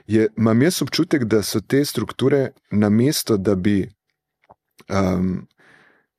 Je, 0.06 0.28
imam 0.38 0.62
jaz 0.62 0.82
občutek, 0.82 1.24
da 1.24 1.42
so 1.42 1.60
te 1.60 1.84
strukture 1.84 2.50
na 2.70 2.88
mesto, 2.88 3.36
da 3.36 3.54
bi 3.54 3.88
um, 4.88 5.46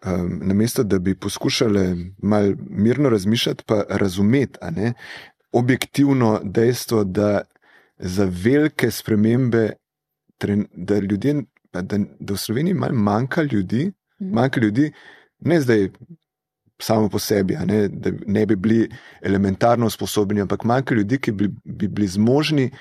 um, 0.05 0.39
namesto 0.43 0.83
da 0.83 0.99
bi 0.99 1.15
poskušali 1.15 2.13
malo 2.17 2.53
mirno 2.69 3.09
razmišljati, 3.09 3.63
pa 3.67 3.83
razumeti 3.89 4.59
ne, 4.71 4.93
objektivno 5.51 6.41
dejstvo, 6.43 7.03
da 7.03 7.41
za 7.97 8.31
velike 8.43 8.91
spremembe, 8.91 9.71
da, 10.73 10.99
ljudje, 10.99 11.43
da, 11.73 11.81
da 12.19 12.33
v 12.33 12.37
Sloveniji 12.37 12.73
malo 12.73 12.93
manjka 12.93 13.41
ljudi, 13.41 13.91
mhm. 14.21 14.33
manjka 14.33 14.59
ljudi, 14.59 14.91
ne 15.39 15.61
zdaj. 15.61 15.89
Samo 16.81 17.09
po 17.09 17.19
sebi, 17.19 17.55
ne, 17.65 17.87
da 17.87 18.11
ne 18.27 18.45
bi 18.45 18.55
bili 18.55 18.89
elementarno 19.21 19.85
usposobljeni, 19.85 20.41
ampak 20.41 20.63
manjka 20.63 20.95
ljudi, 20.95 21.17
ki 21.17 21.31
bi, 21.31 21.47
bi 21.63 21.87
bili 21.87 22.07
zmožni 22.07 22.65
uh, 22.65 22.79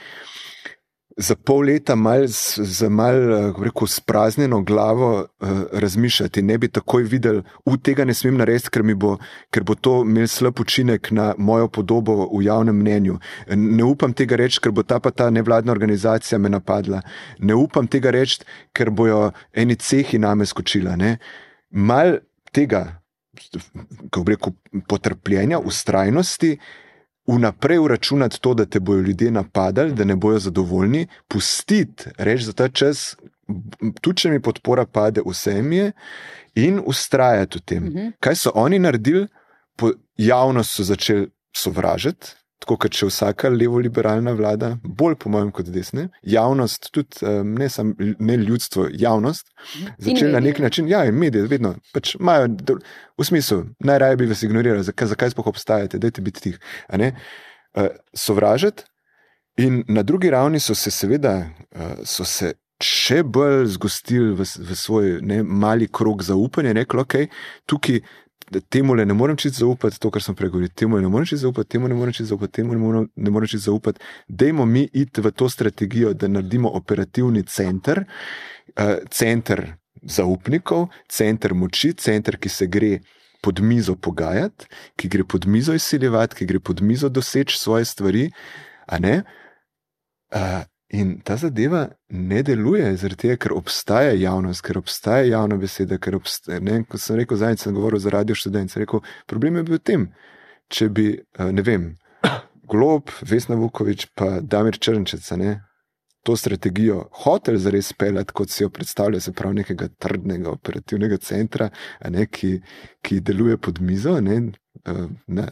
za 1.17 1.35
pol 1.35 1.65
leta 1.71 1.95
mal, 1.95 2.27
z 2.27 2.89
malo 2.89 3.39
eh, 3.49 3.87
spraznjeno 3.87 4.63
glavo 4.63 5.19
uh, 5.21 5.49
razmišljati. 5.73 6.43
Ne 6.43 6.59
bi 6.59 6.69
takoj 6.69 7.03
videl, 7.03 7.43
da 7.67 7.77
tega 7.77 8.05
ne 8.05 8.15
smem 8.15 8.37
narediti, 8.37 8.71
ker, 8.71 8.83
bo, 8.97 9.17
ker 9.51 9.65
bo 9.65 9.75
to 9.75 10.03
imel 10.03 10.27
slab 10.29 10.61
učinek 10.61 11.11
na 11.11 11.35
mojo 11.39 11.69
podobo 11.69 12.29
v 12.39 12.43
javnem 12.45 12.77
mnenju. 12.77 13.19
Ne 13.55 13.85
upam 13.85 14.13
tega 14.13 14.37
reči, 14.37 14.61
ker 14.61 14.73
bo 14.73 14.83
ta 14.83 14.99
pa 15.01 15.11
ta 15.11 15.31
nevladna 15.31 15.73
organizacija 15.73 16.39
me 16.39 16.49
napadla. 16.49 17.03
Ne 17.39 17.55
upam 17.55 17.87
tega 17.87 18.11
reči, 18.11 18.43
ker 18.73 18.91
bojo 18.91 19.31
eni 19.53 19.77
cehi 19.77 20.19
name 20.19 20.47
skočila. 20.47 20.97
Ne? 20.97 21.19
Mal 21.71 22.19
tega, 22.53 23.01
kako 24.11 24.25
reko, 24.29 24.51
potrpljenja, 24.89 25.59
ustrajnosti 25.59 26.59
vnaprej 27.27 27.79
uračunati 27.79 28.41
to, 28.41 28.55
da 28.55 28.67
te 28.67 28.81
bodo 28.81 29.01
ljudje 29.01 29.31
napadali, 29.31 29.93
da 29.93 30.05
ne 30.05 30.17
bodo 30.17 30.39
zadovoljni, 30.39 31.07
pustiti, 31.29 32.05
reči 32.19 32.45
za 32.45 32.53
ta 32.53 32.69
čas, 32.69 33.17
tudi 34.01 34.21
če 34.21 34.31
mi 34.31 34.43
podpora 34.43 34.87
pade, 34.87 35.23
vse 35.27 35.63
mi 35.63 35.77
je, 35.77 35.93
in 36.55 36.81
ustrajati 36.87 37.59
v 37.59 37.63
tem. 37.63 37.85
Mhm. 37.85 38.09
Kaj 38.21 38.37
so 38.37 38.53
oni 38.55 38.79
naredili, 38.79 39.27
po 39.77 39.91
javnost 40.17 40.77
so 40.77 40.85
začeli 40.85 41.29
sovražiti, 41.57 42.35
tako 42.63 42.77
kot 42.81 42.95
če 42.97 43.09
vsaka 43.11 43.51
levo-liberalna 43.53 44.33
vlada, 44.37 44.75
bolj 44.85 45.19
po 45.21 45.33
mojem 45.33 45.51
kot 45.55 45.69
desne, 45.73 46.07
javnost, 46.23 46.89
tudi 46.95 47.35
ne 47.45 47.69
samo 47.69 47.95
ne 48.19 48.37
ljudstvo, 48.41 48.89
javnost, 48.93 49.51
mhm. 49.75 49.93
začela 50.07 50.39
na 50.39 50.45
nek 50.45 50.63
način, 50.65 50.89
ja, 50.89 51.05
in 51.09 51.19
medije, 51.19 51.49
vedno 51.51 51.75
pač 51.93 52.15
imajo 52.21 52.49
v 53.19 53.29
smislu, 53.29 53.63
najraje 53.85 54.17
bi 54.23 54.31
vas 54.31 54.43
ignorirali, 54.43 54.87
zakaj, 54.87 55.13
zakaj 55.13 55.35
sploh 55.35 55.53
obstajate, 55.53 56.01
dajte 56.03 56.25
biti 56.25 56.49
tih. 56.49 56.59
Sovražiti. 58.15 58.85
In 59.63 59.85
na 59.89 60.03
drugi 60.03 60.31
ravni 60.31 60.59
so 60.61 60.75
se, 60.75 60.91
seveda, 60.91 61.37
so 62.03 62.25
se 62.27 62.55
še 62.83 63.23
bolj 63.23 63.69
zgostili 63.77 64.33
v, 64.35 64.43
v 64.43 64.77
svoj 64.77 65.19
ne, 65.23 65.43
mali 65.47 65.87
krog 65.87 66.25
zaupanja, 66.27 66.75
rekli, 66.75 67.03
okay, 67.05 67.29
tukaj 67.71 68.01
temu 68.69 68.95
le 68.95 69.05
ne 69.07 69.15
morem 69.15 69.37
čisto 69.37 69.59
zaupati, 69.59 69.99
to, 70.01 70.11
kar 70.11 70.23
sem 70.23 70.35
pregovoril, 70.35 70.69
temu 70.75 71.01
ne 71.01 71.09
morem 71.09 71.27
čisto 71.27 71.47
zaupati, 71.47 71.69
temu 71.69 71.89
ne 71.89 71.95
morem 71.95 72.13
čisto 72.13 72.35
zaupati, 72.35 72.53
temu 72.53 72.75
ne 73.17 73.31
morem 73.31 73.49
čisto 73.49 73.71
zaupati. 73.71 74.01
Dajmo 74.29 74.67
mi 74.67 74.89
iti 74.93 75.21
v 75.21 75.31
to 75.31 75.49
strategijo, 75.49 76.13
da 76.15 76.29
naredimo 76.29 76.71
operativni 76.75 77.43
center, 77.43 78.05
uh, 78.77 78.97
center 79.11 79.67
zaupnikov, 80.03 80.89
center 81.09 81.55
moči, 81.55 81.93
center, 81.95 82.39
ki 82.39 82.49
se 82.49 82.67
gre 82.67 82.99
pod 83.43 83.61
mizo 83.61 83.97
pogajati, 83.97 84.67
ki 84.97 85.09
gre 85.09 85.25
pod 85.25 85.47
mizo 85.47 85.75
izsiljevati, 85.75 86.37
ki 86.37 86.47
gre 86.47 86.61
pod 86.61 86.83
mizo 86.83 87.09
doseči 87.09 87.59
svoje 87.59 87.85
stvari. 87.85 88.31
Uh, 88.93 90.65
In 90.95 91.19
ta 91.27 91.35
zadeva 91.37 91.89
ne 92.09 92.43
deluje, 92.47 92.87
tega, 93.19 93.35
ker 93.41 93.55
obstaja 93.57 94.13
javnost, 94.15 94.63
ker 94.63 94.79
obstaja 94.79 95.25
javna 95.27 95.57
beseda. 95.59 95.99
Obstaja, 96.15 96.61
ne, 96.63 96.83
ko 96.87 97.01
sem 97.01 97.19
rekel, 97.19 97.39
zadnjič 97.41 97.65
sem 97.65 97.75
govoril 97.75 97.99
za 97.99 98.13
radio 98.15 98.37
študent, 98.39 98.77
rekel, 98.79 99.03
problem 99.27 99.59
je 99.59 99.65
bil 99.67 99.81
v 99.81 99.83
tem, 99.83 100.05
če 100.71 100.89
bi, 100.95 101.07
eh, 101.19 101.51
ne 101.53 101.65
vem, 101.67 101.95
Glob, 102.71 103.11
Vesna 103.27 103.59
Vukovič, 103.59 104.07
pa 104.15 104.39
Damir 104.41 104.79
Črnčeca, 104.79 105.39
ne, 105.41 105.57
to 106.25 106.37
strategijo 106.39 107.03
hotel 107.25 107.59
zares 107.61 107.91
peljati, 107.93 108.33
kot 108.33 108.55
si 108.55 108.63
jo 108.63 108.71
predstavlja, 108.73 109.21
se 109.21 109.35
pravi, 109.37 109.59
nekega 109.65 109.91
trdnega 109.99 110.53
operativnega 110.55 111.19
centra, 111.21 111.69
ne, 112.09 112.29
ki, 112.31 112.55
ki 113.05 113.21
deluje 113.21 113.59
pod 113.59 113.83
mizo, 113.83 114.15
ne, 114.21 114.39
eh, 114.87 115.03
ne, 115.27 115.51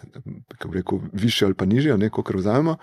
kako 0.55 0.73
rekel, 0.79 1.03
više 1.13 1.51
ali 1.51 1.59
pa 1.59 1.67
nižje, 1.67 1.99
kot 2.15 2.31
vzamemo. 2.39 2.79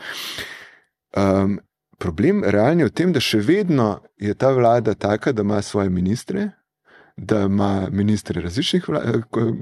Um, 1.18 1.58
problem 2.00 2.44
realni 2.44 2.84
je 2.84 2.90
v 2.90 2.96
tem, 2.96 3.12
da 3.14 3.20
še 3.20 3.42
vedno 3.44 4.00
je 4.20 4.34
ta 4.34 4.54
vlada 4.56 4.96
taka, 4.96 5.32
da 5.32 5.44
ima 5.44 5.62
svoje 5.62 5.90
ministre, 5.90 6.50
da 7.20 7.42
ima 7.42 7.90
ministre 7.92 8.42
različnih 8.42 8.86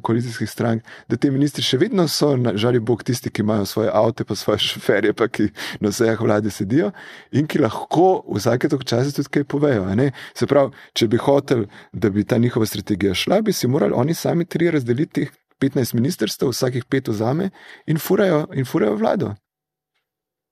koalicijskih 0.01 0.49
strank, 0.49 0.83
da 1.09 1.17
ti 1.17 1.31
ministri 1.31 1.63
še 1.65 1.79
vedno 1.81 2.05
so, 2.07 2.35
žal 2.55 2.77
Bog, 2.79 3.01
tisti, 3.03 3.31
ki 3.33 3.41
imajo 3.41 3.65
svoje 3.65 3.89
avto, 3.93 4.25
pa 4.25 4.35
svoje 4.35 4.61
šoferje, 4.67 5.13
pa 5.17 5.27
ki 5.27 5.49
na 5.81 5.89
vseh 5.89 6.21
vladi 6.21 6.53
sedijo 6.53 6.91
in 7.31 7.49
ki 7.49 7.63
lahko 7.63 8.21
vsake 8.35 8.69
tok 8.69 8.85
časa 8.85 9.15
tudi 9.15 9.33
kaj 9.39 9.47
povejo. 9.49 9.89
Se 10.37 10.45
pravi, 10.45 10.71
če 10.93 11.09
bi 11.09 11.17
hotel, 11.17 11.65
da 11.93 12.13
bi 12.13 12.23
ta 12.23 12.37
njihova 12.37 12.65
strategija 12.65 13.17
šla, 13.17 13.41
bi 13.41 13.53
si 13.53 13.67
morali 13.67 13.97
oni 13.97 14.13
sami 14.13 14.45
tri 14.45 14.71
razdeliti. 14.71 15.27
15 15.57 15.95
ministrstev, 15.97 16.51
vsakih 16.53 16.85
pet 16.85 17.07
vzame 17.09 17.49
in 17.89 17.97
furajo, 17.97 18.43
in 18.53 18.65
furajo 18.65 18.93
vlado. 18.95 19.31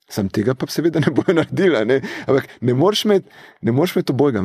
Sam 0.09 0.29
tega 0.29 0.53
pa 0.53 0.67
seveda 0.69 0.99
ne 0.99 1.11
bojo 1.11 1.33
naredila. 1.33 1.83
Ne? 1.85 2.01
Ampak 2.27 2.49
ne 2.61 2.73
moreš 2.73 3.05
imeti 3.05 4.11
obojga. 4.11 4.43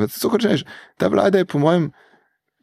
Ta 0.96 1.08
vlada 1.08 1.38
je, 1.38 1.44
po 1.44 1.58
mojem, 1.58 1.90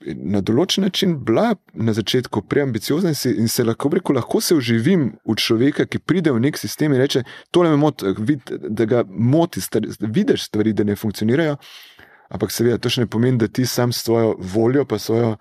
na 0.06 0.42
določen 0.46 0.86
način 0.86 1.16
bila 1.26 1.56
na 1.74 1.94
začetku 1.94 2.44
preambiciozna 2.50 3.12
in, 3.14 3.40
in 3.44 3.48
se 3.52 3.66
lahko, 3.66 3.90
rekel, 3.94 4.18
lahko 4.18 4.42
se 4.42 4.56
uživim 4.56 5.10
v 5.26 5.36
človeka, 5.42 5.88
ki 5.90 6.00
pride 6.00 6.34
v 6.34 6.44
nek 6.44 6.60
sistem 6.60 6.94
in 6.94 7.02
reče: 7.02 7.24
To 7.52 7.64
me 7.66 7.76
moti, 7.78 8.14
da 8.70 8.86
ga 8.86 9.04
moti, 9.08 9.64
da 9.74 10.08
vidiš 10.08 10.50
stvari, 10.50 10.74
da 10.74 10.86
ne 10.88 10.96
funkcionirajo. 10.96 11.58
Ampak 12.30 12.52
seveda 12.52 12.78
to 12.78 12.92
še 12.92 13.06
ne 13.06 13.10
pomeni, 13.10 13.40
da 13.40 13.48
ti 13.48 13.66
sam 13.66 13.94
s 13.94 14.04
svojo 14.06 14.36
voljo, 14.38 14.86
pa 14.86 15.00
svojo. 15.00 15.38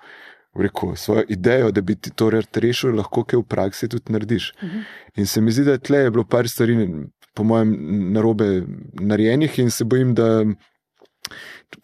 Rekel, 0.57 0.95
svojo 0.97 1.21
idejo, 1.29 1.67
da 1.69 1.83
bi 1.85 1.99
ti 2.01 2.09
to 2.17 2.31
rešil, 2.33 2.95
lahko 2.97 3.27
kaj 3.29 3.43
v 3.43 3.45
praksi 3.45 3.91
tudi 3.93 4.15
narediš. 4.15 4.55
Uh 4.57 4.63
mhm. 4.65 4.79
-huh. 4.79 4.85
In 5.21 5.27
se 5.27 5.41
mi 5.41 5.53
zdi, 5.53 5.65
da 5.65 5.77
tle 5.79 5.99
je 5.99 6.11
bilo 6.11 6.25
par 6.25 6.49
stvari, 6.49 6.77
po 7.37 7.45
mojem, 7.45 7.77
narobe 8.13 8.63
narejenih 9.01 9.59
in 9.59 9.71
se 9.71 9.85
bojim, 9.85 10.15
da. 10.15 10.45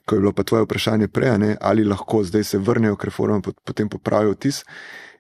Ko 0.07 0.15
je 0.15 0.21
bilo 0.21 0.33
pa 0.33 0.45
tvoje 0.47 0.65
vprašanje 0.65 1.09
prej, 1.09 1.39
ne, 1.39 1.57
ali 1.61 1.85
lahko 1.85 2.23
zdaj 2.25 2.45
se 2.45 2.59
vrnejo 2.59 2.97
k 2.97 3.11
reformam, 3.11 3.43
potem 3.43 3.89
popravijo 3.91 4.35
tis. 4.35 4.63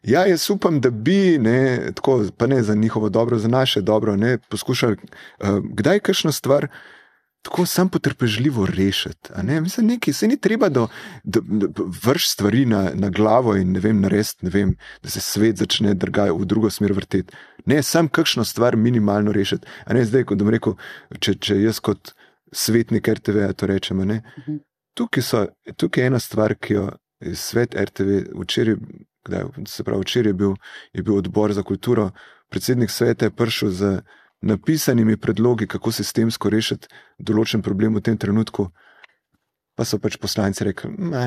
Ja, 0.02 0.24
jaz 0.26 0.48
upam, 0.50 0.80
da 0.80 0.90
bi, 0.90 1.38
ne, 1.38 1.90
tako, 1.94 2.22
pa 2.36 2.46
ne 2.46 2.62
za 2.62 2.74
njihovo 2.74 3.08
dobro, 3.08 3.38
za 3.38 3.48
naše 3.48 3.80
dobro, 3.80 4.16
ne, 4.16 4.38
poskušali, 4.38 4.96
uh, 4.96 5.58
kdaj 5.62 6.00
kakšno 6.00 6.32
stvar 6.32 6.68
tako 7.42 7.66
sam 7.66 7.88
potrpežljivo 7.88 8.66
rešiti. 8.66 9.30
Ne? 9.42 9.60
Mislim, 9.60 9.86
nekaj, 9.86 10.14
se 10.14 10.28
ni 10.28 10.36
treba, 10.40 10.68
da, 10.68 10.86
da, 11.24 11.40
da 11.44 11.82
vrš 12.04 12.28
stvari 12.30 12.66
na, 12.66 12.90
na 12.94 13.10
glavo 13.10 13.56
in 13.56 13.72
ne 13.72 13.80
vem, 13.80 14.00
narediti, 14.00 14.46
ne 14.46 14.50
vem, 14.50 14.74
da 15.02 15.10
se 15.10 15.20
svet 15.20 15.58
začne 15.58 15.94
drgaj 15.94 16.30
v 16.30 16.46
drugo 16.46 16.70
smer 16.70 16.92
vrteti. 16.92 17.34
Ne, 17.66 17.82
sam 17.82 18.08
kakšno 18.08 18.44
stvar 18.44 18.76
minimalno 18.76 19.32
rešiti. 19.32 19.66
A 19.84 19.94
ne 19.94 20.04
zdaj, 20.04 20.24
ko 20.24 20.38
bom 20.38 20.50
rekel, 20.54 20.76
če, 21.18 21.34
če 21.34 21.58
jaz 21.62 21.80
kot 21.80 22.14
svetnik 22.52 23.08
RTV 23.08 23.52
to 23.56 23.66
rečem. 23.66 23.98
Mhm. 23.98 24.62
Tukaj, 24.94 25.22
so, 25.22 25.46
tukaj 25.76 26.04
je 26.04 26.06
ena 26.06 26.20
stvar, 26.20 26.54
ki 26.54 26.74
jo 26.74 26.90
svet 27.34 27.74
RTV 27.74 28.22
včeraj, 28.42 28.76
kdaj, 29.24 29.44
se 29.66 29.84
pravi, 29.84 30.02
včeraj 30.02 30.30
je 30.30 30.34
bil, 30.34 30.54
je 30.92 31.02
bil 31.02 31.16
odbor 31.16 31.52
za 31.52 31.62
kulturo, 31.62 32.10
predsednik 32.50 32.90
sveta 32.90 33.26
je 33.26 33.30
prišel 33.30 33.70
z 33.70 33.92
napisanimi 34.42 35.16
predlogi, 35.16 35.66
kako 35.66 35.92
sistemsko 35.92 36.50
rešiti 36.50 36.90
določen 37.18 37.62
problem 37.62 37.94
v 37.98 38.04
tem 38.04 38.18
trenutku. 38.18 38.68
Pa 39.72 39.86
so 39.88 39.96
pač 39.96 40.18
poslanci 40.20 40.66
rekli, 40.68 40.90
da 41.08 41.24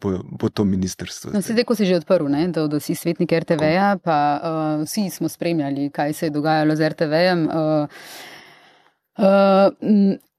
bo, 0.00 0.16
bo 0.24 0.48
to 0.48 0.64
ministrstvo. 0.64 1.34
No, 1.34 1.42
sedaj, 1.44 1.66
ko 1.68 1.76
si 1.76 1.84
že 1.84 1.98
odprl, 2.00 2.30
ne, 2.32 2.46
da, 2.48 2.64
da 2.70 2.80
si 2.80 2.96
svetnik 2.96 3.34
RTV-ja, 3.44 3.98
pa 4.00 4.18
uh, 4.40 4.84
vsi 4.86 5.10
smo 5.12 5.28
spremljali, 5.28 5.90
kaj 5.92 6.16
se 6.16 6.30
je 6.30 6.32
dogajalo 6.32 6.78
z 6.80 6.88
RTV-jem. 6.94 7.44
Uh, 7.44 7.84
uh, 9.20 9.68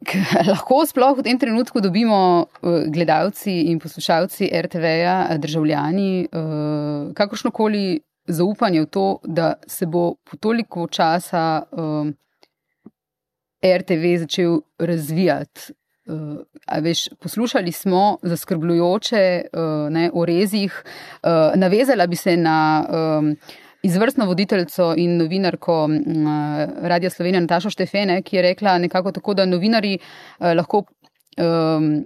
lahko 0.50 0.80
sploh 0.90 1.22
v 1.22 1.28
tem 1.30 1.38
trenutku 1.38 1.86
dobimo 1.86 2.50
gledalci 2.90 3.70
in 3.70 3.78
poslušalci 3.78 4.50
RTV-ja, 4.50 5.38
državljani, 5.38 6.26
uh, 6.26 7.14
kakršnokoli 7.14 8.02
zaupanje 8.28 8.82
v 8.82 8.86
to, 8.86 9.20
da 9.24 9.54
se 9.68 9.86
bo 9.86 10.16
po 10.24 10.38
toliko 10.38 10.88
časa 10.88 11.64
um, 11.72 12.14
RTV 13.66 14.18
začel 14.20 14.60
razvijati. 14.80 15.74
Uh, 16.06 16.38
veš, 16.82 17.10
poslušali 17.20 17.72
smo 17.72 18.18
zaskrbljujoče 18.22 19.42
uh, 19.54 19.92
ne, 19.92 20.12
o 20.14 20.26
rezih. 20.26 20.84
Uh, 21.24 21.30
navezala 21.56 22.08
bi 22.08 22.16
se 22.16 22.38
na 22.38 22.86
um, 22.90 23.36
izvrstno 23.84 24.26
voditeljco 24.26 24.94
in 24.98 25.18
novinarko 25.18 25.84
uh, 25.86 25.92
Radia 26.82 27.10
Slovenija 27.10 27.42
Natašo 27.42 27.70
Štefene, 27.70 28.22
ki 28.22 28.36
je 28.36 28.42
rekla 28.42 28.78
nekako 28.78 29.12
tako, 29.12 29.34
da 29.34 29.46
novinari 29.46 29.98
uh, 29.98 30.54
lahko 30.56 30.84
um, 31.38 32.06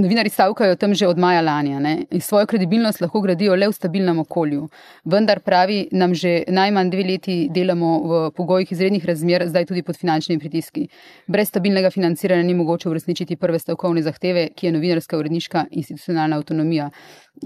Novinari 0.00 0.30
stavkajo 0.30 0.76
tam 0.76 0.94
že 0.94 1.06
od 1.08 1.18
maja 1.18 1.40
lani 1.40 2.06
in 2.10 2.20
svojo 2.20 2.46
kredibilnost 2.46 3.00
lahko 3.00 3.20
gradijo 3.20 3.56
le 3.56 3.66
v 3.68 3.72
stabilnem 3.72 4.18
okolju. 4.18 4.68
Vendar 5.04 5.40
pravi, 5.40 5.88
nam 5.92 6.14
že 6.14 6.44
najmanj 6.48 6.90
dve 6.90 7.04
leti 7.04 7.48
delamo 7.50 7.90
v 8.08 8.30
pogojih 8.36 8.72
izrednih 8.72 9.04
razmer, 9.04 9.44
zdaj 9.48 9.66
tudi 9.66 9.82
pod 9.82 9.96
finančnimi 9.96 10.40
pritiski. 10.40 10.88
Brez 11.26 11.48
stabilnega 11.48 11.90
financiranja 11.90 12.42
ni 12.42 12.54
mogoče 12.54 12.88
uresničiti 12.88 13.36
prve 13.36 13.58
stavkovne 13.58 14.02
zahteve, 14.02 14.48
ki 14.56 14.66
je 14.66 14.72
novinarska 14.72 15.18
uredniška 15.18 15.66
institucionalna 15.70 16.36
avtonomija, 16.36 16.90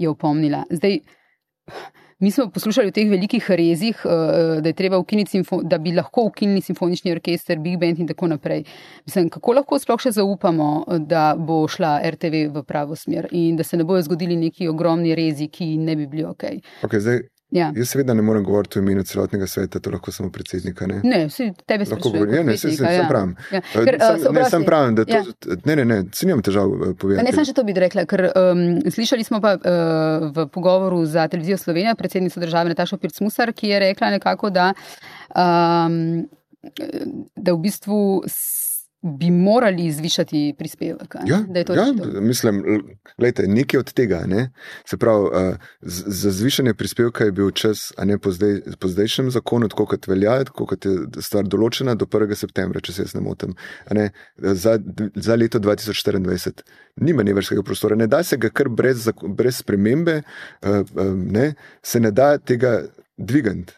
opomnila. 0.07 0.63
Zdaj, 0.69 0.99
Mi 2.19 2.31
smo 2.31 2.49
poslušali 2.49 2.87
o 2.87 2.91
teh 2.91 3.09
velikih 3.11 3.51
rezih, 3.51 4.05
eh, 4.05 4.61
da, 4.61 4.71
da 5.63 5.77
bi 5.77 5.91
lahko 5.91 6.23
ukinili 6.23 6.61
simfonični 6.61 7.11
orkester, 7.11 7.59
Big 7.59 7.79
Band 7.79 7.99
in 7.99 8.07
tako 8.07 8.27
naprej. 8.27 8.63
Mislim, 9.05 9.29
kako 9.29 9.53
lahko 9.53 9.79
sploh 9.79 9.99
še 9.99 10.13
zaupamo, 10.15 10.85
da 10.99 11.35
bo 11.37 11.65
šla 11.67 11.97
RTV 12.15 12.45
v 12.55 12.63
pravo 12.63 12.95
smer 12.95 13.27
in 13.31 13.59
da 13.59 13.63
se 13.63 13.77
ne 13.77 13.83
bojo 13.83 14.01
zgodili 14.01 14.35
neki 14.35 14.67
ogromni 14.67 15.15
rezi, 15.15 15.49
ki 15.51 15.75
ne 15.77 15.95
bi 15.95 16.07
bili 16.07 16.23
ok. 16.23 16.43
okay 16.87 16.99
zdaj, 16.99 17.19
Ja. 17.55 17.69
Jaz 17.75 17.93
seveda 17.93 18.13
ne 18.13 18.23
morem 18.25 18.43
govoriti 18.43 18.79
o 18.79 18.81
imenu 18.81 19.03
celotnega 19.07 19.47
sveta, 19.47 19.79
to 19.79 19.91
lahko 19.93 20.11
samo 20.11 20.29
predsednika. 20.31 20.87
Ne, 20.91 20.99
ne 21.03 21.19
vsi 21.29 21.47
tebe 21.65 21.85
lahko 21.87 22.11
govorijo. 22.11 22.43
Ne, 22.43 22.57
se, 22.57 22.71
se, 22.75 22.83
ja. 22.83 22.97
sem 22.99 23.07
pravim. 23.07 23.35
Ja. 23.51 23.61
Eh, 23.61 23.85
ker, 23.87 23.97
sem, 24.01 24.25
uh, 24.27 24.35
ne, 24.35 24.43
sem 24.51 24.65
pravim, 24.67 24.97
da 24.97 25.05
to, 25.07 25.21
ja. 25.21 25.57
ne, 25.69 25.77
ne, 25.79 25.85
ne, 25.91 25.99
se 26.13 26.27
nimam 26.27 26.43
težav 26.43 26.73
uh, 26.73 26.89
povedati. 26.99 27.23
Ne, 27.29 27.35
sem 27.35 27.47
še 27.47 27.55
to 27.55 27.63
bi 27.67 27.77
rekla, 27.79 28.03
ker 28.11 28.25
um, 28.27 28.65
slišali 28.91 29.23
smo 29.27 29.39
pa 29.43 29.55
uh, 29.55 30.27
v 30.35 30.47
pogovoru 30.51 30.99
za 31.07 31.29
televizijo 31.31 31.61
Slovenija 31.61 31.95
predsednico 31.95 32.43
države 32.43 32.73
Natašo 32.75 32.99
Pircmusar, 32.99 33.53
ki 33.55 33.71
je 33.71 33.79
rekla 33.87 34.11
nekako, 34.17 34.51
da, 34.51 34.73
um, 35.31 36.25
da 36.75 37.55
v 37.55 37.59
bistvu 37.63 38.01
bi 39.05 39.31
morali 39.31 39.91
zvišati 39.91 40.55
prispevek. 40.57 41.15
Ja, 41.25 41.39
ja, 41.75 41.93
mislim, 42.21 42.63
gledajte, 43.17 43.47
nekaj 43.47 43.79
od 43.79 43.93
tega. 43.93 44.23
Ne? 44.27 44.49
Se 44.85 44.97
pravi, 44.97 45.29
za 45.81 46.31
zvišanje 46.31 46.73
prispevka 46.73 47.23
je 47.23 47.31
bil 47.31 47.51
čas, 47.51 47.93
a 47.97 48.05
ne 48.05 48.17
po, 48.17 48.31
zdaj, 48.31 48.61
po 48.79 48.87
zdajšnjem 48.87 49.29
zakonu, 49.31 49.69
tako 49.69 49.85
kot 49.85 50.07
velja, 50.07 50.39
tako 50.49 50.65
kot 50.73 50.85
je 50.85 51.21
stvar 51.21 51.45
določena 51.45 51.93
do 51.95 52.09
1. 52.09 52.35
septembra, 52.35 52.81
če 52.81 52.97
se 52.97 53.05
jaz 53.05 53.13
ne 53.15 53.21
motim. 53.21 53.53
Ne? 53.93 54.09
Za, 54.37 54.79
za 55.15 55.37
leto 55.37 55.61
2024 55.61 56.65
nima 56.95 57.23
nevrskega 57.23 57.63
prostora. 57.63 57.95
Ne 57.95 58.07
da 58.07 58.23
se 58.23 58.37
ga 58.41 58.49
kar 58.49 58.69
brez, 58.69 59.09
brez 59.21 59.61
spremembe, 59.61 60.21
ne? 61.15 61.53
se 61.83 61.99
ne 61.99 62.11
da 62.11 62.37
tega 62.37 62.79
dvigant, 63.17 63.71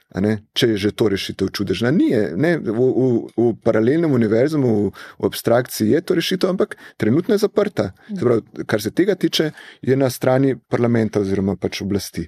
če 0.58 0.74
je 0.74 0.78
že 0.82 0.92
to 0.98 1.10
rešitev 1.14 1.52
čudežna. 1.54 1.92
Ni, 1.94 2.10
ne, 2.14 2.58
v, 2.58 2.74
v, 2.74 3.10
v 3.38 3.50
paralelnem 3.62 4.12
univerzu, 4.12 4.60
v, 4.62 4.90
v 4.94 5.30
abstrakciji 5.30 5.94
je 5.94 6.02
to 6.02 6.18
rešitev, 6.18 6.50
ampak 6.50 6.78
trenutno 6.98 7.38
je 7.38 7.44
zaprta. 7.46 7.92
Pravi, 8.10 8.66
kar 8.66 8.82
se 8.82 8.92
tega 8.92 9.16
tiče, 9.16 9.52
je 9.82 9.98
na 9.98 10.10
strani 10.10 10.56
parlamenta 10.58 11.22
oziroma 11.22 11.56
pač 11.56 11.84
oblasti. 11.86 12.26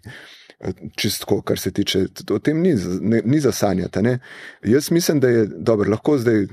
Čistko, 1.00 1.40
kar 1.48 1.56
se 1.58 1.72
tiče, 1.72 2.04
o 2.36 2.40
tem 2.44 2.60
ni, 2.60 2.74
ne, 3.02 3.22
ni 3.26 3.40
zasanjati. 3.40 4.02
Ne. 4.04 4.18
Jaz 4.68 4.92
mislim, 4.92 5.22
da 5.24 5.32
je 5.32 5.46
dobro, 5.48 5.90
lahko 5.90 6.18
zdaj 6.20 6.50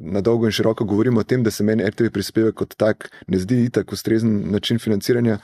na 0.00 0.22
dolgo 0.22 0.46
in 0.46 0.54
široko 0.54 0.86
govorimo 0.86 1.20
o 1.20 1.26
tem, 1.26 1.42
da 1.42 1.50
se 1.50 1.66
meni 1.66 1.84
RTV 1.84 2.12
prispevek 2.14 2.54
kot 2.62 2.78
tak 2.78 3.10
ne 3.26 3.42
zdi 3.42 3.66
tako 3.74 3.98
ustrezen 3.98 4.52
način 4.54 4.78
financiranja, 4.78 5.40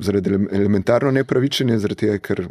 zaradi 0.00 0.38
elementarno 0.56 1.12
nepravičenja, 1.12 1.78
zaradi 1.78 2.06
tega, 2.06 2.18
ker 2.18 2.46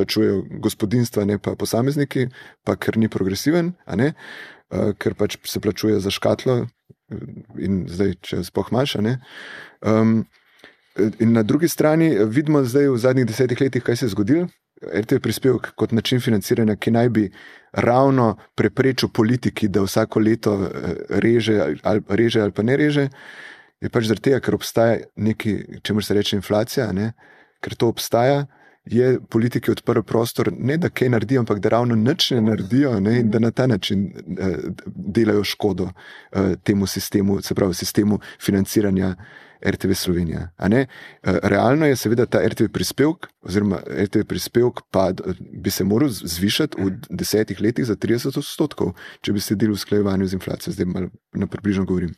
plačujejo 0.00 0.42
gospodinstva, 0.64 1.28
ne 1.28 1.38
pa 1.38 1.54
posamezniki, 1.60 2.30
pa 2.64 2.76
ker 2.80 2.98
ni 2.98 3.12
progresiven, 3.12 3.74
uh, 3.86 4.92
ker 4.98 5.14
pač 5.14 5.36
se 5.44 5.60
plačuje 5.60 6.00
za 6.00 6.10
škatlo 6.10 6.64
in 7.58 7.84
zdaj, 7.90 8.14
če 8.22 8.44
spohmaš. 8.46 8.96
Um, 9.82 10.24
in 11.18 11.32
na 11.34 11.42
drugi 11.42 11.68
strani 11.68 12.12
vidimo 12.26 12.62
zdaj 12.64 12.88
v 12.88 12.98
zadnjih 12.98 13.26
desetih 13.26 13.60
letih, 13.60 13.84
kaj 13.84 13.96
se 14.00 14.06
je 14.06 14.14
zgodilo. 14.14 14.48
RTV 14.80 15.20
prispevek 15.20 15.74
kot 15.76 15.92
način 15.92 16.22
financiranja, 16.24 16.76
ki 16.80 16.90
naj 16.90 17.08
bi 17.12 17.26
ravno 17.72 18.36
preprečil 18.56 19.10
politiki, 19.12 19.68
da 19.68 19.82
vsako 19.84 20.22
leto 20.24 20.54
reže 21.10 21.58
ali, 21.82 22.00
reže 22.08 22.40
ali 22.40 22.52
pa 22.52 22.62
ne 22.62 22.76
reže, 22.80 23.08
je 23.80 23.90
pač 23.92 24.08
zaradi 24.08 24.30
tega, 24.30 24.40
ker 24.40 24.56
obstaja 24.56 24.96
nekaj, 25.16 25.82
čemu 25.84 26.02
se 26.02 26.14
reče 26.14 26.36
inflacija, 26.36 26.88
ne? 26.96 27.12
ker 27.60 27.76
to 27.76 27.90
obstaja 27.92 28.46
je 28.90 29.20
politiki 29.28 29.70
odprl 29.70 30.02
prostor, 30.02 30.52
ne 30.58 30.76
da 30.76 30.88
kaj 30.88 31.08
naredijo, 31.08 31.40
ampak 31.40 31.58
da 31.58 31.68
ravno 31.68 31.96
nič 31.96 32.30
ne 32.30 32.40
naredijo 32.40 33.00
ne, 33.00 33.22
da 33.22 33.38
na 33.38 33.50
ta 33.50 33.66
način 33.66 34.06
eh, 34.38 34.56
delajo 34.86 35.44
škodo 35.44 35.90
eh, 36.32 36.56
temu 36.62 36.86
sistemu, 36.86 37.40
se 37.42 37.54
pravi 37.54 37.74
sistemu 37.74 38.20
financiranja. 38.40 39.14
RTV 39.66 39.92
Slovenija. 39.92 40.48
Eh, 40.58 40.86
realno 41.22 41.86
je 41.86 41.96
seveda 41.96 42.26
ta 42.26 42.40
RTV 42.48 42.70
prispevek, 42.72 43.26
oziroma 43.42 43.82
RTV 44.04 44.24
prispevek, 44.24 44.80
pa 44.90 45.10
bi 45.52 45.70
se 45.70 45.84
moral 45.84 46.08
zvišati 46.08 46.80
v 46.80 46.94
desetih 47.10 47.60
letih 47.60 47.84
za 47.84 47.96
30 47.96 48.38
odstotkov, 48.38 48.94
če 49.20 49.32
bi 49.32 49.40
sledili 49.40 49.72
usklajevanju 49.72 50.26
z 50.26 50.38
inflacijo, 50.40 50.72
zdaj 50.72 50.86
malo 50.86 51.10
na 51.32 51.46
približno 51.46 51.84
govorim. 51.84 52.14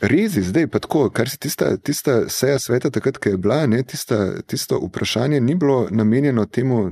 Rezi, 0.00 0.42
zdaj 0.42 0.66
pa 0.66 0.78
tako, 0.78 1.10
kar 1.10 1.28
se 1.30 1.36
tista, 1.38 1.76
tista 1.76 2.28
seja 2.28 2.58
sveta, 2.58 2.90
takrat, 2.90 3.18
ko 3.18 3.28
je 3.28 3.36
bila, 3.38 3.60
ne, 3.66 3.82
tista, 3.82 4.42
tisto 4.42 4.80
vprašanje 4.82 5.40
ni 5.40 5.54
bilo 5.54 5.86
namenjeno 5.90 6.46
temu, 6.46 6.90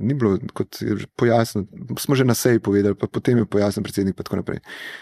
ni 0.00 0.14
bilo 0.14 0.38
kot 0.54 0.78
pojasnjeno. 1.16 1.66
Smo 1.98 2.14
že 2.14 2.24
na 2.24 2.34
seji 2.34 2.58
povedali, 2.58 2.94
pa 2.94 3.06
potem 3.06 3.38
je 3.38 3.46
pojasnil 3.46 3.82
predsednik. 3.82 4.22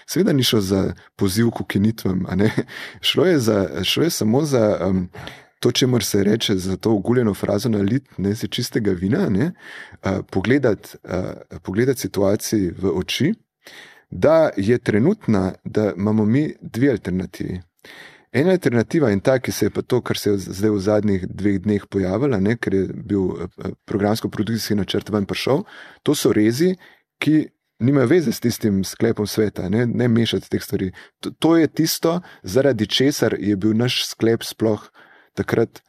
Seveda 0.06 0.32
ni 0.32 0.42
šlo 0.42 0.60
za 0.60 0.94
poziv 1.16 1.50
k 1.50 1.60
ukinitvam, 1.60 2.24
šlo, 3.00 3.24
šlo 3.82 4.02
je 4.04 4.10
samo 4.10 4.44
za 4.44 4.88
um, 4.88 5.08
to, 5.60 5.70
če 5.70 5.86
mora 5.86 6.04
se 6.04 6.24
reči, 6.24 6.58
za 6.58 6.76
to 6.76 6.90
uguljeno 6.96 7.34
frazo 7.34 7.68
na 7.68 7.78
lit, 7.78 8.08
ne 8.18 8.34
se 8.34 8.48
čistega 8.48 8.90
vina, 8.90 9.28
ne, 9.28 9.52
uh, 10.04 10.24
pogledati 10.30 10.96
uh, 11.04 11.60
pogledat 11.62 11.98
situaciji 11.98 12.72
v 12.78 12.96
oči 12.96 13.34
da 14.14 14.50
je 14.56 14.78
trenutna, 14.78 15.52
da 15.64 15.92
imamo 15.96 16.24
mi 16.24 16.54
dve 16.60 16.90
alternativi. 16.90 17.60
Ena 18.32 18.50
alternativa 18.50 19.10
in 19.10 19.20
ta, 19.20 19.38
ki 19.38 19.52
se 19.52 19.66
je 19.66 19.70
pa 19.70 19.82
to, 19.82 20.00
kar 20.02 20.18
se 20.18 20.30
je 20.30 20.38
zdaj 20.38 20.70
v 20.70 20.80
zadnjih 20.82 21.26
dveh 21.26 21.58
dneh 21.62 21.86
pojavila, 21.90 22.40
ne, 22.42 22.56
ker 22.58 22.74
je 22.74 22.86
bil 22.94 23.28
eh, 23.30 23.74
programsko-produkcijski 23.86 24.74
načrt 24.78 25.10
ven 25.10 25.26
prišel, 25.26 25.64
to 26.02 26.14
so 26.18 26.32
rezi, 26.34 26.72
ki 27.22 27.44
nimajo 27.78 28.10
veze 28.10 28.32
s 28.32 28.42
tistim 28.42 28.82
sklepom 28.84 29.26
sveta, 29.26 29.68
ne, 29.68 29.86
ne 29.86 30.08
mešati 30.08 30.50
teh 30.50 30.62
stvari. 30.62 30.92
To, 31.20 31.30
to 31.30 31.56
je 31.56 31.70
tisto, 31.70 32.20
zaradi 32.42 32.86
česar 32.86 33.36
je 33.38 33.56
bil 33.56 33.74
naš 33.78 34.04
sklep 34.08 34.46
sploh 34.46 34.82
takrat 35.34 35.82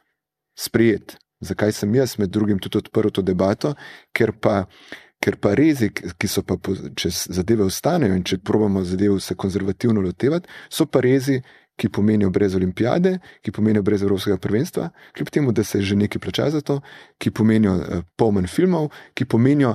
sprijet. 0.58 1.18
Zakaj 1.40 1.72
sem 1.72 1.94
jaz 1.94 2.16
med 2.18 2.30
drugim 2.30 2.58
tudi 2.58 2.78
odprl 2.78 3.10
to 3.10 3.22
debato, 3.22 3.74
ker 4.14 4.32
pa 4.32 4.64
ker 5.20 5.36
pa 5.40 5.54
rezi, 5.58 5.90
ki 5.90 6.28
so 6.28 6.42
pa, 6.46 6.58
če 6.96 7.10
zadeve 7.10 7.64
ostanejo 7.66 8.16
in 8.16 8.24
če 8.26 8.38
probamo 8.38 8.84
zadevo 8.84 9.20
se 9.20 9.34
konzervativno 9.34 10.00
lotevati, 10.04 10.48
so 10.70 10.86
pa 10.86 11.02
rezi, 11.04 11.40
ki 11.76 11.90
pomenijo 11.92 12.30
brez 12.30 12.54
olimpijade, 12.56 13.18
ki 13.44 13.52
pomenijo 13.52 13.82
brez 13.84 14.02
evropskega 14.02 14.38
prvenstva, 14.40 14.88
kljub 15.16 15.30
temu, 15.30 15.52
da 15.52 15.64
se 15.64 15.82
že 15.82 15.96
nekaj 15.96 16.20
plača 16.20 16.50
za 16.50 16.60
to, 16.60 16.80
ki 17.18 17.30
pomenijo 17.30 17.74
uh, 17.76 18.00
pol 18.16 18.32
manj 18.32 18.48
filmov, 18.48 18.88
ki 19.14 19.26
pomenijo 19.28 19.74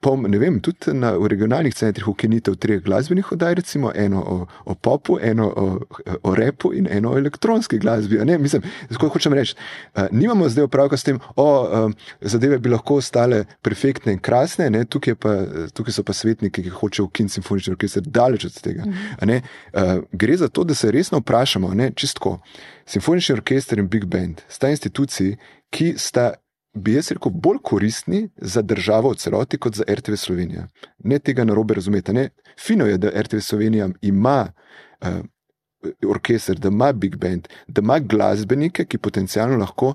Po, 0.00 0.16
ne 0.16 0.38
vem, 0.40 0.56
tudi 0.64 0.94
na, 0.96 1.10
v 1.20 1.28
regionalnih 1.28 1.74
centrih 1.76 2.06
ukinitev 2.08 2.54
treh 2.56 2.78
glasbenih 2.80 3.32
oddaj, 3.34 3.54
recimo 3.58 3.90
eno 3.92 4.22
o, 4.24 4.36
o 4.64 4.74
popu, 4.74 5.18
eno 5.20 5.48
o, 5.48 5.64
o 6.24 6.32
repu 6.34 6.70
in 6.72 6.88
eno 6.90 7.10
o 7.12 7.18
elektronski 7.18 7.76
glasbi. 7.78 8.22
Ne, 8.24 8.38
mislim, 8.40 8.62
tako 8.88 9.10
hočem 9.12 9.36
reči. 9.36 9.52
Uh, 9.92 10.06
nimamo 10.10 10.48
zdaj 10.48 10.64
opravka 10.64 10.96
s 10.96 11.04
tem, 11.04 11.18
da 11.36 11.44
uh, 11.44 11.92
zadeve 12.20 12.58
bi 12.58 12.72
lahko 12.72 12.96
ostale 13.02 13.42
perfektne 13.60 14.14
in 14.16 14.22
krasne, 14.24 14.70
ne, 14.72 14.86
tukaj, 14.88 15.18
pa, 15.20 15.34
tukaj 15.76 15.98
so 15.98 16.04
pa 16.08 16.16
svetniki, 16.16 16.64
ki 16.64 16.72
hočejo 16.72 17.10
ukiniti 17.10 17.36
simfonični 17.36 17.74
orkester, 17.76 18.06
daleč 18.06 18.46
od 18.48 18.56
tega. 18.64 18.86
Mhm. 18.88 19.28
Ne, 19.28 19.42
uh, 19.74 19.98
gre 20.12 20.38
za 20.40 20.48
to, 20.48 20.64
da 20.64 20.74
se 20.74 20.88
resno 20.92 21.20
vprašamo, 21.20 21.74
ne, 21.74 21.90
čistko. 21.92 22.38
Simfonični 22.88 23.36
orkester 23.36 23.78
in 23.78 23.92
Big 23.92 24.08
Band 24.08 24.40
sta 24.48 24.72
instituciji, 24.72 25.36
ki 25.68 25.94
sta 26.00 26.30
bi 26.74 26.94
jaz 26.94 27.10
rekel, 27.12 27.32
bolj 27.32 27.58
koristni 27.62 28.28
za 28.36 28.62
državo 28.62 29.10
v 29.10 29.20
celoti 29.20 29.58
kot 29.58 29.74
za 29.74 29.84
RTV 29.88 30.16
Slovenija. 30.16 30.66
Ne 31.04 31.18
tega 31.18 31.44
na 31.44 31.54
robe 31.54 31.74
razumete. 31.74 32.12
Ne? 32.12 32.28
Fino 32.60 32.86
je, 32.86 32.98
da 32.98 33.12
RTV 33.22 33.38
Slovenija 33.38 33.88
ima 34.02 34.52
uh, 35.00 35.08
orkester, 36.08 36.58
da 36.58 36.68
ima 36.68 36.92
big 36.92 37.16
band, 37.16 37.48
da 37.66 37.80
ima 37.80 37.98
glasbenike, 37.98 38.84
ki 38.84 38.98
potencialno 38.98 39.56
lahko 39.56 39.94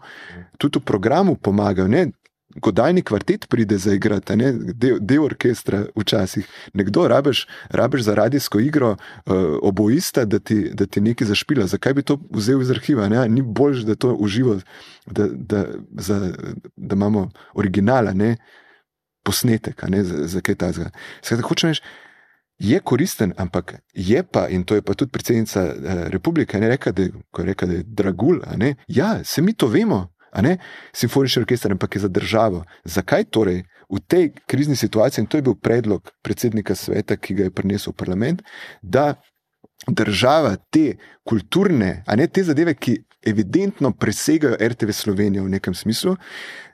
tudi 0.57 0.79
v 0.79 0.85
programu 0.85 1.35
pomagajo. 1.35 1.87
Ne? 1.87 2.07
Godalni 2.55 3.01
kvartet 3.01 3.45
pride 3.49 3.77
za 3.77 3.93
igrati, 3.93 4.35
del, 4.73 4.97
del 4.99 5.23
orkestra, 5.23 5.83
včasih. 5.95 6.47
Nekdo 6.73 7.07
rabiš, 7.07 7.47
rabiš 7.69 8.01
za 8.01 8.15
radijsko 8.15 8.59
igro 8.59 8.91
uh, 8.91 9.33
oboista, 9.61 10.25
da 10.25 10.39
ti, 10.39 10.71
da 10.73 10.85
ti 10.85 11.01
nekaj 11.01 11.27
zašpila. 11.27 11.67
Zakaj 11.67 11.93
bi 11.93 12.01
to 12.01 12.17
vzel 12.33 12.61
iz 12.61 12.71
arhiva? 12.71 13.09
Ne? 13.09 13.29
Ni 13.29 13.41
bolj, 13.41 13.83
da 13.85 13.95
to 13.95 14.15
uživo, 14.15 14.57
da, 15.05 15.27
da, 15.29 15.65
za, 15.91 16.33
da 16.75 16.95
imamo 16.95 17.29
originala, 17.53 18.13
ne? 18.13 18.37
posnetek, 19.23 19.83
ne? 19.87 20.03
za, 20.03 20.27
za 20.27 20.41
kaj 20.41 20.55
ta 20.55 20.71
reči, 20.71 21.81
je 22.59 22.79
koristen, 22.79 23.33
ampak 23.37 23.75
je 23.93 24.23
pa, 24.23 24.47
in 24.49 24.63
to 24.63 24.75
je 24.75 24.81
pa 24.81 24.93
tudi 24.93 25.11
predsednica 25.11 25.63
uh, 25.63 26.07
republike, 26.07 26.59
ne 26.59 26.69
reka, 26.69 26.91
da, 26.91 27.05
ko 27.31 27.41
je 27.41 27.45
reka, 27.45 27.65
da 27.65 27.73
je 27.73 27.83
dragul. 27.83 28.41
Ja, 28.87 29.23
se 29.23 29.41
mi 29.41 29.53
to 29.53 29.67
vemo 29.67 30.07
simfonični 30.93 31.41
orkester, 31.41 31.71
ampak 31.71 31.95
je 31.95 32.01
za 32.01 32.07
državo. 32.07 32.63
Zakaj 32.85 33.23
torej 33.29 33.63
v 33.89 33.99
tej 34.07 34.31
krizni 34.47 34.75
situaciji, 34.75 35.23
in 35.23 35.27
to 35.27 35.37
je 35.37 35.41
bil 35.41 35.55
predlog 35.55 36.11
predsednika 36.21 36.75
sveta, 36.75 37.17
ki 37.17 37.33
ga 37.33 37.43
je 37.43 37.51
prinesel 37.51 37.93
v 37.93 37.95
parlament, 37.97 38.41
da 38.81 39.15
država 39.87 40.55
te 40.69 40.97
kulturne, 41.23 42.03
a 42.07 42.15
ne 42.15 42.27
te 42.27 42.43
zadeve, 42.43 42.75
ki 42.75 42.99
evidentno 43.25 43.91
presegajo 43.91 44.55
RTV 44.61 44.91
Slovenijo 44.91 45.43
v 45.43 45.49
nekem 45.49 45.73
smislu, 45.73 46.15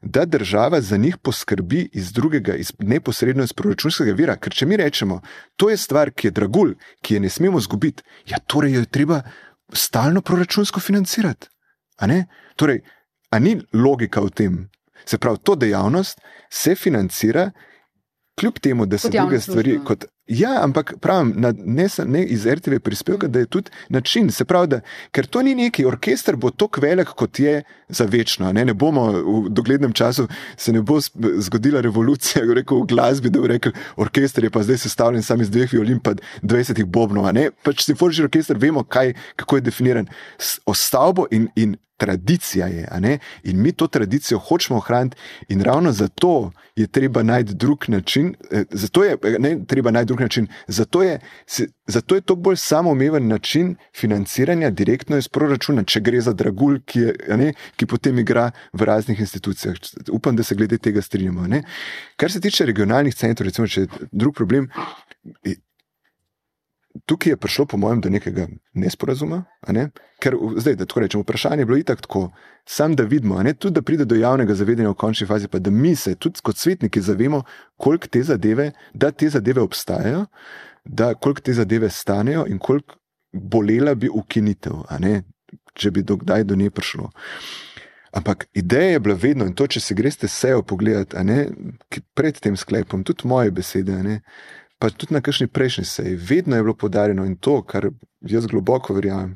da 0.02 0.26
država 0.26 0.82
za 0.82 0.98
njih 0.98 1.18
poskrbi 1.18 1.90
iz 1.94 2.12
drugega, 2.14 2.54
iz 2.56 2.74
neposredno 2.80 3.44
iz 3.44 3.54
proračunskega 3.54 4.14
vira. 4.14 4.36
Ker 4.38 4.54
če 4.54 4.66
mi 4.66 4.78
rečemo, 4.78 5.22
to 5.56 5.70
je 5.70 5.78
stvar, 5.78 6.12
ki 6.12 6.28
je 6.28 6.32
dragulj, 6.32 6.76
ki 7.02 7.14
je 7.14 7.20
ne 7.20 7.30
smemo 7.30 7.60
zgubiti, 7.60 8.04
ja, 8.30 8.38
torej 8.38 8.76
jo 8.76 8.84
je 8.86 8.92
treba 8.92 9.22
stalno 9.74 10.22
proračunsko 10.22 10.80
financirati. 10.80 11.48
Torej, 12.56 12.84
A 13.30 13.40
ni 13.40 13.60
logika 13.74 14.22
v 14.22 14.30
tem? 14.30 14.70
Se 15.06 15.18
pravi, 15.18 15.38
to 15.44 15.56
dejavnost 15.56 16.22
se 16.50 16.76
financira, 16.76 17.52
kljub 18.40 18.60
temu, 18.60 18.86
da 18.86 18.98
se 18.98 19.10
druge 19.10 19.40
stvari 19.40 19.80
kot. 19.86 20.06
Ja, 20.28 20.64
ampak 20.64 20.96
pravim, 21.02 21.34
na, 21.38 21.52
ne, 21.56 21.86
ne 22.06 22.24
iz 22.26 22.48
RTV 22.50 22.80
prispevka, 22.84 23.28
da 23.28 23.40
je 23.40 23.46
tudi 23.46 23.72
način. 23.90 24.32
Se 24.32 24.46
pravi, 24.46 24.68
da, 24.68 24.80
ker 25.12 25.28
to 25.30 25.42
ni 25.46 25.54
neki 25.56 25.86
orkester, 25.86 26.36
bo 26.36 26.50
tako 26.50 26.82
velik, 26.82 27.08
kot 27.08 27.40
je 27.40 27.60
za 27.90 28.08
večno. 28.10 28.50
Ne, 28.54 28.66
ne 28.66 28.74
bomo 28.74 29.06
v 29.12 29.50
doglednem 29.50 29.94
času, 29.94 30.28
se 30.58 30.74
ne 30.74 30.82
bo 30.82 30.98
zgodila 31.38 31.82
revolucija, 31.82 32.42
rekel, 32.58 32.82
v 32.82 32.90
glasbi, 32.90 33.30
da 33.30 33.40
bo 33.40 33.54
rekel, 33.54 33.72
orkester 34.02 34.44
je 34.44 34.50
pa 34.50 34.64
zdaj 34.64 34.82
sestavljen 34.88 35.24
samo 35.24 35.46
iz 35.46 35.54
dveh 35.54 35.74
violin, 35.74 36.02
pa 36.02 36.16
20 36.42 36.84
bobnov. 36.86 37.30
Pač 37.64 37.86
simfonični 37.86 38.26
orkester, 38.26 38.58
vemo, 38.58 38.84
kaj, 38.84 39.14
kako 39.36 39.62
je 39.62 39.70
definiran. 39.70 40.10
O 40.66 40.74
stavbo 40.74 41.30
in, 41.32 41.52
in 41.56 41.78
tradicija 41.98 42.68
je. 42.68 43.20
In 43.44 43.62
mi 43.62 43.72
to 43.72 43.88
tradicijo 43.88 44.40
hočemo 44.40 44.78
ohraniti, 44.78 45.18
in 45.48 45.62
ravno 45.62 45.92
zato 45.92 46.52
je 46.76 46.88
treba 46.88 47.24
najti 47.24 47.54
drug 47.54 47.86
način. 47.88 48.36
Eh, 48.52 48.64
zato 48.70 49.04
je 49.04 49.18
ne, 49.40 49.66
treba 49.68 49.92
najti 49.92 50.08
drug 50.08 50.22
način. 50.22 50.48
Zato 50.68 51.04
je, 51.04 51.20
zato 51.88 52.16
je 52.16 52.22
to 52.22 52.36
bolj 52.36 52.56
samoumeven 52.56 53.28
način 53.28 53.76
financiranja 53.96 54.70
direktno 54.70 55.18
iz 55.18 55.28
proračuna, 55.28 55.84
če 55.84 56.00
gre 56.00 56.22
za 56.22 56.34
dragulj, 56.34 56.82
ki, 56.86 57.00
je, 57.00 57.16
ne, 57.38 57.54
ki 57.76 57.86
potem 57.86 58.20
igra 58.20 58.52
v 58.74 58.84
raznih 58.84 59.20
institucijah. 59.20 59.76
Upam, 60.12 60.36
da 60.36 60.44
se 60.44 60.56
glede 60.56 60.78
tega 60.78 61.02
strinjamo. 61.02 61.48
Ne. 61.48 61.64
Kar 62.16 62.32
se 62.32 62.42
tiče 62.42 62.66
regionalnih 62.66 63.16
centrov, 63.16 63.48
recimo, 63.48 63.68
če 63.68 63.82
je 63.82 64.08
drug 64.12 64.36
problem 64.36 64.70
tukaj 67.06 67.32
je 67.32 67.38
prišlo, 67.38 67.66
po 67.66 67.78
mojem, 67.78 68.02
do 68.02 68.10
nekega 68.10 68.48
nesporazuma. 68.74 69.44
Ne? 69.68 69.90
Ker 70.20 70.38
zdaj, 70.58 70.76
da 70.76 70.86
tako 70.86 71.00
rečem, 71.00 71.22
vprašanje 71.22 71.62
je 71.62 71.66
bilo 71.66 71.78
itak 71.78 72.02
tako, 72.02 72.30
sam 72.66 72.96
da 72.96 73.04
vidimo, 73.04 73.44
tudi 73.54 73.74
da 73.74 73.82
pride 73.82 74.06
do 74.06 74.16
javnega 74.16 74.56
zavedanja 74.56 74.90
v 74.90 75.00
končni 75.00 75.28
fazi, 75.28 75.48
pa 75.48 75.60
da 75.60 75.72
mi 75.72 75.96
se 75.96 76.16
tudi 76.16 76.40
kot 76.44 76.58
svetniki 76.58 77.02
zavemo, 77.02 77.44
koliko 77.78 78.08
te 78.08 78.24
zadeve, 78.24 78.72
da 78.94 79.12
te 79.12 79.30
zadeve 79.30 79.62
obstajajo, 79.62 80.26
da 80.86 81.14
koliko 81.14 81.42
te 81.42 81.54
zadeve 81.54 81.90
stanejo 81.90 82.46
in 82.48 82.60
koliko 82.60 82.96
bolela 83.34 83.96
bi 83.96 84.10
ukinitev, 84.10 84.86
če 85.74 85.92
bi 85.92 86.04
dokdaj 86.04 86.44
do 86.44 86.56
nje 86.56 86.70
prišlo. 86.70 87.10
Ampak 88.16 88.48
ideja 88.54 88.92
je 88.92 89.00
bila 89.00 89.16
vedno, 89.16 89.46
in 89.46 89.54
to, 89.54 89.68
če 89.68 89.80
si 89.84 89.96
greste 89.96 90.28
sejo 90.32 90.62
pogledati, 90.64 91.18
pred 92.16 92.38
tem 92.40 92.56
sklepom, 92.56 93.04
tudi 93.04 93.28
moje 93.28 93.52
besede, 93.52 93.98
ne, 94.04 94.22
pa 94.80 94.90
tudi 94.90 95.14
na 95.14 95.22
kakšni 95.22 95.48
prejšnji 95.48 95.86
seji, 95.86 96.16
vedno 96.16 96.56
je 96.56 96.64
bilo 96.64 96.76
podarjeno 96.76 97.26
in 97.26 97.38
to, 97.38 97.62
kar 97.64 97.90
jaz 98.22 98.48
globoko 98.48 98.94
verjamem. 98.94 99.36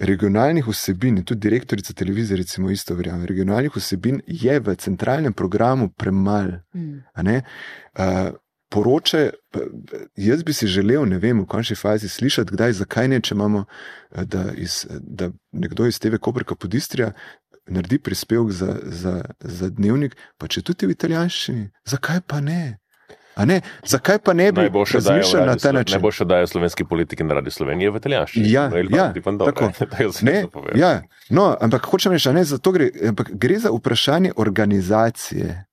Regionalnih 0.00 0.64
vsebin, 0.68 1.18
in 1.18 1.24
tudi 1.24 1.40
direktorica 1.40 1.92
televizije, 1.92 2.36
recimo, 2.36 2.70
isto 2.70 2.94
verjame. 2.94 3.26
Regionalnih 3.26 3.74
vsebin 3.76 4.22
je 4.26 4.60
v 4.60 4.74
centralnem 4.76 5.32
programu 5.32 5.90
premalo. 5.92 6.62
Mm. 6.74 7.02
Uh, 7.20 8.30
poroče, 8.70 9.30
jaz 10.16 10.42
bi 10.42 10.52
si 10.52 10.66
želel, 10.66 11.04
ne 11.08 11.18
vem, 11.18 11.40
v 11.40 11.46
končni 11.46 11.76
fazi 11.76 12.08
slišati, 12.08 12.54
kdaj, 12.54 12.72
zakaj 12.72 13.08
ne, 13.08 13.20
če 13.20 13.34
imamo, 13.34 13.64
da, 14.10 14.44
iz, 14.56 14.86
da 15.00 15.30
nekdo 15.52 15.86
iz 15.86 15.98
TV 15.98 16.20
Koperka 16.22 16.54
Podistrija 16.54 17.12
naredi 17.70 17.98
prispevek 17.98 18.50
za, 18.50 18.76
za, 18.82 19.20
za 19.40 19.70
dnevnik, 19.70 20.16
pa 20.38 20.48
če 20.48 20.62
tudi 20.62 20.86
v 20.86 20.94
italijanščini, 20.96 21.70
zakaj 21.86 22.22
pa 22.26 22.40
ne? 22.40 22.79
Zakaj 23.86 24.18
pa 24.18 24.32
ne 24.32 24.52
bi 24.52 24.60
razmišljali 24.94 25.46
na 25.46 25.56
ta 25.56 25.72
način? 25.72 25.96
Ne 25.96 26.02
bo 26.02 26.12
še 26.12 26.24
dajal 26.24 26.46
slovenski 26.46 26.84
politiki 26.84 27.24
na 27.24 27.34
radi 27.38 27.50
Slovenije 27.50 27.90
v 27.90 28.00
italijanščini. 28.02 28.52
Ja, 28.52 28.68
ja, 28.90 29.12
tako. 29.38 29.70
Ne, 30.26 30.44
ja, 30.74 31.02
no, 31.30 31.50
ampak 31.60 31.86
hočem 31.88 32.12
reči, 32.12 32.32
ne, 32.34 32.44
gre, 32.72 32.90
ampak 33.08 33.30
gre 33.32 33.58
za 33.58 33.72
vprašanje 33.72 34.32
organizacije. 34.36 35.64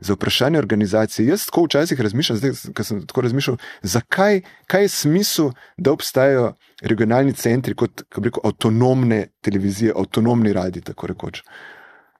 Za 0.00 0.14
vprašanje 0.14 0.58
organizacije. 0.58 1.26
Jaz 1.26 1.46
tako 1.46 1.64
včasih 1.64 2.00
razmišljam, 2.00 2.38
zdaj, 2.38 2.52
sem 2.86 3.00
tako 3.06 3.24
razmišljal, 3.26 3.56
zakaj 3.82 4.40
je 4.74 4.88
smisel, 4.88 5.50
da 5.76 5.92
obstajajo 5.92 6.52
regionalni 6.82 7.32
centri 7.32 7.74
kot 7.74 8.04
rekel, 8.16 8.40
avtonomne 8.44 9.26
televizije, 9.42 9.92
avtonomni 9.96 10.52
radi. 10.52 10.82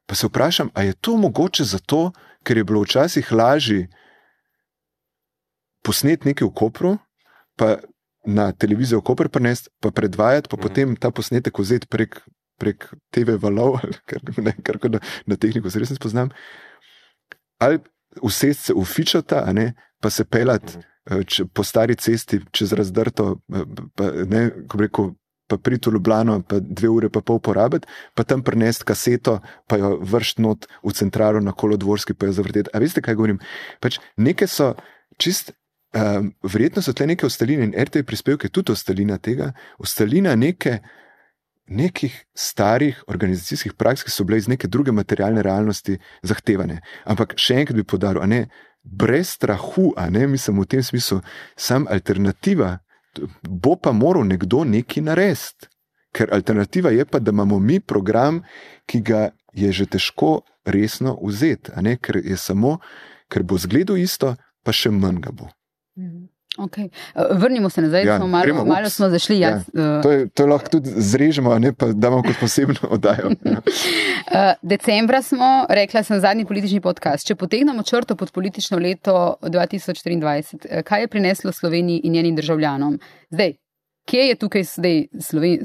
Pa 0.06 0.14
se 0.14 0.26
vprašam, 0.26 0.70
ali 0.74 0.86
je 0.86 0.98
to 1.00 1.16
mogoče 1.16 1.64
zato, 1.64 2.10
ker 2.42 2.56
je 2.56 2.64
bilo 2.64 2.82
včasih 2.82 3.32
lažje 3.32 3.88
posnet 5.82 6.26
nekaj 6.28 6.48
v 6.48 6.54
Kopru, 6.54 6.96
pa 7.56 7.78
na 8.26 8.52
televizijo 8.52 9.00
v 9.00 9.04
Koper 9.04 9.28
prenesti, 9.28 9.70
pa 9.80 9.90
predvajati, 9.90 10.48
pa 10.48 10.56
mm. 10.56 10.60
potem 10.60 10.96
ta 10.96 11.10
posnetek 11.10 11.58
vzeti 11.58 11.88
prek, 11.88 12.20
prek 12.60 12.90
TV 13.10 13.36
valov, 13.40 13.80
kar, 14.08 14.20
ne, 14.36 14.54
kar 14.64 14.80
na, 14.90 15.00
na 15.26 15.36
tehniko 15.40 15.70
se 15.70 15.80
res 15.80 15.92
ne 15.92 15.96
spoznam. 15.96 16.32
Ali 17.60 17.80
vse 18.20 18.52
se 18.54 18.76
ufičata, 18.76 19.44
pa 20.00 20.10
se 20.10 20.24
pelati 20.24 20.78
mm. 20.78 21.48
po 21.54 21.64
stari 21.64 21.96
cesti 21.96 22.40
čez 22.52 22.72
razdrto, 22.72 23.40
pa, 23.96 24.12
ne, 24.26 24.50
ko 24.68 24.84
reko. 24.84 25.10
Pa 25.50 25.56
priti 25.58 25.90
v 25.90 25.96
Ljubljano, 25.96 26.36
pa 26.46 26.60
dve 26.62 26.86
ure, 26.86 27.08
pa 27.10 27.24
pol 27.26 27.40
porabiti, 27.42 27.88
pa 28.14 28.22
tam 28.22 28.38
prenesti 28.46 28.84
kaseto, 28.86 29.40
pa 29.66 29.80
jo 29.80 29.96
vršiti 29.98 30.44
not 30.44 30.68
v 30.86 30.92
centralu 30.94 31.40
na 31.42 31.50
kolodvorski, 31.50 32.14
pa 32.14 32.28
jo 32.28 32.36
zavrteti. 32.36 32.70
A 32.70 32.78
veste, 32.78 33.02
kaj 33.02 33.16
govorim? 33.18 33.40
Pač 33.82 33.98
nekaj 34.14 34.46
so 34.46 34.68
čist 35.18 35.50
Um, 35.90 36.30
verjetno 36.46 36.82
so 36.82 36.92
tle 36.94 37.08
neke 37.10 37.26
ostaline 37.26 37.64
in 37.66 37.72
RTV 37.74 38.04
prispevke 38.06 38.48
tudi 38.48 38.70
ostalina 38.72 39.16
tega, 39.18 39.50
ostalina 39.82 40.36
neke, 40.38 40.78
nekih 41.70 42.14
starih 42.34 43.00
organizacijskih 43.10 43.74
praks, 43.78 44.04
ki 44.06 44.10
so 44.14 44.24
bile 44.26 44.38
iz 44.38 44.46
neke 44.50 44.68
druge 44.70 44.92
materialne 44.94 45.42
realnosti 45.42 45.98
zahtevane. 46.22 46.80
Ampak 47.10 47.34
še 47.38 47.58
enkrat 47.62 47.78
bi 47.78 47.86
podaril, 47.86 48.22
ne, 48.30 48.44
brez 48.82 49.34
strahu, 49.34 49.90
a 49.96 50.06
ne 50.10 50.26
mislim 50.30 50.62
v 50.62 50.68
tem 50.76 50.82
smislu, 50.82 51.20
sam 51.56 51.86
alternativa, 51.90 52.78
bo 53.42 53.74
pa 53.74 53.92
moral 53.92 54.26
nekdo 54.30 54.64
nekaj 54.64 55.06
narediti. 55.10 55.70
Ker 56.14 56.30
alternativa 56.34 56.90
je 56.90 57.04
pa, 57.06 57.18
da 57.18 57.30
imamo 57.30 57.58
mi 57.58 57.78
program, 57.80 58.42
ki 58.86 59.02
ga 59.06 59.28
je 59.54 59.70
že 59.72 59.86
težko 59.86 60.40
resno 60.66 61.18
vzeti, 61.22 61.70
ker 62.02 62.22
je 62.22 62.36
samo, 62.36 62.78
ker 63.28 63.42
bo 63.42 63.58
zgledal 63.58 63.98
isto, 63.98 64.34
pa 64.62 64.72
še 64.72 64.90
manj 64.90 65.22
ga 65.22 65.30
bo. 65.30 65.50
Mhm. 66.00 66.40
Okay. 66.58 66.88
Vrnimo 67.30 67.70
se 67.70 67.82
nazaj, 67.82 68.04
ja, 68.04 68.16
smo 68.16 68.26
malo, 68.26 68.44
gremo, 68.44 68.64
malo 68.64 68.88
smo 68.90 69.08
zašli. 69.08 69.38
Ja. 69.38 69.50
Ja. 69.74 70.02
To, 70.02 70.10
je, 70.10 70.28
to 70.28 70.46
lahko 70.46 70.68
tudi 70.68 70.90
zrežemo, 70.96 71.58
ne 71.58 71.72
pa 71.72 71.86
da 71.86 72.08
imamo 72.08 72.22
kot 72.22 72.40
posebno 72.40 72.74
oddajo. 72.96 73.30
Ja. 73.44 74.54
Decembra 74.72 75.22
smo, 75.22 75.66
rekla 75.68 76.02
sem, 76.02 76.20
zadnji 76.20 76.44
politični 76.44 76.80
podcast. 76.80 77.26
Če 77.26 77.34
potegnemo 77.34 77.82
črto 77.82 78.16
pod 78.16 78.32
politično 78.32 78.78
leto 78.78 79.36
2024, 79.42 80.82
kaj 80.82 81.00
je 81.00 81.08
prineslo 81.08 81.52
Sloveniji 81.52 82.00
in 82.04 82.12
njenim 82.12 82.36
državljanom? 82.36 82.98
Zdaj, 83.30 83.54
kje 84.04 84.24
je 84.26 84.34
tukaj 84.34 84.62
zdaj 84.62 85.06
Sloven 85.20 85.58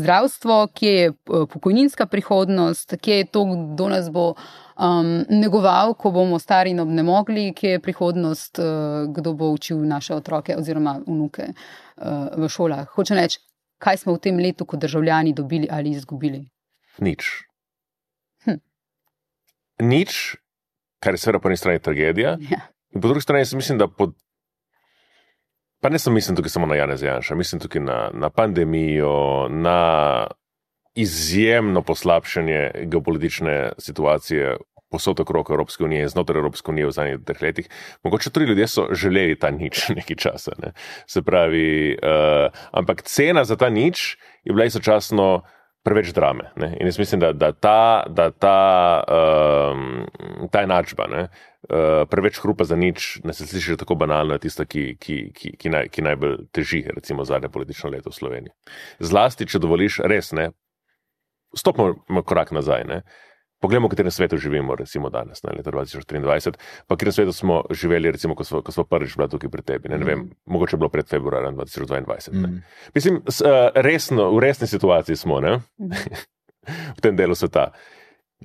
zdravstvo, 0.00 0.68
kje 0.74 0.92
je 0.92 1.08
eh, 1.08 1.14
pokojninska 1.52 2.06
prihodnost, 2.06 2.94
kje 3.00 3.16
je 3.16 3.24
to, 3.24 3.44
kdo 3.44 3.88
nas 3.88 4.10
bo 4.10 4.34
um, 4.34 5.24
negoval, 5.28 5.94
ko 5.94 6.10
bomo 6.10 6.38
stari 6.38 6.70
in 6.70 6.80
obnemogli, 6.80 7.52
kje 7.54 7.76
je 7.76 7.80
prihodnost, 7.80 8.58
uh, 8.58 9.12
kdo 9.12 9.32
bo 9.32 9.50
učil 9.50 9.84
naše 9.86 10.14
otroke 10.14 10.56
oziroma 10.56 11.00
vnuke 11.06 11.52
uh, 11.52 12.28
v 12.36 12.48
šolah. 12.48 12.88
Hoče 12.94 13.14
reči, 13.14 13.40
kaj 13.78 13.96
smo 13.96 14.16
v 14.16 14.22
tem 14.22 14.38
letu 14.38 14.66
kot 14.66 14.80
državljani 14.80 15.32
dobili 15.32 15.68
ali 15.70 15.90
izgubili? 15.90 16.44
Nič. 16.98 17.30
Hm. 18.44 18.60
Nič, 19.80 20.36
kar 21.00 21.14
je 21.14 21.18
seveda 21.18 21.40
po 21.40 21.48
eni 21.48 21.56
strani 21.56 21.82
tragedija. 21.82 22.36
Ja. 22.50 22.60
In 22.92 23.00
po 23.00 23.08
drugi 23.08 23.24
strani, 23.24 23.46
mislim, 23.54 23.78
da 23.78 23.88
pod 23.88 24.14
Pa 25.82 25.90
ne 25.90 25.98
sem 25.98 26.14
mislim 26.14 26.36
tukaj 26.36 26.50
samo 26.50 26.66
na 26.66 26.76
Janez 26.78 27.02
Janša, 27.02 27.34
mislim 27.34 27.60
tukaj 27.60 27.82
na, 27.82 28.10
na 28.14 28.30
pandemijo, 28.30 29.48
na 29.48 30.26
izjemno 30.94 31.82
poslabšanje 31.82 32.70
geopolitične 32.84 33.72
situacije 33.78 34.56
posod 34.90 35.20
okrog 35.20 35.50
Evropske 35.50 35.84
unije, 35.84 36.08
znotraj 36.08 36.38
Evropske 36.38 36.70
unije 36.70 36.86
v 36.86 36.90
zadnjih 36.90 37.18
dveh 37.18 37.42
letih. 37.42 37.68
Mogoče 38.04 38.30
tudi 38.30 38.46
ljudje 38.46 38.68
so 38.68 38.86
želeli 38.92 39.38
ta 39.38 39.50
nič 39.50 39.88
nekaj 39.96 40.16
časa. 40.16 40.52
Ne? 40.62 40.72
Se 41.06 41.22
pravi, 41.22 41.98
uh, 42.02 42.52
ampak 42.72 43.02
cena 43.02 43.44
za 43.44 43.56
ta 43.56 43.70
nič 43.70 44.18
je 44.44 44.52
bila 44.52 44.64
istočasno 44.64 45.42
preveč 45.82 46.12
drame. 46.14 46.52
Ne? 46.56 46.76
In 46.80 46.86
jaz 46.86 46.98
mislim, 46.98 47.20
da, 47.20 47.32
da 47.32 47.52
ta, 47.52 48.04
da 48.08 48.30
ta, 48.30 48.58
um, 49.08 50.06
ta 50.52 50.62
enačba, 50.62 51.06
ne? 51.10 51.28
Uh, 51.62 52.02
preveč 52.10 52.40
hrupa 52.42 52.66
za 52.66 52.74
nič, 52.74 53.20
ne 53.22 53.30
se 53.32 53.46
sliši 53.46 53.76
tako 53.78 53.94
banalno, 53.94 54.34
je 54.34 54.42
tista, 54.48 54.64
ki, 54.66 54.96
ki, 54.98 55.30
ki, 55.30 55.52
ki, 55.54 55.70
naj, 55.70 55.92
ki 55.94 56.02
najbolj 56.02 56.32
teži, 56.50 56.80
recimo, 56.90 57.22
zadnje 57.22 57.52
politično 57.54 57.90
leto 57.92 58.10
v 58.10 58.18
Sloveniji. 58.18 58.54
Zlasti, 58.98 59.46
če 59.46 59.60
dovoliš, 59.62 60.00
res 60.10 60.32
ne. 60.34 60.48
Stopimo 61.54 62.24
korak 62.26 62.50
nazaj. 62.50 62.82
Ne? 62.88 62.98
Poglejmo, 63.62 63.86
v 63.86 63.94
katerem 63.94 64.10
svetu 64.10 64.40
živimo, 64.42 64.74
recimo 64.74 65.06
danes, 65.06 65.44
na 65.46 65.54
leto 65.54 65.70
2023, 65.70 66.58
pa 66.82 66.94
v 66.94 66.98
katerem 66.98 67.14
svetu 67.14 67.36
smo 67.36 67.60
živeli, 67.70 68.10
recimo, 68.10 68.34
ko 68.34 68.42
smo, 68.42 68.58
ko 68.66 68.74
smo 68.74 68.82
prvič 68.82 69.14
bili 69.14 69.30
tukaj 69.30 69.54
pri 69.54 69.62
tebi. 69.62 69.92
Ne, 69.94 70.02
ne 70.02 70.08
vem, 70.08 70.18
mm. 70.18 70.50
mogoče 70.50 70.80
bilo 70.82 70.90
pred 70.90 71.06
februarjem 71.06 71.54
2022. 71.62 72.34
Mm. 72.34 72.58
Mislim, 72.98 73.22
s, 73.22 73.38
uh, 73.38 73.70
resno, 73.78 74.32
v 74.34 74.42
resni 74.42 74.66
situaciji 74.66 75.14
smo, 75.14 75.38
mm. 75.38 75.62
v 76.98 77.06
tem 77.06 77.14
delu 77.14 77.38
sveta. 77.38 77.70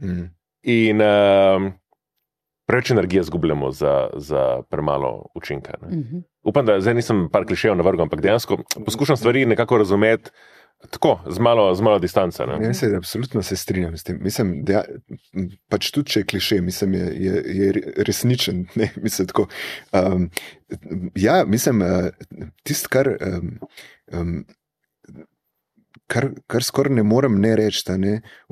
Mm. 0.06 0.30
In 0.70 1.02
uh, 1.02 1.66
preveč 2.68 2.92
energije 2.92 3.24
zgubljamo 3.24 3.72
za, 3.72 4.10
za 4.16 4.62
premalo 4.70 5.26
učinka. 5.36 5.74
Mm 5.82 6.04
-hmm. 6.04 6.24
Upam, 6.44 6.66
da 6.66 6.80
zdaj 6.80 6.94
nisem 6.94 7.30
par 7.32 7.46
klišejev 7.46 7.76
na 7.76 7.84
vrhu, 7.84 8.02
ampak 8.02 8.22
dejansko 8.22 8.58
poskušam 8.86 9.18
stvari 9.18 9.46
nekako 9.46 9.78
razumeti. 9.78 10.30
Tako, 10.90 11.20
z 11.30 11.40
malo, 11.40 11.76
z 11.76 11.82
malo 11.82 12.00
distance. 12.00 12.44
Ja, 12.62 12.74
se, 12.74 12.94
absolutno 12.98 13.44
se 13.44 13.56
strinjam 13.56 13.98
s 13.98 14.04
tem. 14.04 14.20
Mislim, 14.22 14.64
da 14.64 14.84
pač 15.70 15.90
tudi 15.92 16.10
če 16.10 16.20
je 16.20 16.26
kliše, 16.26 16.62
mislim, 16.62 16.94
je, 16.94 17.06
je, 17.16 17.42
je 17.46 17.94
resničen. 17.98 18.68
Ne, 18.76 18.90
mislim, 19.06 19.28
um, 19.34 20.30
ja, 21.16 21.46
mislim, 21.48 21.82
uh, 21.82 21.88
tisto, 22.64 22.90
kar, 22.90 23.10
um, 23.10 23.60
um, 24.14 24.46
kar, 26.08 26.30
kar 26.48 26.64
skoraj 26.64 26.96
ne 26.96 27.04
morem 27.04 27.40
ne 27.42 27.54
reči. 27.56 27.84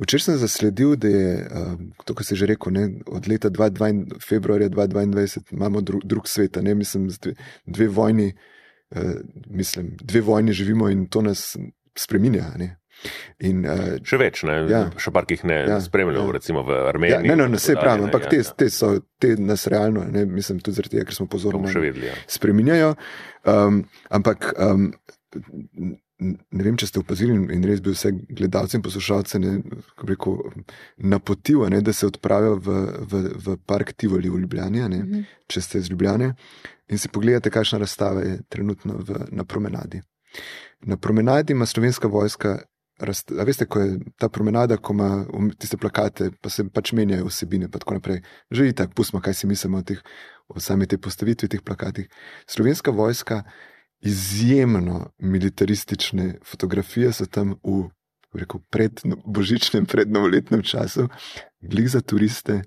Včeraj 0.01 0.25
sem 0.27 0.39
zasledil, 0.41 0.95
da 0.99 1.11
je 1.11 1.33
um, 1.45 1.91
to, 2.05 2.15
kar 2.15 2.27
se 2.27 2.35
že 2.35 2.49
rekel, 2.51 2.73
ne, 2.75 2.87
od 3.07 3.27
leta 3.27 3.49
22, 3.49 4.19
februarja 4.23 4.69
2022 4.69 5.53
imamo 5.55 5.81
dru, 5.81 6.01
drug 6.03 6.27
svet. 6.27 6.57
Mislim, 6.75 7.09
dve, 7.21 7.35
dve 7.65 7.87
vojni. 7.87 8.33
Uh, 8.95 9.15
mislim, 9.47 9.95
dve 10.01 10.21
vojni 10.21 10.53
živimo 10.53 10.89
in 10.89 11.07
to 11.09 11.21
nas 11.21 11.55
spremenja. 11.97 12.51
In, 13.43 13.65
uh, 13.67 13.97
še 14.07 14.17
več, 14.17 14.43
ne? 14.47 14.53
Ja, 14.71 14.85
še 15.01 15.11
par, 15.13 15.25
ki 15.27 15.35
jih 15.35 15.43
ne 15.49 15.57
ja, 15.67 15.79
spremljajo, 15.83 16.29
ja. 16.29 16.35
recimo 16.37 16.63
v 16.63 16.77
Armeniji. 16.87 17.15
Ja, 17.17 17.21
ne, 17.25 17.35
ne, 17.35 17.49
ne, 17.51 17.59
vse 17.59 17.75
pravim, 17.75 18.07
ampak 18.07 18.27
ja, 18.27 18.31
te, 18.31 18.39
ja. 18.39 18.53
te 18.61 18.69
so 18.71 18.93
te 19.21 19.33
nas 19.41 19.65
realno, 19.71 20.05
ne, 20.07 20.23
mislim, 20.29 20.61
tudi 20.63 20.79
zaradi 20.79 20.95
tega, 20.95 21.09
ker 21.09 21.17
smo 21.17 21.27
pozorni. 21.31 21.67
Še 21.73 21.83
vedno. 21.83 22.07
Ja. 22.07 22.15
Spremenjajo. 22.31 22.93
Um, 23.51 23.81
ampak 24.15 24.47
um, 24.55 24.87
ne 26.19 26.63
vem, 26.63 26.77
če 26.79 26.87
ste 26.87 27.01
opazili 27.01 27.35
in 27.35 27.63
res 27.67 27.81
bi 27.83 27.91
vse 27.91 28.11
gledalce 28.29 28.77
in 28.77 28.83
poslušalce 28.83 29.39
napotil, 30.97 31.65
ne, 31.69 31.81
da 31.81 31.93
se 31.93 32.07
odpravijo 32.07 32.55
v, 32.55 32.75
v, 33.11 33.23
v 33.45 33.57
park 33.67 33.93
Tivoli 33.99 34.31
v 34.31 34.39
Ljubljani, 34.45 34.79
ne, 34.89 35.03
mm 35.03 35.09
-hmm. 35.11 35.25
če 35.47 35.61
ste 35.61 35.79
iz 35.79 35.89
Ljubljane 35.91 36.33
in 36.87 36.97
si 36.97 37.09
pogledate, 37.09 37.49
kakšna 37.49 37.79
razstava 37.79 38.21
je 38.21 38.39
trenutno 38.49 38.97
v, 38.97 39.25
na 39.31 39.43
promenadi. 39.43 40.01
Na 40.81 40.97
promenadi 40.97 41.53
ima 41.53 41.65
slovenska 41.65 42.07
vojska, 42.07 42.59
a 42.99 43.43
veste, 43.43 43.65
ko 43.65 43.79
je 43.79 43.99
ta 44.17 44.29
promenada, 44.29 44.77
ko 44.77 44.93
ima 44.93 45.25
um, 45.33 45.49
tiste 45.51 45.77
plakate, 45.77 46.31
pa 46.41 46.49
se 46.49 46.63
pač 46.69 46.93
menjajo 46.93 47.27
vsebine, 47.27 47.67
pa 47.71 47.79
tako 47.79 47.93
naprej. 47.93 48.21
Že 48.51 48.65
je 48.65 48.73
tako, 48.73 48.93
pustimo, 48.95 49.21
kaj 49.21 49.33
si 49.33 49.47
mislimo 49.47 49.77
o, 49.77 49.83
teh, 49.83 49.99
o 50.47 50.59
sami 50.59 50.87
tej 50.87 51.01
postavitvi 51.03 51.47
teh 51.47 51.61
plakatih. 51.61 52.07
Slovenska 52.47 52.91
vojska, 52.91 53.43
izjemno 54.01 55.11
militaristične 55.17 56.39
fotografije 56.45 57.13
so 57.13 57.25
tam 57.25 57.55
v 57.63 57.89
rekel, 58.33 58.59
pred 58.69 59.01
božičnem, 59.25 59.85
prednovoletnem 59.85 60.63
času, 60.63 61.07
glih 61.61 61.89
za 61.89 62.01
turiste. 62.01 62.61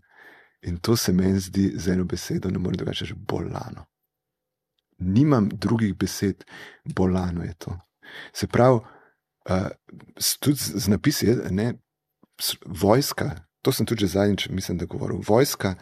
In 0.62 0.78
to 0.82 0.96
se 0.96 1.12
meni 1.12 1.38
zdi 1.40 1.72
z 1.76 1.92
eno 1.92 2.04
besedo, 2.04 2.50
ne 2.50 2.58
morem 2.58 2.88
reči, 2.88 3.14
bolano 3.14 3.86
nimam 4.98 5.48
drugih 5.52 5.94
besed, 5.94 6.44
bolano 6.84 7.44
je 7.44 7.54
to. 7.54 7.78
Se 8.32 8.46
pravi, 8.46 8.76
uh, 9.50 9.66
tudi 10.40 10.58
z, 10.58 10.72
z 10.74 10.88
napisi, 10.88 11.26
ne, 11.50 11.74
vojska, 12.66 13.30
to 13.62 13.72
sem 13.72 13.86
tudi 13.86 14.06
zadnjič, 14.06 14.48
mislim, 14.48 14.78
da 14.78 14.86
govoril. 14.86 15.20
Vojska 15.28 15.74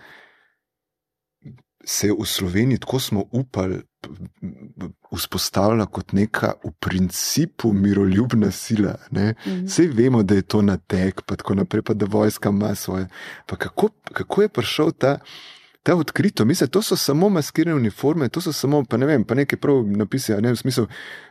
se 1.85 2.07
je 2.07 2.15
v 2.21 2.27
Sloveniji, 2.27 2.79
tako 2.79 3.01
smo 3.01 3.25
upali, 3.33 3.83
vzpostavila 5.13 5.87
kot 5.87 6.13
neka 6.13 6.53
v 6.65 6.73
principu 6.81 7.73
miroljubna 7.73 8.51
sila. 8.51 8.97
Vse 9.11 9.83
mhm. 9.83 9.97
vemo, 9.97 10.23
da 10.23 10.35
je 10.35 10.43
to 10.43 10.63
na 10.63 10.77
tek, 10.77 11.23
pa 11.27 11.37
tako 11.37 11.55
naprej, 11.55 11.83
pa 11.83 11.95
da 11.95 12.07
vojska 12.07 12.49
ima 12.49 12.75
svoje. 12.75 13.09
Pa 13.47 13.57
kako, 13.57 13.89
kako 14.13 14.43
je 14.43 14.49
prišel 14.49 14.93
ta 14.93 15.19
ta 15.87 15.95
odkrito, 15.95 16.45
mislim, 16.45 16.71
to 16.71 16.83
so 16.83 16.97
samo 16.97 17.29
maskirane 17.29 17.75
uniforme, 17.75 18.29
to 18.29 18.41
so 18.41 18.53
samo, 18.53 18.85
pa 18.85 18.97
ne 18.97 19.07
vem, 19.07 19.25
pa 19.25 19.35
nekaj 19.35 19.59
prav 19.59 19.85
napisi, 19.87 20.35
ne 20.43 20.51
v 20.51 20.59
smislu, 20.59 20.87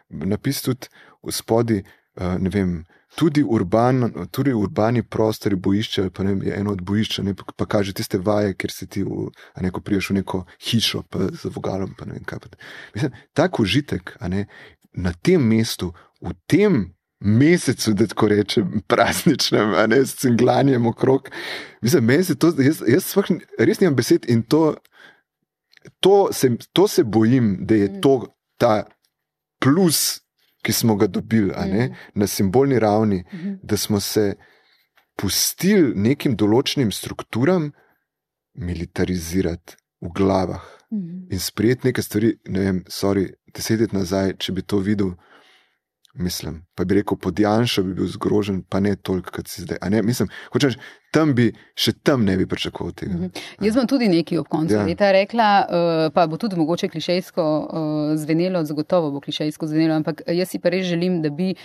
napis 0.09 0.61
tudi 0.63 0.87
v 1.23 1.33
spodi, 1.35 1.81
uh, 2.15 2.37
ne 2.39 2.49
vem. 2.49 2.77
Tudi, 3.15 3.43
urban, 3.43 4.27
tudi 4.31 4.53
urbani 4.53 5.03
prostori, 5.03 5.55
bojišče, 5.55 6.09
pa 6.09 6.23
ne, 6.27 6.33
je 6.43 6.55
eno 6.59 6.73
od 6.75 6.81
bojišč, 6.81 7.19
pa, 7.37 7.53
pa 7.55 7.65
kaže 7.65 7.93
tiste 7.95 8.19
vaje, 8.19 8.53
kjer 8.59 8.71
si 8.71 8.87
ti, 8.87 9.03
v, 9.03 9.29
ne, 9.61 9.71
ko 9.71 9.81
priješ 9.81 10.09
v 10.09 10.17
neko 10.19 10.41
hišo, 10.67 11.05
pa 11.09 11.29
z 11.31 11.51
vogalom. 11.55 11.95
Pa 11.97 12.09
ne 12.09 12.17
vem, 12.17 12.25
kaj. 12.27 12.49
Mislim, 12.95 13.15
tak 13.33 13.59
užitek 13.59 14.17
ne, 14.27 14.45
na 14.93 15.13
tem 15.13 15.41
mestu, 15.41 15.93
v 16.21 16.35
tem 16.47 16.95
mesecu, 17.19 17.93
da 17.93 18.07
tako 18.07 18.27
rečem, 18.27 18.81
prazničnem, 18.87 19.73
a 19.73 19.87
ne 19.87 20.05
s 20.05 20.15
cinglanjem 20.19 20.85
okrog. 20.85 21.29
Mislim, 21.81 22.05
meni 22.05 22.23
se 22.23 22.35
to, 22.35 22.51
jaz, 22.59 22.83
jaz 22.87 23.07
svah, 23.07 23.31
res 23.59 23.79
nimam 23.79 23.95
besed 23.95 24.27
in 24.29 24.43
to, 24.43 24.75
to, 25.99 26.29
se, 26.31 26.51
to 26.73 26.87
se 26.87 27.03
bojim, 27.03 27.57
da 27.65 27.75
je 27.75 28.01
to 28.01 28.19
ta 28.57 28.83
plus, 29.59 30.21
ki 30.65 30.73
smo 30.73 30.95
ga 30.97 31.07
dobili 31.07 31.53
ne, 31.69 31.87
mm. 31.87 32.19
na 32.19 32.27
simbolni 32.27 32.79
ravni, 32.79 33.23
mm. 33.33 33.59
da 33.63 33.77
smo 33.77 33.99
se 33.99 34.33
pustili 35.15 35.93
nekim 35.95 36.35
določenim 36.35 36.91
strukturam 36.91 37.69
militarizirati 38.55 39.77
v 40.01 40.11
glavah 40.15 40.65
mm. 40.91 41.27
in 41.31 41.39
sprejeti 41.39 41.91
nekaj 41.91 42.07
stvari. 42.07 42.33
Ne 42.49 42.65
vem, 42.65 42.81
sorry, 42.89 43.29
deset 43.53 43.83
let 43.83 43.93
nazaj, 43.93 44.35
če 44.41 44.57
bi 44.57 44.65
to 44.65 44.81
videl 44.83 45.13
mislim. 46.15 46.65
Pa 46.75 46.85
bi 46.85 46.95
rekel, 46.95 47.17
podjanša 47.17 47.81
bi 47.81 47.93
bil 47.93 48.07
zgrožen, 48.07 48.63
pa 48.69 48.79
ne 48.79 48.95
toliko, 48.95 49.31
kot 49.31 49.47
si 49.47 49.61
zdaj. 49.61 49.77
Ne, 49.89 50.01
mislim, 50.01 50.29
hočeš, 50.53 50.77
tam 51.11 51.33
bi, 51.35 51.49
še 51.75 51.93
tam 52.03 52.25
ne 52.25 52.37
bi 52.37 52.47
pričakoval 52.47 52.93
tega. 52.93 53.13
Mm 53.13 53.23
-hmm. 53.23 53.65
Jaz 53.65 53.75
bom 53.75 53.87
tudi 53.87 54.07
nekaj 54.07 54.37
ob 54.37 54.47
koncu 54.47 54.73
ja. 54.73 54.83
leta 54.85 55.11
rekla, 55.11 55.65
uh, 55.69 56.13
pa 56.13 56.27
bo 56.27 56.37
tudi 56.37 56.55
mogoče 56.55 56.89
klišejsko 56.89 57.43
uh, 57.59 58.17
zvenelo, 58.17 58.63
zagotovo 58.63 59.11
bo 59.11 59.19
klišejsko 59.19 59.67
zvenelo, 59.67 59.95
ampak 59.95 60.21
jaz 60.27 60.49
si 60.49 60.59
pa 60.59 60.69
res 60.69 60.85
želim, 60.85 61.21
da 61.21 61.29
bi. 61.29 61.55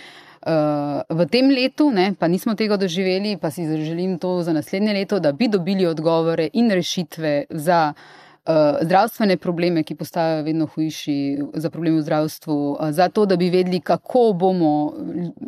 Uh, 0.41 1.17
v 1.17 1.25
tem 1.29 1.49
letu, 1.49 1.91
ne, 1.91 2.15
pa 2.19 2.27
nismo 2.27 2.55
tega 2.55 2.77
doživeli, 2.77 3.37
pa 3.37 3.51
si 3.51 3.61
želim 3.85 4.19
to 4.19 4.43
za 4.43 4.53
naslednje 4.53 4.93
leto, 4.93 5.19
da 5.19 5.31
bi 5.31 5.47
dobili 5.47 5.85
odgovore 5.85 6.49
in 6.53 6.71
rešitve 6.71 7.45
za 7.49 7.93
uh, 7.95 8.01
Eh, 8.45 8.85
zdravstvene 8.85 9.35
probleme, 9.37 9.83
ki 9.83 9.95
postajajo 9.95 10.43
vedno 10.43 10.65
hujši, 10.65 11.37
za 11.53 11.69
probleme 11.69 11.99
v 11.99 12.01
zdravstvu, 12.01 12.55
uh, 12.71 12.89
za 12.89 13.05
to, 13.09 13.25
da 13.29 13.35
bi 13.37 13.51
vedeli, 13.53 13.79
kako 13.79 14.33
bomo 14.33 14.93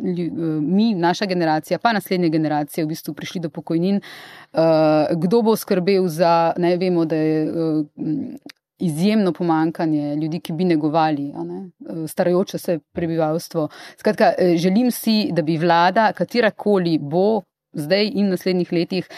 lj, 0.04 0.28
uh, 0.28 0.62
mi, 0.62 0.92
naša 0.94 1.26
generacija, 1.26 1.78
pa 1.82 1.92
naslednje 1.92 2.28
generacije, 2.28 2.84
v 2.84 2.88
bistvu 2.88 3.14
prišli 3.14 3.40
do 3.40 3.50
pokojnin, 3.50 3.98
uh, 3.98 5.10
kdo 5.10 5.42
bo 5.42 5.56
skrbel 5.56 6.06
za, 6.08 6.52
ne 6.56 6.76
vemo, 6.76 7.04
da 7.04 7.16
je. 7.16 7.50
Uh, 7.50 7.86
Izjemno 8.84 9.30
pomankanje 9.32 10.16
ljudi, 10.18 10.40
ki 10.42 10.52
bi 10.52 10.64
negovali 10.64 11.28
ne, 11.46 11.60
starajoče 12.08 12.58
se 12.58 12.78
prebivalstvo. 12.92 13.68
Skratka, 13.96 14.32
želim 14.56 14.90
si, 14.90 15.30
da 15.32 15.42
bi 15.42 15.54
vlada, 15.56 16.12
katerakoli 16.12 16.98
bo 16.98 17.42
zdaj 17.72 18.10
in 18.14 18.26
v 18.26 18.34
naslednjih 18.34 18.72
letih, 18.72 19.08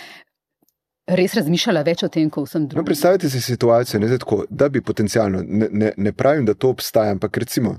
res 1.06 1.34
razmišljala 1.38 1.82
več 1.86 2.02
o 2.02 2.10
tem, 2.12 2.30
kot 2.30 2.48
vsem 2.48 2.66
drugim. 2.66 2.82
No, 2.82 2.86
predstavljajte 2.86 3.30
si 3.30 3.40
situacijo, 3.44 4.00
ne, 4.02 4.10
tako, 4.18 4.42
da 4.50 4.68
bi 4.72 4.82
potencialno, 4.82 5.42
ne, 5.46 5.68
ne, 5.70 5.92
ne 5.96 6.12
pravim, 6.12 6.46
da 6.46 6.54
to 6.54 6.72
obstaja, 6.74 7.14
ampak 7.14 7.38
recimo. 7.42 7.76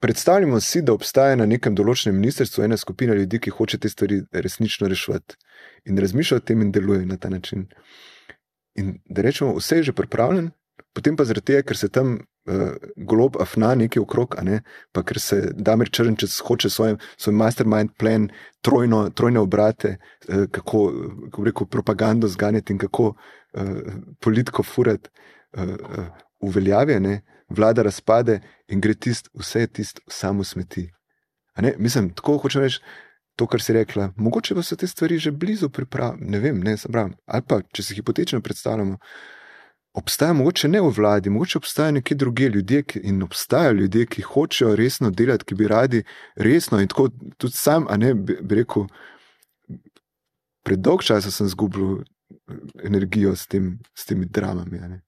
Predstavljamo 0.00 0.60
si, 0.62 0.82
da 0.86 0.94
obstaja 0.94 1.34
na 1.36 1.46
nekem 1.50 1.74
določenem 1.74 2.20
ministrstvu 2.20 2.62
ena 2.68 2.76
skupina 2.78 3.16
ljudi, 3.18 3.40
ki 3.42 3.50
hoče 3.50 3.80
te 3.82 3.90
stvari 3.90 4.20
resnično 4.30 4.86
rešiti 4.88 5.34
in 5.90 5.98
razmišlja 5.98 6.38
o 6.38 6.44
tem 6.46 6.62
in 6.62 6.70
deluje 6.72 7.06
na 7.06 7.16
ta 7.18 7.30
način. 7.32 7.66
In 8.78 9.00
da 9.10 9.24
rečemo, 9.26 9.56
vse 9.58 9.80
je 9.80 9.88
že 9.88 9.96
pripravljeno, 9.98 10.52
potem 10.94 11.16
pa 11.18 11.26
zaradi 11.26 11.50
tega, 11.50 11.64
ker 11.66 11.76
se 11.76 11.90
tam 11.90 12.20
uh, 12.48 12.72
golob 12.96 13.36
afna 13.40 13.74
nekaj 13.74 14.02
okrog, 14.02 14.36
ne? 14.42 14.62
pa 14.92 15.02
ker 15.02 15.20
se 15.20 15.40
Damir 15.54 15.90
Črnčec 15.92 16.38
hoče 16.48 16.70
svoj, 16.70 16.96
svoj 17.16 17.34
mastermind 17.34 17.94
plan, 17.98 18.28
trojno, 18.60 19.10
trojne 19.10 19.40
obrate, 19.40 19.96
uh, 20.28 20.46
kako, 20.50 20.84
kako 21.30 21.44
rekel, 21.44 21.66
propagando 21.66 22.28
zganjati 22.28 22.72
in 22.72 22.78
kako 22.78 23.12
uh, 23.12 23.72
politiko 24.20 24.62
furati, 24.62 25.10
uh, 25.56 25.62
uh, 25.64 26.06
uveljavljene, 26.40 27.20
vlada 27.48 27.82
razpade 27.82 28.40
in 28.68 28.80
gre 28.80 28.94
tist, 28.94 29.28
vse 29.34 29.66
tisto 29.66 30.02
samo 30.08 30.44
smeti. 30.44 30.88
Mislim, 31.78 32.10
tako 32.14 32.38
hočem 32.38 32.62
reči. 32.62 32.80
To, 33.38 33.46
kar 33.46 33.62
si 33.62 33.72
rekla, 33.72 34.08
mogoče 34.16 34.54
pa 34.54 34.62
so 34.66 34.76
te 34.76 34.86
stvari 34.86 35.18
že 35.18 35.30
blizu 35.30 35.68
pripravljene, 35.70 36.30
ne 36.30 36.38
vem, 36.42 36.58
ne, 36.58 36.76
sem 36.76 36.90
prav. 36.92 37.12
Ali 37.26 37.44
pa, 37.46 37.60
če 37.72 37.82
se 37.86 37.94
hipotetično 37.94 38.40
predstavljamo, 38.42 38.96
obstaja 39.94 40.32
mogoče 40.32 40.68
ne 40.68 40.80
v 40.80 40.92
vladi, 40.96 41.30
mogoče 41.30 41.58
obstajajo 41.58 41.92
neki 41.92 42.14
drugi 42.14 42.44
ljudje 42.44 42.82
ki, 42.82 43.00
in 43.02 43.22
obstajajo 43.22 43.72
ljudje, 43.72 44.06
ki 44.06 44.22
hočejo 44.22 44.76
resno 44.76 45.10
delati, 45.10 45.44
ki 45.44 45.54
bi 45.54 45.68
radi 45.68 46.02
resno 46.36 46.80
in 46.80 46.88
tako 46.88 47.08
tudi 47.36 47.54
sam, 47.56 47.86
a 47.88 47.96
ne 47.96 48.14
bi, 48.14 48.36
bi 48.42 48.60
rekel, 48.62 48.86
predolg 50.62 51.02
časa 51.02 51.30
sem 51.30 51.48
zgubil 51.48 52.00
eh, 52.00 52.54
energijo 52.84 53.36
s, 53.36 53.46
tem, 53.46 53.78
s 53.94 54.06
temi 54.06 54.26
dramami. 54.26 55.00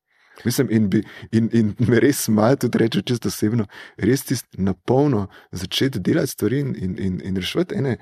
Mislim, 0.44 0.68
in, 0.70 0.88
bi, 0.90 1.02
in, 1.32 1.50
in 1.52 1.74
me 1.88 2.00
res 2.00 2.28
malo 2.28 2.56
tudi 2.56 2.78
reče, 2.78 3.02
čisto 3.02 3.28
osebno, 3.28 3.66
res 3.96 4.24
ti 4.24 4.38
na 4.58 4.74
polno 4.74 5.26
začeti 5.52 6.00
delati 6.00 6.32
stvari 6.32 6.60
in, 6.60 6.74
in, 6.98 7.20
in 7.24 7.36
rešiti 7.36 7.76
ene 7.76 7.98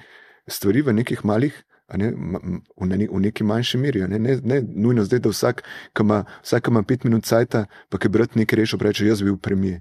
stvari 0.47 0.83
v 0.83 0.95
nekih 1.01 1.25
malih 1.25 1.65
ne, 1.97 2.11
v, 2.13 2.87
ne, 2.87 3.07
v 3.09 3.21
neki 3.21 3.45
manjši 3.45 3.79
meri. 3.79 4.05
Ne, 4.09 4.19
ne, 4.19 4.39
ne 4.43 4.61
nujno 4.63 5.05
zdaj, 5.09 5.23
da 5.25 5.33
vsak, 5.33 5.63
ki 5.97 6.05
ima, 6.05 6.25
vsak 6.43 6.69
ima 6.69 6.83
pet 6.83 7.05
minut 7.09 7.25
cajt, 7.25 7.57
pa 7.89 7.99
ki 8.01 8.09
brat 8.13 8.37
nekaj 8.37 8.61
rešil, 8.61 8.83
reče: 8.83 9.07
Jaz 9.07 9.23
bi 9.23 9.33
bil 9.33 9.39
premijer. 9.39 9.81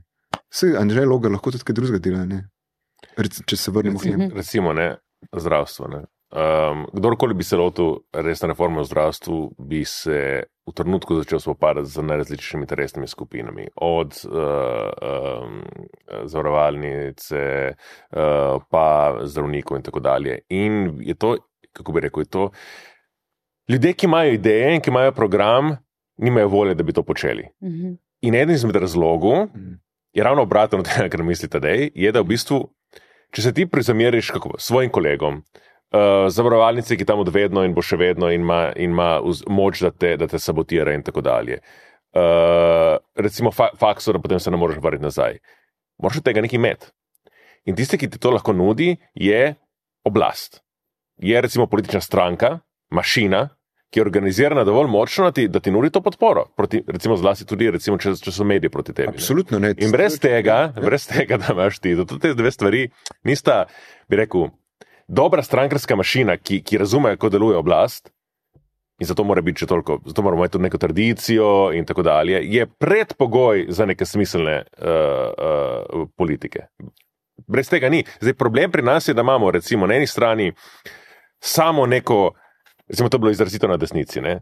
Vse, 0.53 0.76
Andrej 0.80 1.05
Logar, 1.05 1.32
lahko 1.32 1.51
tudi 1.51 1.68
kaj 1.68 1.76
drugega 1.76 1.99
dela. 2.03 2.43
Rec, 3.18 3.41
če 3.45 3.58
se 3.58 3.72
vrnemo 3.72 3.99
k 3.99 4.14
njemu. 4.14 4.30
Recimo, 4.36 4.74
ne, 4.74 4.95
zdravstvo. 5.36 5.88
Ne. 5.91 6.05
Um, 6.28 6.88
kdorkoli 6.93 7.34
bi 7.34 7.43
se 7.43 7.55
lotil 7.55 7.93
resne 8.14 8.49
reforme 8.51 8.82
v 8.82 8.86
zdravstvu, 8.89 9.38
bi 9.60 9.86
se 9.86 10.43
v 10.68 10.74
trenutku 10.76 11.16
začel 11.16 11.39
spopadati 11.39 11.88
z 11.88 12.03
najrazličnejšimi 12.03 12.68
interesnimi 12.68 13.08
skupinami, 13.08 13.68
od 13.76 14.12
uh, 14.28 14.34
um, 14.36 15.62
zavarovalnice, 16.28 17.43
uh, 17.72 18.60
pa 18.70 19.20
zdravnikov 19.24 19.78
in 19.78 19.84
tako 19.84 19.99
dalje. 19.99 20.39
In 20.49 20.99
je 20.99 21.16
to 21.16 21.38
kako 21.78 21.95
bi 21.95 22.05
rekel, 22.07 22.25
to. 22.25 22.49
Ljudje, 23.67 23.93
ki 23.93 24.05
imajo 24.05 24.34
ideje 24.34 24.75
in 24.75 24.82
ki 24.82 24.89
imajo 24.89 25.11
program, 25.11 25.75
nimajo 26.17 26.47
volje, 26.47 26.75
da 26.75 26.84
bi 26.84 26.93
to 26.93 27.03
počeli. 27.03 27.47
Uh 27.59 27.69
mhm. 27.69 27.88
-huh. 27.88 27.97
In 28.21 28.36
eden 28.36 28.55
izmed 28.55 28.75
razlogov 28.75 29.45
mhm. 29.45 29.73
je 30.13 30.23
ravno 30.23 30.41
obratno 30.41 30.80
od 30.80 30.86
tega, 30.86 31.09
kar 31.09 31.23
mislite, 31.23 31.59
da 31.59 31.67
je, 31.67 31.91
je, 31.95 32.11
da 32.11 32.21
v 32.21 32.23
bistvu, 32.23 32.69
če 33.32 33.41
se 33.41 33.53
ti 33.53 33.65
prizameriš 33.65 34.32
kako, 34.32 34.55
svojim 34.57 34.91
kolegom, 34.91 35.36
uh, 35.36 36.28
zavarovalnice, 36.30 36.97
ki 36.97 37.05
tam 37.05 37.19
odvedno 37.19 37.63
in 37.63 37.73
bo 37.73 37.82
še 37.82 37.97
vedno 37.97 38.32
in 38.32 38.41
ima, 38.41 38.71
in 38.75 38.91
ima 38.91 39.21
moč, 39.47 39.82
da 39.82 39.91
te, 39.91 40.17
da 40.17 40.28
te 40.28 40.39
sabotira 40.39 40.93
in 40.93 41.03
tako 41.03 41.21
dalje. 41.21 41.59
Uh, 42.15 42.97
recimo, 43.15 43.51
fa 43.51 43.69
fakso, 43.78 44.13
da 44.13 44.19
potem 44.19 44.39
se 44.39 44.51
ne 44.51 44.57
moreš 44.57 44.78
vrniti 44.82 45.03
nazaj. 45.03 45.38
Moraš 46.01 46.23
tega 46.23 46.41
nekaj 46.41 46.57
imeti. 46.57 46.88
In 47.65 47.75
tiste, 47.75 47.97
ki 47.97 48.09
ti 48.09 48.19
to 48.19 48.32
lahko 48.32 48.53
nudi, 48.53 48.95
je 49.13 49.55
oblast 50.05 50.63
je 51.18 51.41
recimo 51.41 51.68
politična 51.68 52.01
stranka, 52.01 52.59
mašina, 52.89 53.49
ki 53.89 53.99
je 53.99 54.03
organizirana 54.03 54.63
dovolj 54.63 54.88
močno, 54.91 55.32
da 55.32 55.59
ti 55.59 55.72
nudi 55.72 55.89
to 55.89 56.01
podporo. 56.01 56.45
Proti, 56.57 56.84
recimo, 56.88 57.18
zlasti 57.18 57.45
tudi, 57.45 57.72
recimo, 57.72 57.97
če, 57.97 58.18
če 58.20 58.32
so 58.36 58.43
mediji 58.43 58.70
proti 58.70 58.93
tebi. 58.93 59.15
Absolutno 59.15 59.59
ne. 59.63 59.72
In 59.80 59.93
brez 59.95 60.20
tega, 60.20 60.57
ja. 60.76 60.84
brez 60.84 61.07
tega, 61.07 61.39
da 61.39 61.55
imaš 61.55 61.80
ti, 61.80 61.95
da 61.95 62.05
te 62.05 62.34
dve 62.36 62.51
stvari 62.51 62.89
nista, 63.28 63.63
bi 64.11 64.20
rekel, 64.20 64.49
dobra 65.07 65.43
strankarska 65.43 65.95
mašina, 65.95 66.36
ki, 66.38 66.61
ki 66.68 66.84
razume, 66.84 67.15
kako 67.15 67.32
deluje 67.38 67.57
oblast. 67.57 68.11
In 68.99 69.05
zato 69.05 69.24
mora 69.24 69.43
biti 69.45 69.61
še 69.61 69.70
toliko, 69.70 69.99
zato 70.09 70.24
moramo 70.26 70.41
imeti 70.41 70.55
tudi 70.57 70.65
neko 70.65 70.78
tradicijo, 70.82 71.49
in 71.78 71.86
tako 71.86 72.03
dalje, 72.03 72.41
je 72.49 72.65
predpogoj 72.82 73.68
za 73.70 73.86
neke 73.86 74.05
smiselne 74.09 74.63
uh, 74.65 74.88
uh, 75.38 76.07
politike. 76.18 76.65
Brez 77.47 77.70
tega 77.70 77.91
ni. 77.93 78.01
Zdaj, 78.20 78.34
problem 78.34 78.74
pri 78.74 78.82
nas 78.84 79.07
je, 79.07 79.13
da 79.13 79.22
imamo, 79.22 79.51
recimo, 79.53 79.88
na 79.88 79.99
eni 80.01 80.09
strani 80.09 80.49
uh, 80.49 80.95
samo 81.40 81.86
neko, 81.86 82.32
recimo, 82.88 83.10
to 83.10 83.18
je 83.18 83.20
bilo 83.20 83.32
izrazito 83.32 83.68
na 83.68 83.78
desnici, 83.78 84.22
ne? 84.22 84.40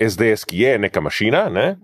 SDS, 0.00 0.44
ki 0.48 0.58
je 0.58 0.78
neka 0.78 1.00
mašina, 1.00 1.48
ne? 1.52 1.76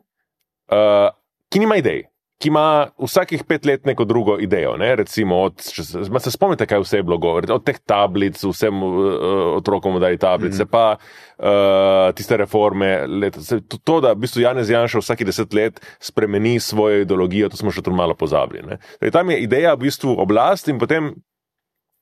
uh, 0.72 1.10
ki 1.48 1.64
nima 1.64 1.76
idej. 1.76 2.06
Ki 2.38 2.52
ima 2.52 2.86
vsakih 3.02 3.42
pet 3.50 3.64
let 3.66 3.86
neko 3.86 4.04
drugo 4.06 4.36
idejo. 4.38 4.76
Ne? 4.78 4.92
Recimo, 4.96 5.40
od, 5.48 5.58
se, 5.58 6.04
se 6.20 6.30
spomnite, 6.30 6.68
kaj 6.70 6.84
vse 6.84 7.00
je 7.00 7.02
bilo 7.02 7.18
govoriti, 7.18 7.52
od 7.52 7.64
teh 7.66 7.80
tablic, 7.82 8.38
vsem 8.44 8.82
uh, 8.82 8.98
otrokom 9.56 9.98
dali 10.00 10.18
tablice, 10.18 10.62
mm. 10.64 10.68
pa 10.70 10.84
uh, 10.94 12.14
tiste 12.14 12.36
reforme. 12.38 12.92
Let, 13.06 13.40
se, 13.42 13.58
to, 13.60 13.80
to, 13.82 13.98
da 14.00 14.14
v 14.14 14.22
bistvu 14.22 14.44
Janez 14.44 14.70
Janša 14.70 15.02
vsake 15.02 15.26
deset 15.26 15.54
let 15.54 15.82
spremeni 15.98 16.60
svojo 16.60 17.02
ideologijo, 17.02 17.50
to 17.50 17.58
smo 17.58 17.74
še 17.74 17.82
tu 17.82 17.90
malo 17.90 18.14
pozabili. 18.14 18.78
Torej, 19.00 19.16
tam 19.18 19.34
je 19.34 19.42
ideja 19.42 19.74
v 19.74 19.88
bistvu 19.88 20.14
oblast 20.22 20.70
in 20.70 20.78
potem 20.78 21.16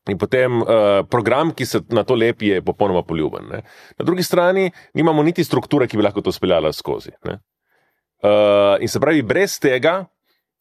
In 0.07 0.19
potem 0.19 0.61
uh, 0.63 1.03
program, 1.11 1.51
ki 1.51 1.67
se 1.67 1.81
na 1.91 2.05
to 2.07 2.15
lepi, 2.15 2.53
je 2.55 2.63
popolnoma 2.63 3.03
poljuben. 3.03 3.49
Ne? 3.51 3.63
Na 3.99 4.05
drugi 4.07 4.23
strani 4.23 4.69
nimamo 4.95 5.23
niti 5.27 5.45
strukture, 5.45 5.89
ki 5.91 5.99
bi 5.99 6.07
lahko 6.07 6.23
to 6.23 6.33
speljala 6.35 6.71
skozi. 6.73 7.11
Uh, 7.27 8.77
in 8.81 8.89
se 8.89 9.03
pravi, 9.03 9.25
brez 9.27 9.59
tega, 9.63 10.05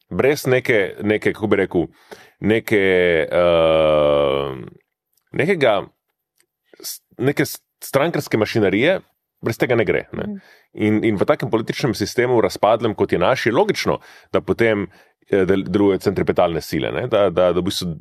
brez 0.09 0.47
neke, 0.49 0.95
neke 1.05 1.33
kako 1.33 1.51
bi 1.51 1.61
rekel, 1.61 1.87
neke, 2.41 2.81
uh, 3.29 4.57
nekega, 5.37 5.77
neke 7.21 7.45
strankarske 7.85 8.41
mašinerije, 8.41 8.99
brez 9.45 9.61
tega 9.61 9.77
ne 9.77 9.85
gre. 9.85 10.07
Ne? 10.13 10.25
Mhm. 10.25 10.45
In, 10.75 11.03
in 11.07 11.19
v 11.21 11.27
takem 11.29 11.53
političnem 11.53 11.93
sistemu, 11.95 12.41
razpadlem 12.41 12.97
kot 12.97 13.13
je 13.13 13.21
naš, 13.21 13.45
je 13.45 13.53
logično, 13.53 14.01
da 14.33 14.41
potem 14.41 14.89
delujejo 15.29 16.01
centripetalne 16.03 16.61
sile. 16.61 16.89
Da, 17.07 17.29
da, 17.29 17.51
da 17.53 17.61
v 17.61 17.63
bistvu 17.69 17.93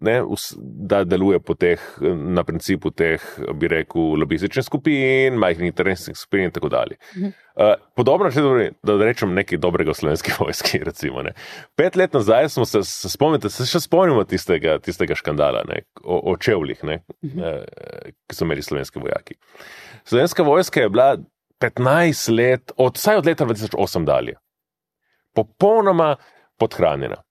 ne, 0.00 0.22
da 0.60 1.04
deluje 1.04 1.38
po 1.40 1.54
teh, 1.54 1.80
na 2.14 2.44
principu 2.44 2.90
teh, 2.90 3.22
bi 3.56 3.68
rekel, 3.68 4.16
lobističnih 4.20 4.64
skupin, 4.64 5.38
majhnih 5.40 5.70
interesnih 5.70 6.16
skupin 6.16 6.48
in 6.48 6.54
tako 6.54 6.68
dalje. 6.72 6.98
Mhm. 7.16 7.32
Uh, 7.56 7.72
podobno, 7.96 8.28
če 8.30 8.42
da 8.84 8.96
rečem 9.00 9.32
nekaj 9.34 9.58
dobrega 9.58 9.94
v 9.94 9.96
slovenski 9.96 10.34
vojski. 10.38 10.82
Recimo, 10.84 11.24
Pet 11.76 11.96
let 11.96 12.12
nazaj 12.12 12.50
smo 12.52 12.66
se, 12.68 12.82
se 12.84 13.08
spomnili, 13.08 13.50
se 13.50 13.64
še 13.68 13.80
spomnimo 13.86 14.26
tistega, 14.28 14.76
tistega 14.84 15.16
škandala 15.16 15.64
ne, 15.68 15.80
o, 16.04 16.20
o 16.32 16.36
čevljih, 16.36 16.84
ne, 16.84 17.00
mhm. 17.24 17.40
uh, 17.40 18.12
ki 18.28 18.36
so 18.36 18.44
imeli 18.44 18.64
slovenski 18.64 19.00
vojaki. 19.00 19.40
Slovenska 20.04 20.44
vojska 20.44 20.84
je 20.84 20.92
bila 20.92 21.14
15 21.62 22.28
let, 22.36 22.72
od, 22.76 23.00
vsaj 23.00 23.22
od 23.22 23.26
leta 23.26 23.46
2008 23.48 24.04
dalje, 24.04 24.36
popolnoma 25.34 26.16
podhranjena. 26.60 27.22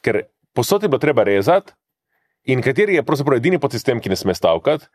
Ker 0.00 0.22
posod 0.56 0.82
je 0.82 0.88
bilo 0.88 1.02
treba 1.02 1.24
rezati, 1.24 1.72
in 2.46 2.62
kateri 2.62 2.94
je 2.94 3.04
pravzaprav 3.06 3.40
edini 3.40 3.58
podsistem, 3.62 4.00
ki 4.00 4.12
ne 4.12 4.16
sme 4.16 4.34
stavkati, 4.34 4.88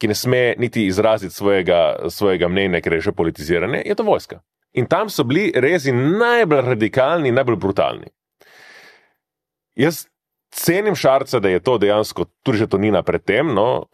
ki 0.00 0.10
ne 0.10 0.16
sme 0.18 0.42
niti 0.58 0.86
izraziti 0.86 1.34
svojega, 1.34 2.08
svojega 2.10 2.48
mnenja, 2.48 2.80
ker 2.82 2.98
je 2.98 3.06
že 3.08 3.12
politizirane, 3.12 3.82
je 3.86 3.94
to 3.94 4.06
vojska. 4.06 4.40
In 4.74 4.88
tam 4.90 5.10
so 5.10 5.24
bili 5.24 5.52
rezi 5.54 5.92
najbolj 5.92 6.64
radikalni, 6.74 7.30
najbolj 7.32 7.56
brutalni. 7.62 8.10
Jaz 9.78 10.06
cenim 10.54 10.94
šarca, 10.94 11.40
da 11.40 11.48
je 11.48 11.62
to 11.62 11.78
dejansko 11.78 12.26
tudi 12.42 12.58
že 12.58 12.70
tonina 12.70 13.02
predtem. 13.02 13.54
No, 13.54 13.86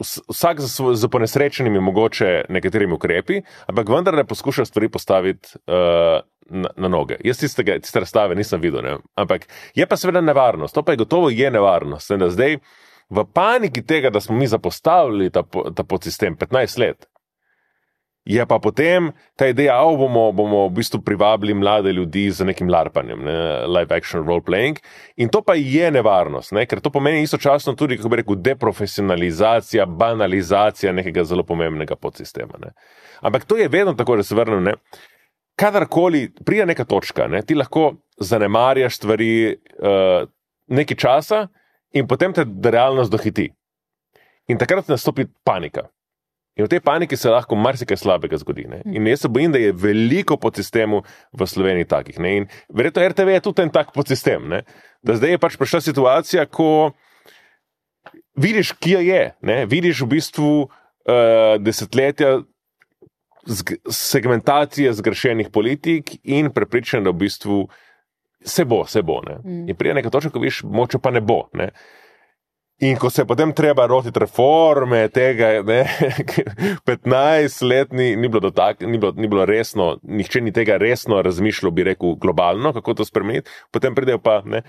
vsak 0.00 0.60
z 0.94 1.08
ponesrečenimi 1.10 1.80
mogoče 1.80 2.44
nekaterimi 2.48 2.94
ukrepi, 2.94 3.42
ampak 3.66 3.88
vendar 3.88 4.14
ne 4.14 4.24
poskuša 4.24 4.64
stvari 4.64 4.88
postaviti 4.88 5.58
uh, 5.66 6.20
na, 6.48 6.70
na 6.76 6.88
noge. 6.88 7.16
Jaz 7.24 7.38
tiste, 7.38 7.64
tiste 7.64 8.00
razstave 8.00 8.34
nisem 8.34 8.60
videl, 8.60 8.82
ne? 8.84 8.96
ampak 9.16 9.46
je 9.74 9.86
pa 9.86 9.96
seveda 9.96 10.20
nevarnost, 10.20 10.74
to 10.74 10.82
pa 10.82 10.92
je 10.92 11.02
gotovo 11.04 11.30
je 11.30 11.50
nevarnost. 11.50 12.10
Ne, 12.10 12.30
zdaj, 12.30 12.58
v 13.10 13.24
paniki 13.34 13.82
tega, 13.82 14.10
da 14.10 14.20
smo 14.20 14.36
mi 14.36 14.46
zapostavili 14.46 15.30
ta, 15.30 15.42
ta 15.74 15.84
podsistem 15.84 16.36
15 16.36 16.78
let, 16.80 17.08
Je 18.28 18.44
pa 18.46 18.58
potem 18.60 19.08
ta 19.40 19.46
ideja, 19.48 19.78
da 19.80 19.96
bomo, 19.96 20.26
bomo 20.36 20.66
v 20.68 20.74
bistvu 20.76 21.00
privabili 21.00 21.54
mlade 21.54 21.92
ljudi 21.92 22.26
z 22.30 22.44
nekim 22.44 22.68
larpanjem, 22.68 23.22
ne, 23.24 23.36
live 23.66 23.96
action 23.96 24.26
role 24.26 24.44
playing. 24.44 24.76
In 25.16 25.32
to 25.32 25.40
pa 25.40 25.54
je 25.56 25.88
nevarnost, 25.90 26.52
ne, 26.52 26.66
ker 26.68 26.82
to 26.84 26.92
pomeni 26.92 27.22
istočasno 27.24 27.72
tudi, 27.72 27.96
kako 27.96 28.12
bi 28.12 28.20
rekel, 28.20 28.36
deprofesionalizacija, 28.36 29.86
banalizacija 29.86 30.92
nekega 30.92 31.24
zelo 31.24 31.42
pomembnega 31.42 31.96
podsistema. 31.96 32.60
Ne. 32.60 32.74
Ampak 33.24 33.48
to 33.48 33.56
je 33.56 33.68
vedno 33.68 33.96
tako, 33.96 34.20
da 34.20 34.22
se 34.22 34.36
vrnem. 34.36 34.60
Ne. 34.64 34.76
Kadarkoli 35.58 36.28
prija 36.46 36.66
neka 36.66 36.84
točka, 36.86 37.26
ne, 37.26 37.42
ti 37.42 37.56
lahko 37.58 37.96
zanemarjaš 38.22 38.96
stvari 38.96 39.30
uh, 39.50 40.28
nekaj 40.70 40.96
časa, 40.96 41.46
in 41.92 42.06
potem 42.06 42.32
te 42.32 42.44
realnost 42.70 43.12
dohiti. 43.12 43.48
In 44.48 44.58
takrat 44.58 44.88
nastopi 44.88 45.26
panika. 45.44 45.88
In 46.58 46.66
v 46.66 46.72
tej 46.72 46.80
paniki 46.82 47.16
se 47.16 47.30
lahko 47.30 47.54
marsikaj 47.54 48.00
slabega 48.00 48.38
zgodi. 48.40 48.64
Ne? 48.66 48.80
In 48.90 49.06
jaz 49.06 49.22
se 49.22 49.30
bojim, 49.30 49.52
da 49.54 49.60
je 49.62 49.72
veliko 49.72 50.36
podsistemov 50.40 51.04
v 51.32 51.46
Sloveniji 51.46 51.86
takih. 51.86 52.18
Ne? 52.18 52.32
In 52.36 52.48
verjetno 52.74 53.04
RTV 53.08 53.36
je 53.36 53.44
tudi 53.46 53.62
en 53.62 53.70
tak 53.70 53.92
podsistem. 53.94 54.48
Ne? 54.50 54.64
Da 55.06 55.14
zdaj 55.14 55.36
je 55.36 55.42
pač 55.42 55.54
prišla 55.60 55.80
situacija, 55.86 56.46
ko 56.50 56.90
vidiš, 58.34 58.74
kje 58.82 59.04
je. 59.06 59.22
Ne? 59.46 59.60
Vidiš 59.70 60.02
v 60.02 60.10
bistvu 60.16 60.50
uh, 60.66 61.54
desetletja 61.62 62.40
segmentacije 63.90 64.92
zgrešenih 64.92 65.48
politik 65.52 66.16
in 66.22 66.50
prepričan, 66.50 67.04
da 67.04 67.10
v 67.10 67.24
bistvu 67.24 67.68
se 68.44 68.64
bo, 68.64 68.84
se 68.86 69.02
bo. 69.02 69.20
Ne? 69.26 69.38
Mm. 69.44 69.68
In 69.68 69.76
prije 69.76 69.94
nekaj 69.94 70.10
točk, 70.10 70.32
ko 70.32 70.40
vidiš, 70.40 70.62
moče 70.64 70.98
pa 70.98 71.10
ne 71.10 71.20
bo. 71.20 71.48
Ne? 71.52 71.70
In 72.78 72.96
ko 72.96 73.10
se 73.10 73.22
je 73.22 73.26
potem 73.26 73.52
treba 73.52 73.86
rotiti 73.90 74.20
reforme, 74.22 75.08
tega 75.08 75.48
ne, 75.66 75.80
15 76.86 77.64
let 77.66 77.92
ni, 77.92 78.12
ni, 78.16 78.28
bilo 78.28 78.40
dotak, 78.40 78.80
ni, 78.80 78.98
bilo, 78.98 79.12
ni 79.16 79.26
bilo 79.28 79.46
resno, 79.46 79.96
nihče 80.02 80.40
ni 80.40 80.52
tega 80.54 80.76
resno 80.78 81.18
razmišljal, 81.22 81.72
bi 81.74 81.88
rekel, 81.90 82.14
globalno, 82.14 82.72
kako 82.72 82.94
to 82.94 83.04
spremeniti, 83.04 83.50
potem 83.72 83.94
pridejo 83.94 84.22
pa. 84.22 84.42
Ne, 84.46 84.62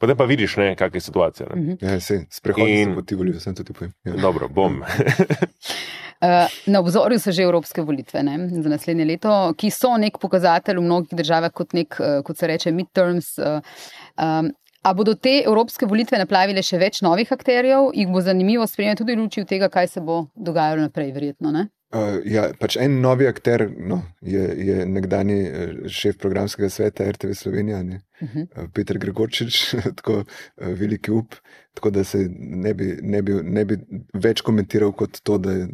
Potem 0.00 0.16
pa 0.16 0.24
vidiš, 0.24 0.54
kakšna 0.54 0.96
je 0.96 1.00
situacija. 1.00 1.48
Mhm. 1.56 1.72
Ja, 1.80 2.00
se 2.00 2.22
sprehodim 2.30 2.94
po 2.94 3.02
Tivoli, 3.02 3.34
sem 3.40 3.54
tudi 3.54 3.72
pojem. 3.72 3.92
Ja. 4.04 4.14
Dobro, 4.16 4.48
bom. 4.48 4.80
Eh, 6.20 6.48
na 6.66 6.80
obzorju 6.80 7.18
so 7.18 7.32
že 7.32 7.42
evropske 7.42 7.82
volitve 7.82 8.22
ne, 8.22 8.48
za 8.52 8.68
naslednje 8.68 9.04
leto, 9.08 9.54
ki 9.56 9.70
so 9.72 9.94
nek 9.96 10.18
pokazatelj 10.20 10.76
v 10.76 10.84
mnogih 10.84 11.16
državah, 11.16 11.52
kot, 11.52 11.72
nek, 11.72 11.96
eh, 12.00 12.20
kot 12.22 12.38
se 12.38 12.46
reče, 12.46 12.72
midterms. 12.72 13.38
Um, 13.40 14.52
A 14.80 14.94
bodo 14.96 15.12
te 15.12 15.42
evropske 15.44 15.84
volitve 15.84 16.16
naplavile 16.16 16.62
še 16.64 16.78
več 16.80 17.02
novih 17.04 17.28
akterjev, 17.34 17.90
jih 17.92 18.08
bo 18.08 18.22
zanimivo 18.24 18.64
spremljati 18.64 19.02
tudi 19.02 19.12
v 19.12 19.20
luči 19.20 19.44
tega, 19.44 19.68
kaj 19.68 19.88
se 19.92 20.00
bo 20.00 20.22
dogajalo 20.32 20.86
naprej, 20.86 21.10
verjetno? 21.12 21.52
Uh, 21.90 22.20
ja, 22.22 22.44
pač 22.54 22.76
en 22.78 23.00
novi 23.02 23.26
akter 23.26 23.64
no, 23.66 23.96
je, 24.22 24.42
je 24.62 24.84
nekdani 24.86 25.38
eh, 25.42 25.70
šef 25.90 26.20
programskega 26.22 26.68
sveta 26.70 27.08
RTV 27.10 27.34
Slovenija, 27.34 27.80
uh 27.80 28.28
-huh. 28.28 28.44
uh, 28.46 28.68
Petr 28.74 28.98
Gregorčič, 28.98 29.74
tako 29.98 30.24
veliki 30.56 31.10
up. 31.10 31.34
Tako 31.74 31.90
da 31.90 32.04
se 32.04 32.28
ne 32.38 32.74
bi, 32.74 32.96
ne, 33.02 33.22
bi, 33.22 33.32
ne 33.42 33.64
bi 33.64 33.78
več 34.14 34.40
komentiral 34.40 34.92
kot 34.92 35.20
to, 35.22 35.38
da 35.38 35.52
je 35.52 35.66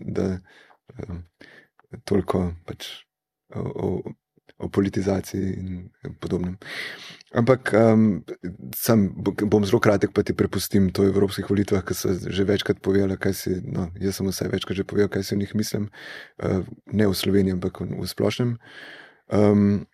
uh, 1.09 1.17
toliko 2.05 2.53
pač, 2.65 2.87
o, 3.55 3.61
o, 3.61 4.13
o 4.59 4.69
politizaciji 4.69 5.53
in 5.61 5.89
podobnem. 6.21 6.57
Ampak 7.37 7.75
um, 7.77 8.25
sam 8.75 9.11
bom 9.23 9.65
zelo 9.65 9.81
kratek, 9.81 10.15
pa 10.17 10.25
ti 10.25 10.33
prepustim 10.33 10.89
to 10.89 11.05
v 11.05 11.13
evropskih 11.13 11.45
volitvah, 11.51 11.85
ki 11.85 11.95
so 11.95 12.15
že 12.17 12.47
večkrat 12.49 12.81
povedali, 12.81 13.19
kaj 13.21 13.35
si. 13.37 13.53
No, 13.61 13.91
jaz 14.01 14.17
sem 14.17 14.31
vse 14.31 14.49
večkrat 14.49 14.81
že 14.81 14.89
povedal, 14.89 15.13
kaj 15.13 15.29
si 15.29 15.35
o 15.37 15.41
njih 15.41 15.53
mislim, 15.53 15.91
uh, 16.41 16.65
ne 16.93 17.05
v 17.05 17.15
Sloveniji, 17.15 17.59
ampak 17.61 17.85
v, 17.85 17.93
v 18.01 18.09
splošnem. 18.09 18.57
Um, 19.29 19.85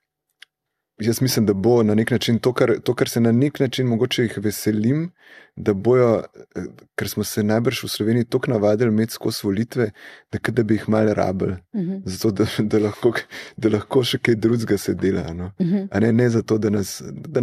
jaz 1.06 1.20
mislim, 1.22 1.46
da 1.46 1.52
bo 1.52 1.82
na 1.82 1.94
nek 1.94 2.10
način 2.10 2.38
to, 2.38 2.52
kar, 2.52 2.74
to, 2.84 2.94
kar 2.94 3.08
se 3.08 3.20
na 3.20 3.32
nek 3.32 3.60
način 3.60 3.86
mogoče 3.86 4.22
jih 4.22 4.38
veselim, 4.38 5.10
da 5.56 5.74
bojo, 5.74 6.22
eh, 6.56 6.64
ker 6.96 7.08
smo 7.08 7.24
se 7.24 7.42
najbrž 7.42 7.84
v 7.84 7.88
Sloveniji 7.88 8.24
tako 8.24 8.50
navadili 8.50 8.90
imeti 8.90 9.12
skozi 9.12 9.40
volitve, 9.44 9.90
da, 10.32 10.38
da 10.52 10.62
bi 10.62 10.74
jih 10.74 10.88
malo 10.88 11.14
rabili, 11.14 11.52
uh 11.72 11.80
mhm. 11.80 11.92
-huh. 11.92 12.02
zato 12.04 12.30
da, 12.30 12.46
da, 12.58 12.78
lahko, 12.78 13.12
da 13.56 13.68
lahko 13.68 14.04
še 14.04 14.18
kaj 14.18 14.34
drugega 14.34 14.78
se 14.78 14.94
dela. 14.94 15.32
No? 15.32 15.52
Uh 15.58 15.66
-huh. 15.66 16.00
ne, 16.00 16.12
ne 16.12 16.28
zato, 16.28 16.58
da 16.58 16.70
nas 16.70 17.02
da 17.04 17.40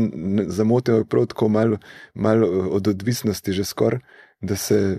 zamotijo 0.48 1.06
prav 1.06 1.26
tako 1.26 1.50
malo 1.50 1.78
mal 2.14 2.44
od 2.76 2.88
odvisnosti, 2.88 3.54
že 3.54 3.64
skoraj, 3.64 4.00
da 4.42 4.56
se 4.56 4.98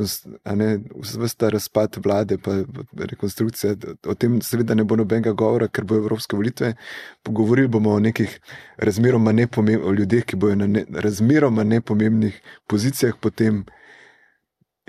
vse 0.00 1.36
ta 1.36 1.48
razpad 1.48 1.96
vlade, 2.04 2.38
pa 2.38 2.62
rekonstrukcija, 2.98 3.74
o 4.06 4.14
tem 4.14 4.40
seveda 4.42 4.74
ne 4.74 4.84
bo 4.84 4.96
nobenega 4.96 5.32
govora, 5.32 5.68
ker 5.68 5.84
bo 5.84 5.98
evropske 6.00 6.36
volitve. 6.36 6.74
Pogovorili 7.22 7.68
bomo 7.68 7.92
o 7.92 8.00
nekih 8.00 8.38
razmeroma 8.76 9.32
nepomembnih, 9.32 9.86
o 9.88 9.92
ljudeh, 9.92 10.24
ki 10.24 10.36
bojo 10.36 10.56
na 10.56 10.66
ne, 10.66 10.84
razmeroma 10.94 11.64
nepomembnih 11.64 12.40
pozicijah 12.66 13.14
potem. 13.20 13.64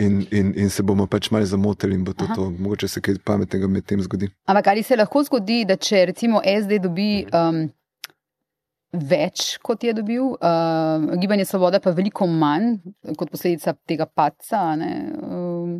In, 0.01 0.23
in, 0.31 0.47
in 0.57 0.71
se 0.73 0.81
bomo 0.83 1.05
pač 1.05 1.27
malo 1.31 1.45
zamotili, 1.45 1.93
in 1.93 2.03
bo 2.03 2.15
to, 2.17 2.25
to 2.35 2.47
mogoče 2.49 2.87
se 2.89 3.01
kaj 3.01 3.19
pametnega 3.23 3.67
med 3.69 3.85
tem 3.85 4.01
zgodi. 4.01 4.31
Ampak 4.49 4.67
ali 4.67 4.83
se 4.83 4.97
lahko 4.97 5.21
zgodi, 5.23 5.59
da 5.69 5.77
če 5.77 6.05
recimo 6.09 6.41
SD 6.41 6.79
dobi 6.81 7.27
um, 7.29 7.67
več, 8.93 9.57
kot 9.65 9.83
je 9.83 9.93
dobil, 9.97 10.35
uh, 10.37 11.15
gibanje 11.17 11.47
Svoboda 11.49 11.79
pa 11.81 11.93
veliko 11.95 12.27
manj, 12.29 12.75
kot 13.17 13.31
posledica 13.33 13.73
tega 13.89 14.05
paca, 14.05 14.61
ne, 14.77 14.91
um, 15.25 15.79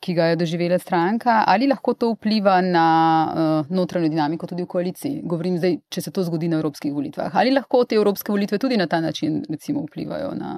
ki 0.00 0.14
ga 0.16 0.30
je 0.30 0.38
doživela 0.40 0.78
stranka. 0.80 1.42
Ali 1.50 1.68
lahko 1.68 1.92
to 2.00 2.14
vpliva 2.14 2.56
na 2.64 2.86
uh, 3.28 3.72
notranjo 3.72 4.08
dinamiko 4.08 4.48
tudi 4.48 4.64
v 4.64 4.70
koaliciji? 4.72 5.20
Govorim 5.28 5.58
zdaj, 5.60 5.76
če 5.92 6.06
se 6.06 6.12
to 6.16 6.24
zgodi 6.24 6.48
na 6.48 6.56
evropskih 6.62 6.94
volitvah. 6.96 7.36
Ali 7.36 7.52
lahko 7.52 7.84
te 7.84 8.00
evropske 8.00 8.32
volitve 8.32 8.58
tudi 8.58 8.80
na 8.80 8.88
ta 8.88 9.02
način 9.04 9.42
recimo, 9.50 9.84
vplivajo 9.84 10.32
na 10.38 10.54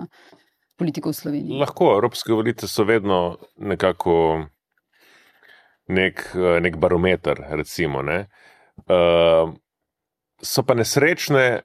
politiko 0.78 1.10
v 1.10 1.18
Sloveniji? 1.18 1.58
Lahko, 1.58 1.96
evropske 1.96 2.30
volitve 2.32 2.70
so 2.70 2.86
vedno 2.86 3.18
nekako 3.58 4.14
nek, 5.90 6.22
nek 6.62 6.78
barometer, 6.78 7.42
recimo. 7.58 8.06
Ne. 8.06 8.28
Uh, 8.86 9.50
so 10.42 10.62
pa 10.62 10.78
nesrečne 10.78 11.62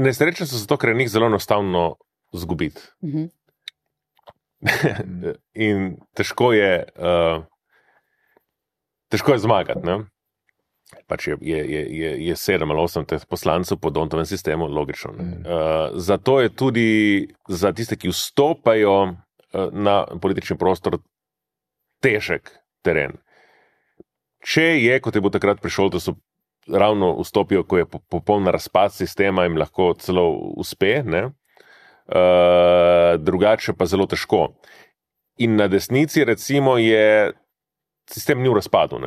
Nesrečni 0.00 0.46
so 0.46 0.58
zato, 0.58 0.78
ker 0.80 0.92
je 0.92 1.00
njih 1.02 1.10
zelo 1.12 1.28
enostavno 1.28 1.96
izgubiti. 2.32 2.80
Mm 3.02 3.10
-hmm. 3.10 3.28
in 5.66 5.96
težko 6.14 6.52
je, 6.52 6.84
uh, 6.96 7.44
težko 9.08 9.32
je 9.32 9.38
zmagati. 9.38 9.86
Ne? 9.86 9.98
Pač 11.06 11.28
je, 11.28 11.36
je, 11.40 11.60
je, 11.96 12.10
je 12.26 12.36
sedem 12.36 12.70
ali 12.70 12.82
osem 12.82 13.04
teh 13.06 13.22
poslancev 13.30 13.78
po 13.78 13.90
Dontovem 13.90 14.26
sistemu, 14.26 14.66
logično. 14.66 15.12
Mm. 15.12 15.22
Uh, 15.22 15.90
zato 15.94 16.40
je 16.40 16.48
tudi 16.54 16.88
za 17.48 17.72
tiste, 17.72 17.96
ki 17.96 18.10
vstopajo 18.10 19.02
uh, 19.02 19.14
na 19.72 20.06
politični 20.22 20.58
prostor, 20.58 20.98
težek 22.02 22.50
teren. 22.82 23.18
Če 24.40 24.62
je, 24.80 25.00
kot 25.00 25.14
je 25.14 25.20
bo 25.20 25.30
takrat 25.30 25.60
prišel, 25.60 25.90
da 25.92 26.00
so 26.00 26.16
ravno 26.68 27.16
vstopijo, 27.20 27.62
ko 27.64 27.78
je 27.78 27.86
popoln 27.86 28.46
razpad 28.46 28.92
sistema, 28.92 29.44
jim 29.44 29.56
lahko 29.58 29.94
celo 29.98 30.28
uspe, 30.56 31.02
uh, 31.02 31.12
drugače 33.18 33.72
pa 33.72 33.86
zelo 33.86 34.06
težko. 34.06 34.48
In 35.40 35.56
na 35.56 35.68
desnici, 35.68 36.24
recimo, 36.24 36.78
je 36.78 37.32
sistem 38.10 38.42
ni 38.42 38.48
v 38.48 38.58
razpadu. 38.58 39.00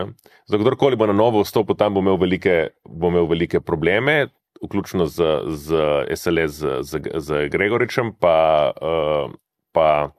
Za 0.47 0.57
kdorkoli 0.57 0.95
bo 0.95 1.05
na 1.05 1.13
novo 1.13 1.43
vstopil, 1.43 1.75
tam 1.75 1.93
bo 1.93 1.99
imel 2.01 2.17
velike, 2.17 2.69
bo 2.89 3.07
imel 3.13 3.27
velike 3.29 3.61
probleme, 3.61 4.27
vključno 4.63 5.05
z, 5.05 5.23
z 5.47 5.67
SLS, 6.15 6.51
z, 6.51 6.81
z, 6.81 6.99
z 7.19 7.49
Gregoričem, 7.51 8.13
pa. 8.19 8.71
Uh, 8.81 9.33
pa 9.73 10.13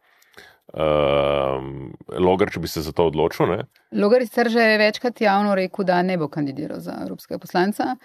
uh, 0.75 2.19
Logar, 2.19 2.51
če 2.51 2.61
bi 2.61 2.69
se 2.69 2.83
za 2.83 2.93
to 2.93 3.07
odločil. 3.07 3.47
Ne? 3.47 3.65
Logar 3.93 4.23
je 4.23 4.29
sicer 4.29 4.51
že 4.51 4.67
večkrat 4.79 5.21
javno 5.21 5.55
rekel, 5.55 5.85
da 5.85 6.03
ne 6.03 6.19
bo 6.19 6.29
kandidiral 6.29 6.81
za 6.81 6.99
evropskega 7.03 7.39
poslanca. 7.39 7.97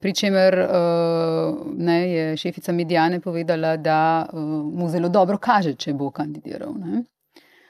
Pričemer 0.00 0.58
uh, 0.58 1.88
je 1.88 2.36
šefica 2.36 2.72
medijane 2.72 3.20
povedala, 3.20 3.76
da 3.76 4.26
uh, 4.32 4.40
mu 4.72 4.88
zelo 4.88 5.08
dobro 5.08 5.38
kaže, 5.38 5.74
če 5.74 5.94
bo 5.94 6.10
kandidiral. 6.10 6.74
Ne? 6.76 7.04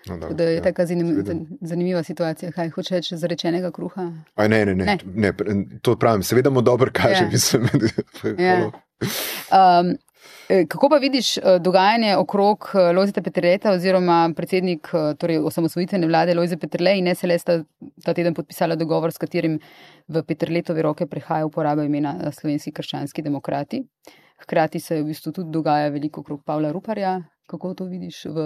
No, 0.06 0.18
da, 0.18 0.28
da 0.28 0.44
je 0.44 0.54
ja, 0.54 0.62
taka 0.62 0.86
zanim, 0.86 1.24
zanimiva 1.60 2.02
situacija. 2.02 2.52
Kaj 2.52 2.70
hočeš 2.70 2.90
reči, 2.90 3.16
zarečenega 3.16 3.70
kruha? 3.72 4.10
Aj, 4.34 4.48
ne, 4.48 4.64
ne, 4.66 4.74
ne, 4.74 4.98
ne. 5.04 5.32
ne, 5.32 5.78
to 5.82 5.96
pravim, 5.96 6.22
seveda 6.22 6.50
mu 6.50 6.62
dobro 6.62 6.90
kaže, 6.92 7.22
ja. 7.24 7.28
mislim. 7.32 7.68
ja. 8.48 8.58
um, 8.68 9.94
kako 10.68 10.88
pa 10.88 10.96
vidiš 11.02 11.36
uh, 11.38 11.56
dogajanje 11.60 12.16
okrog 12.16 12.70
uh, 12.74 12.90
Lojzeta 12.96 13.22
Petreta 13.22 13.72
oziroma 13.72 14.30
predsednik 14.36 14.88
torej 15.18 15.38
osamosvojitvene 15.38 16.06
vlade 16.06 16.34
Lojze 16.34 16.56
Petrle 16.56 16.96
in 16.98 17.14
SLS 17.14 17.42
sta 17.42 17.58
ta 18.04 18.14
teden 18.14 18.34
podpisala 18.34 18.76
dogovor, 18.76 19.12
s 19.12 19.18
katerim 19.18 19.58
v 20.08 20.22
Petrletove 20.22 20.82
roke 20.82 21.06
prehaja 21.06 21.46
uporaba 21.46 21.84
imena 21.84 22.32
slovenski 22.32 22.72
krščanski 22.72 23.22
demokrati. 23.22 23.84
Hkrati 24.44 24.80
se 24.80 25.00
v 25.00 25.06
bistvu 25.08 25.32
tudi 25.32 25.52
dogaja 25.52 25.88
veliko 25.88 26.20
okrog 26.20 26.42
Pavla 26.44 26.72
Ruparja, 26.72 27.20
Kako 27.46 27.74
to 27.74 27.84
vidiš 27.84 28.24
v, 28.24 28.36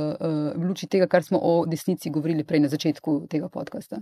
v 0.59 0.65
luči 0.67 0.89
tega, 0.91 1.07
kar 1.07 1.23
smo 1.23 1.39
o 1.39 1.67
desnici 1.67 2.11
govorili 2.11 2.45
prej 2.45 2.67
na 2.67 2.69
začetku 2.69 3.29
tega 3.31 3.49
podcasta? 3.49 4.01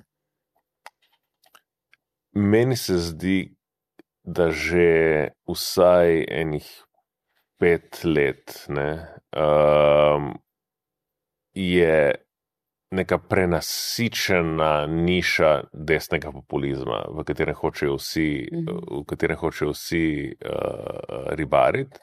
Meni 2.33 2.77
se 2.77 2.97
zdi, 2.99 3.53
da 4.24 4.51
že 4.51 5.29
vsaj 5.49 6.24
enih 6.29 6.64
pet 7.59 8.00
let 8.04 8.66
ne, 8.68 8.90
um, 9.36 10.34
je 11.54 12.14
neka 12.90 13.18
prenasičena 13.18 14.86
niša 14.86 15.50
desnega 15.72 16.30
populizma, 16.32 17.02
v 17.11 17.24
katerem 17.26 17.57
hočejo 17.59 17.96
vsi, 17.98 18.28
mhm. 18.52 18.78
v 19.00 19.04
katerem 19.09 19.40
hočejo 19.40 19.74
vsi 19.74 20.07
uh, 20.32 21.34
ribariti. 21.34 21.98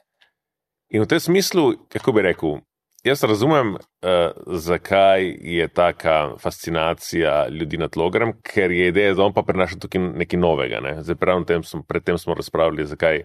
In 0.93 1.01
v 1.01 1.10
tem 1.10 1.20
smislu, 1.20 1.74
kako 1.89 2.12
bi 2.14 2.22
rekel, 2.22 2.62
Jaz 3.04 3.24
razumem, 3.24 3.74
uh, 3.76 4.32
zakaj 4.47 5.26
je 5.41 5.68
taka 5.68 6.38
fascinacija 6.39 7.47
ljudi 7.49 7.78
nad 7.78 7.97
logarem, 7.97 8.32
ker 8.41 8.72
je 8.72 8.88
ideja, 8.88 9.14
da 9.14 9.26
on 9.26 9.34
pa 9.36 9.43
prinaša 9.43 9.76
tukaj 9.80 10.01
nekaj 10.24 10.39
novega. 10.39 10.80
Ne? 10.80 10.93
Zdaj, 11.04 11.43
tem 11.47 11.64
smo, 11.64 11.82
predtem 11.84 12.18
smo 12.18 12.34
razpravljali, 12.34 12.86
zakaj 12.86 13.24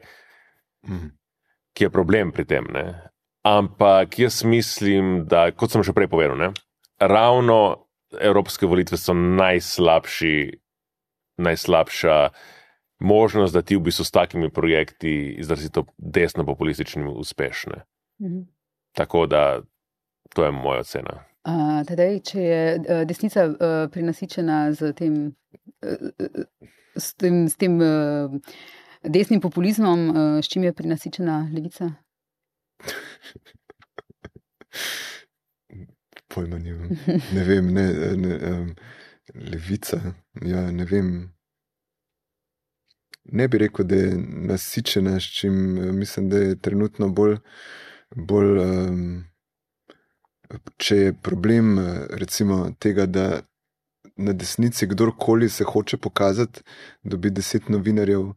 mm. 0.89 1.18
Je 1.81 1.91
problem 1.91 2.33
pri 2.33 2.45
tem. 2.45 2.67
Ne? 2.73 2.87
Ampak 3.47 4.19
jaz 4.19 4.45
mislim, 4.45 5.25
da, 5.29 5.51
kot 5.51 5.73
sem 5.73 5.83
že 5.83 5.95
prej 5.97 6.11
povedal, 6.11 6.37
ne? 6.37 6.53
ravno 6.99 7.87
evropske 8.21 8.67
volitve 8.67 8.97
so 8.99 9.15
najslabši, 9.15 10.59
najslabša 11.39 12.29
možnost, 13.01 13.55
da 13.55 13.63
ti 13.63 13.77
v 13.77 13.81
bistvu 13.81 14.05
s 14.05 14.11
takimi 14.11 14.51
projekti 14.51 15.37
izrazito 15.39 15.85
desno-populističnimi 15.99 17.11
uspešne. 17.11 17.85
Mm. 18.21 18.49
Tako 18.95 19.27
da 19.27 19.61
to 20.35 20.45
je 20.45 20.51
moja 20.51 20.81
ocena. 20.81 21.25
Uh, 21.49 21.87
tedej, 21.87 22.19
če 22.27 22.41
je 22.43 22.63
uh, 22.79 23.05
desnica 23.09 23.47
uh, 23.47 23.57
prinasičena 23.93 24.73
z 24.73 24.93
tem, 24.93 25.15
uh, 25.87 26.43
s 26.97 27.15
tem, 27.15 27.47
s 27.49 27.57
tem 27.57 27.79
uh, 27.81 28.35
desnim 29.03 29.41
populizmom, 29.41 30.09
uh, 30.11 30.17
s 30.43 30.49
čim 30.49 30.65
je 30.65 30.73
prinasičena 30.73 31.51
levica? 31.55 31.93
Pojma 36.29 36.59
nimam. 36.59 36.89
Ne 37.35 37.45
vem, 37.45 37.73
ne, 37.75 37.87
ne, 38.17 38.39
um, 38.53 38.75
levica. 39.35 40.01
Ja, 40.43 40.71
ne 40.71 40.85
vem. 40.85 41.33
Ne 43.33 43.49
bi 43.49 43.59
rekel, 43.59 43.85
da 43.85 43.97
je 43.97 44.15
nasičena, 44.49 45.21
s 45.21 45.25
čim 45.41 45.55
mislim, 45.99 46.29
da 46.29 46.39
je 46.39 46.61
trenutno 46.61 47.09
bolj 47.09 47.37
bolj, 48.11 48.59
um, 48.59 49.25
če 50.81 50.97
je 50.97 51.15
problem 51.23 51.77
recimo, 52.11 52.71
tega, 52.81 53.07
da 53.07 53.41
na 54.17 54.33
desnici 54.33 54.87
kdorkoli 54.87 55.49
se 55.49 55.65
hoče 55.65 55.97
pokazati, 55.97 56.63
dobi 57.03 57.31
deset 57.31 57.69
novinarjev. 57.69 58.33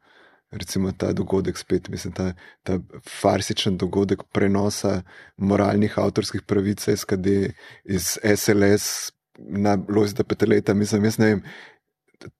Recimo 0.51 0.91
ta 0.91 1.13
dogodek, 1.15 1.57
spet, 1.57 1.87
mislim, 1.89 2.13
ta, 2.13 2.33
ta 2.63 2.79
farsičen 3.07 3.77
dogodek 3.77 4.23
prenosa 4.33 5.01
moralnih 5.37 5.95
avtorskih 5.99 6.41
pravic, 6.47 6.83
SKD 6.95 7.53
iz 7.85 8.17
SLS 8.19 9.11
na 9.39 9.77
Lojzda 9.89 10.23
Peteleta. 10.23 10.73
Mislim, 10.73 11.07
jaz 11.07 11.17
ne 11.17 11.25
vem, 11.25 11.43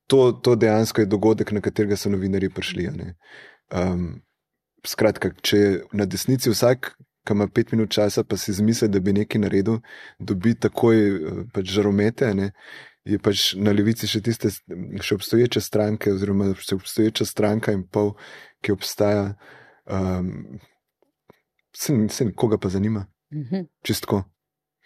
to, 0.08 0.32
to 0.32 0.56
dejansko 0.56 1.02
je 1.02 1.08
dogodek, 1.08 1.52
na 1.52 1.62
katerega 1.62 1.96
so 1.96 2.10
novinari 2.10 2.50
prišli. 2.50 2.90
Um, 3.72 4.22
skratka, 4.88 5.32
če 5.42 5.58
je 5.58 5.72
na 5.96 6.06
desnici 6.06 6.52
vsak, 6.52 6.94
ki 7.28 7.36
ima 7.38 7.48
pet 7.48 7.72
minut 7.72 7.92
časa, 7.94 8.24
pa 8.24 8.38
si 8.38 8.54
zmisli, 8.54 8.90
da 8.90 9.00
bi 9.00 9.14
nekaj 9.14 9.42
naredil, 9.42 9.80
dobi 10.20 10.56
takoj 10.58 10.98
eh, 11.00 11.44
pač 11.54 11.70
žaromete. 11.70 12.32
Je 13.08 13.18
pač 13.18 13.56
na 13.58 13.74
levici 13.74 14.06
še 14.06 14.22
tiste, 14.22 14.52
še 15.02 15.16
obstoječe 15.18 15.62
stranke, 15.64 16.12
oziroma 16.14 16.52
še 16.54 16.78
obstoječa 16.78 17.26
stranka 17.26 17.74
in 17.74 17.88
pol, 17.90 18.14
ki 18.62 18.76
obstaja. 18.76 19.32
Um, 19.90 20.60
se, 21.74 21.96
se 22.14 22.30
koga 22.38 22.60
pa 22.62 22.70
zanima? 22.70 23.08
Mhm. 23.34 23.66
Čistko. 23.84 24.24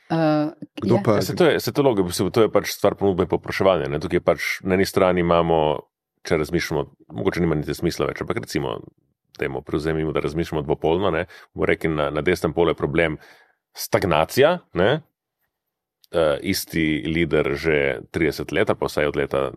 Uh, 0.05 0.53
Kdo 0.81 0.95
ja. 0.95 1.01
pa? 1.03 1.17
Ja, 1.17 1.21
se 1.25 1.35
to 1.35 1.49
je, 1.49 1.59
se 1.59 1.73
to 1.73 1.81
logo, 1.81 2.05
se, 2.13 2.23
to 2.31 2.45
je 2.45 2.51
pač 2.53 2.69
stvar 2.75 2.95
ponudbe 2.95 3.25
in 3.25 3.31
popraševanja. 3.31 3.89
Tukaj 3.99 4.21
pač 4.21 4.51
na 4.63 4.77
eni 4.77 4.85
strani 4.85 5.25
imamo, 5.25 5.57
če 6.25 6.37
razmišljamo, 6.39 6.83
mogoče 7.17 7.41
nima 7.41 7.57
niti 7.57 7.73
smisla 7.73 8.11
več, 8.11 8.21
ampak 8.21 8.43
recimo 8.45 8.77
temu 9.35 9.61
prevzemimo, 9.65 10.13
da 10.15 10.23
razmišljamo 10.23 10.61
dvopolno, 10.63 11.11
ne, 11.11 11.25
bomo 11.53 11.67
rekli, 11.67 11.89
na, 11.91 12.09
na 12.13 12.21
desnem 12.23 12.53
polu 12.53 12.71
je 12.71 12.79
problem 12.79 13.17
stagnacija, 13.75 14.59
ne, 14.79 15.01
uh, 16.11 16.35
isti 16.41 17.03
lider 17.07 17.55
že 17.55 18.01
30 18.11 18.53
let, 18.53 18.73
pa 18.79 18.85
vsaj 18.85 19.09
od 19.11 19.15
leta 19.15 19.51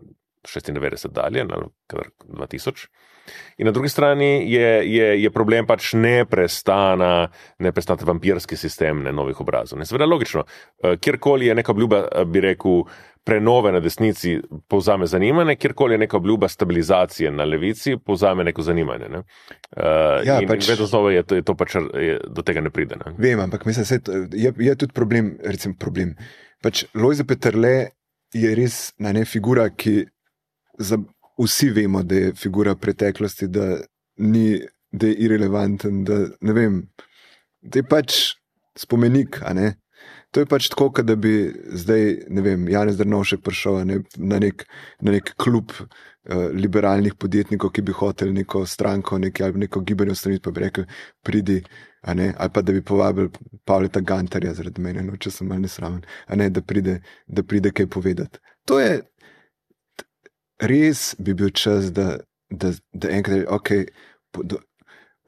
96 0.47 1.11
dalje, 1.11 1.45
na 1.45 1.67
2000. 1.91 2.87
In 3.57 3.67
na 3.67 3.71
drugi 3.71 3.89
strani 3.89 4.51
je, 4.51 4.69
je, 4.89 5.07
je 5.21 5.29
problem 5.29 5.67
pač 5.67 5.91
neprestana, 5.93 7.27
neprestana 7.59 8.07
vampirski 8.07 8.57
sistem 8.57 9.03
ne, 9.05 9.11
novih 9.13 9.41
obrazov. 9.41 9.83
Seveda, 9.85 10.07
logično, 10.09 10.45
uh, 10.45 10.95
kjerkoli 10.97 11.51
je 11.51 11.55
neka 11.59 11.71
obljuba, 11.75 12.05
bi 12.25 12.41
rekel, 12.41 12.83
prenove 13.23 13.71
na 13.71 13.79
desnici 13.79 14.39
povzame 14.67 15.05
zanimanje, 15.07 15.55
kjerkoli 15.55 15.93
je 15.93 15.97
neka 15.97 16.17
obljuba 16.17 16.47
stabilizacije 16.47 17.31
na 17.31 17.43
levici, 17.43 17.97
povzame 18.05 18.43
neko 18.43 18.61
zanimanje. 18.61 19.09
Ne? 19.09 19.17
Uh, 19.17 20.25
ja, 20.25 20.39
in, 20.41 20.47
pač, 20.47 20.63
in 20.63 20.71
vedno 20.73 20.85
znova 20.85 21.11
je 21.11 21.23
to, 21.23 21.35
je 21.35 21.45
to 21.45 21.55
pač, 21.55 21.75
je, 21.93 22.19
do 22.27 22.41
tega 22.41 22.61
ne 22.61 22.69
pride. 22.69 22.97
Ne? 23.05 23.13
Vem, 23.17 23.39
ampak 23.39 23.65
mislim, 23.65 24.01
da 24.05 24.37
je, 24.37 24.53
je 24.57 24.75
tudi 24.75 24.93
problem. 24.93 25.35
Recimo, 25.43 25.75
problem. 25.79 26.15
Pač 26.63 26.85
Lojze 26.93 27.23
Petrle 27.27 27.91
je 28.33 28.55
res 28.55 28.79
na 28.99 29.13
ne 29.15 29.25
figura, 29.25 29.69
ki 29.69 30.03
za, 30.79 30.99
vsi 31.39 31.69
vemo, 31.75 32.03
da 32.03 32.15
je 32.15 32.33
figura 32.35 32.75
preteklosti, 32.75 33.47
da, 33.47 33.77
ni, 34.17 34.59
da 34.91 35.07
je 35.07 35.15
irrelevanten, 35.25 36.03
da, 36.07 36.23
vem, 36.41 36.81
da 37.61 37.79
je 37.79 37.87
pač 37.87 38.19
spomenik. 38.79 39.41
To 40.31 40.43
je 40.43 40.45
pač 40.45 40.69
tako, 40.69 41.03
da 41.03 41.15
bi 41.15 41.49
zdaj, 41.73 42.03
ne 42.29 42.41
vem, 42.45 42.67
Janez 42.69 42.99
Drnovšek 42.99 43.41
prišel 43.41 43.79
ne, 43.89 43.99
na, 44.17 44.37
nek, 44.39 44.65
na 45.01 45.15
nek 45.15 45.31
klub 45.41 45.73
uh, 45.73 46.49
liberalnih 46.53 47.15
podjetnikov, 47.17 47.71
ki 47.73 47.81
bi 47.87 47.95
hotel 47.97 48.33
neko 48.35 48.61
stranko 48.69 49.17
neki, 49.17 49.43
ali 49.43 49.65
neko 49.65 49.81
gibanje 49.81 50.13
ustanoviti, 50.13 50.43
pa 50.45 50.53
bi 50.53 50.65
rekel, 50.67 50.85
pridi, 51.25 51.57
ne, 52.13 52.29
ali 52.37 52.53
pa 52.53 52.61
da 52.61 52.75
bi 52.75 52.85
povabil 52.85 53.31
Pavleta 53.65 54.03
Gantarja 54.05 54.53
zaradi 54.53 54.85
mene, 54.85 55.01
no, 55.07 55.17
če 55.17 55.33
sem 55.33 55.49
mal 55.49 55.65
nesramen, 55.65 56.05
ne, 56.37 56.49
da 56.53 56.61
pride, 56.61 56.99
da 57.25 57.43
pride 57.43 57.73
kaj 57.73 57.89
povedati. 57.97 58.41
To 58.69 58.77
je 58.79 58.99
res 60.59 61.15
bi 61.19 61.33
bil 61.33 61.49
čas, 61.49 61.91
da, 61.95 62.19
da, 62.49 62.73
da 62.93 63.11
enkrat, 63.15 63.47
ok, 63.49 63.71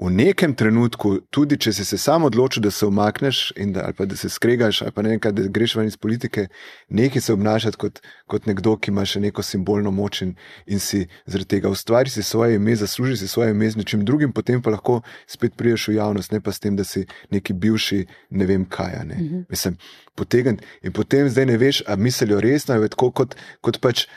v 0.01 0.09
nekem 0.09 0.55
trenutku, 0.57 1.19
tudi 1.29 1.59
če 1.61 1.71
si 1.77 1.83
se 1.85 1.97
sam 2.01 2.25
odločil, 2.25 2.63
da 2.65 2.71
se 2.73 2.87
umakneš 2.89 3.51
in 3.61 3.73
da, 3.75 3.91
da 3.93 4.15
se 4.17 4.31
skregaš, 4.33 4.81
ali 4.81 4.93
pa 4.95 5.03
ne 5.05 5.13
nekaj, 5.13 5.33
da 5.37 5.43
greš 5.53 5.75
ven 5.77 5.91
iz 5.91 5.97
politike, 5.97 6.47
nekaj 6.89 7.21
se 7.21 7.33
obnašati 7.33 7.77
kot, 7.77 8.01
kot 8.25 8.49
nekdo, 8.49 8.73
ki 8.81 8.89
ima 8.89 9.05
še 9.05 9.21
neko 9.21 9.45
simbolno 9.45 9.91
moč 9.93 10.23
in, 10.25 10.33
in 10.65 10.81
si 10.81 11.03
zaradi 11.29 11.51
tega 11.53 11.69
ustvari 11.69 12.09
si 12.09 12.25
svoje 12.25 12.57
ime, 12.57 12.73
zasluži 12.75 13.19
si 13.21 13.29
svoje 13.29 13.53
ime 13.53 13.69
z 13.69 13.77
nečim 13.77 14.01
drugim, 14.05 14.33
potem 14.33 14.61
pa 14.61 14.73
lahko 14.73 15.03
spet 15.29 15.53
priješ 15.53 15.91
v 15.91 15.99
javnost, 15.99 16.33
ne 16.33 16.41
pa 16.41 16.49
s 16.49 16.65
tem, 16.65 16.75
da 16.75 16.87
si 16.87 17.05
neki 17.29 17.53
bivši, 17.53 18.01
ne 18.41 18.49
vem 18.49 18.65
kaj. 18.65 18.97
Ne. 19.05 19.21
Mhm. 19.21 19.45
Mislim, 19.53 19.77
potegn. 20.17 20.57
In 20.81 20.97
potem 20.97 21.29
zdaj 21.29 21.45
ne 21.45 21.61
veš, 21.61 21.85
a 21.85 21.95
mislijo 21.95 22.41
resno, 22.41 22.73
ali 22.73 22.89
tako 22.89 23.11
kot, 23.21 23.37
kot 23.61 23.77
pač 23.85 24.07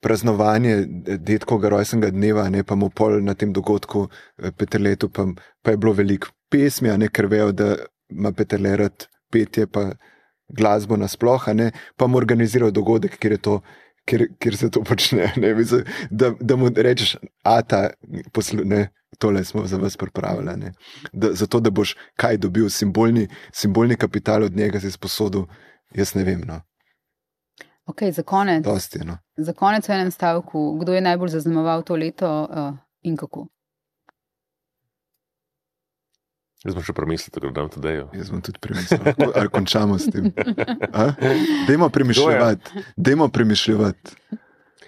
praznovanje 0.00 0.84
detkovega 1.18 1.68
rojstnega 1.74 2.10
dneva, 2.14 2.48
ne 2.50 2.62
pa 2.64 2.74
mu 2.74 2.90
pol 2.90 3.18
na 3.24 3.34
tem 3.34 3.52
dogodku, 3.52 4.08
eh, 4.38 4.50
Petrletu, 4.50 5.08
pa, 5.08 5.26
pa 5.62 5.70
je 5.70 5.76
bilo 5.76 5.92
veliko 5.92 6.30
pesmi, 6.50 6.90
ne 6.98 7.08
ker 7.08 7.26
vejo, 7.26 7.52
da 7.52 7.74
ima 8.10 8.32
Petrlerat 8.32 9.08
petje, 9.30 9.66
pa 9.66 9.92
glasbo 10.48 10.96
nasploh, 10.96 11.48
ne 11.54 11.70
pa 11.96 12.06
mu 12.06 12.18
organizirajo 12.18 12.70
dogodek, 12.70 13.18
kjer 13.18 13.32
je 13.32 13.38
to 13.38 13.60
kjer, 14.10 14.26
kjer 14.38 14.56
se 14.56 14.70
to 14.70 14.82
počne. 14.84 15.32
Ne, 15.36 15.54
da, 16.10 16.32
da 16.40 16.56
mu 16.56 16.70
rečeš, 16.76 17.16
a 17.44 17.60
ta 17.62 17.90
poslu, 18.32 18.64
ne, 18.64 18.88
tole 19.18 19.44
smo 19.44 19.66
za 19.66 19.76
vas 19.76 19.96
pripravili. 19.96 20.72
Da, 21.12 21.32
zato, 21.34 21.60
da 21.60 21.70
boš 21.70 21.96
kaj 22.16 22.36
dobil, 22.36 22.68
simbolni, 22.70 23.28
simbolni 23.52 23.96
kapital 23.96 24.44
od 24.44 24.56
njega 24.56 24.80
si 24.80 24.90
sposodil, 24.90 25.46
jaz 25.94 26.14
ne 26.14 26.24
vem. 26.24 26.44
No. 26.46 26.60
Okay, 27.90 28.12
za, 28.14 28.22
konec, 28.22 28.64
Dosti, 28.64 29.02
no. 29.04 29.18
za 29.36 29.52
konec 29.52 29.88
v 29.88 29.96
enem 29.96 30.10
stavku, 30.14 30.78
kdo 30.78 30.94
je 30.94 31.00
najbolj 31.02 31.34
zaznamoval 31.34 31.82
to 31.82 31.96
leto 31.98 32.28
uh, 32.46 32.76
in 33.02 33.16
kako? 33.18 33.48
Jaz 36.60 36.76
sem 36.76 36.84
še 36.84 36.92
premislil, 36.92 37.32
da 37.32 37.40
grem 37.40 37.70
tudi 37.72 37.82
dejo. 37.86 38.06
Jaz 38.12 38.28
sem 38.28 38.42
tudi 38.44 38.60
premislil, 38.60 39.00
ali 39.40 39.48
končamo 39.48 39.96
s 39.96 40.12
tem. 40.12 40.28
Dajmo 41.68 41.88
premišljati. 41.88 42.84
Dajmo 43.00 43.30
premišljati. 43.32 44.16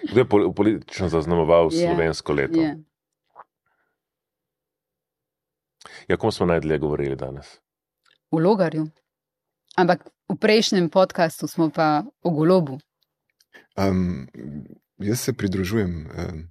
Kdo 0.03 0.19
je 0.21 0.53
politično 0.53 1.09
zaznamoval 1.09 1.71
yeah. 1.71 1.89
slovensko 1.89 2.33
leto? 2.37 2.59
Yeah. 2.61 2.77
Ja, 6.07 6.17
kom 6.17 6.31
smo 6.31 6.45
najdlje 6.45 6.77
govorili 6.77 7.15
danes? 7.15 7.57
V 8.31 8.37
Logarju. 8.43 8.85
Ampak 9.75 10.05
v 10.29 10.37
prejšnjem 10.37 10.89
podkastu 10.93 11.47
smo 11.47 11.69
pa 11.73 12.03
o 12.21 12.29
golobu. 12.29 12.77
Um, 13.77 14.27
jaz 14.97 15.19
se 15.19 15.33
pridružujem. 15.33 16.07
Um, 16.17 16.43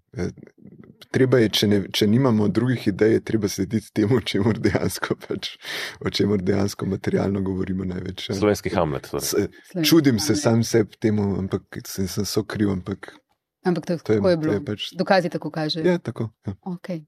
treba 1.11 1.39
je, 1.39 1.49
če, 1.49 1.68
ne, 1.68 1.81
če 1.93 2.07
nimamo 2.11 2.49
drugih 2.49 2.87
idej, 2.91 3.20
treba 3.27 3.49
slediti 3.49 3.93
temu, 3.95 4.18
o 4.18 4.25
čemer 4.33 4.59
dejansko, 4.62 5.16
pač, 5.27 5.55
o 6.01 6.11
čemer 6.11 6.43
dejansko 6.43 6.87
materialno 6.91 7.43
govorimo 7.45 7.87
največ. 7.89 8.31
Slovenski 8.33 8.73
Hamlet. 8.75 9.11
Torej. 9.12 9.49
S, 9.49 9.89
čudim 9.89 10.18
se 10.23 10.37
sam 10.37 10.64
sebi 10.66 10.99
temu, 11.01 11.33
ampak 11.39 11.83
sem, 11.87 12.09
sem 12.11 12.27
so 12.29 12.45
kriv. 12.45 12.73
Ampak, 12.75 13.12
ampak 13.68 13.87
to, 13.87 13.99
to 13.99 14.18
je, 14.18 14.23
je 14.35 14.37
bilo. 14.37 14.59
Je 14.59 14.64
pač, 14.64 14.91
Dokazi 14.99 15.33
tako 15.33 15.53
kažejo. 15.55 15.87
Ja, 15.87 15.99
tako. 15.99 16.31
Ja. 16.47 16.57
Okay. 16.75 17.05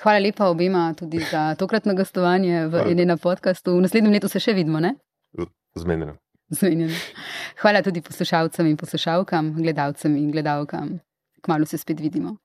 Hvala 0.00 0.22
lepa 0.24 0.46
obima 0.48 0.94
tudi 0.96 1.20
za 1.30 1.50
tokratno 1.54 1.94
gostovanje 1.94 2.66
v 2.72 2.86
enem 2.94 3.18
podkastu. 3.20 3.76
V 3.76 3.84
naslednjem 3.84 4.14
letu 4.14 4.30
se 4.32 4.40
še 4.40 4.54
vidimo. 4.56 4.80
Zmenjeno. 5.76 6.16
Zmenjeno. 6.50 6.94
Hvala 7.60 7.82
tudi 7.82 8.00
poslušalcem 8.00 8.66
in 8.66 8.76
poslušalkam, 8.76 9.54
gledalcem 9.62 10.16
in 10.16 10.30
gledalkam. 10.30 10.98
Kmalo 11.42 11.66
se 11.66 11.78
spet 11.78 12.00
vidimo. 12.00 12.36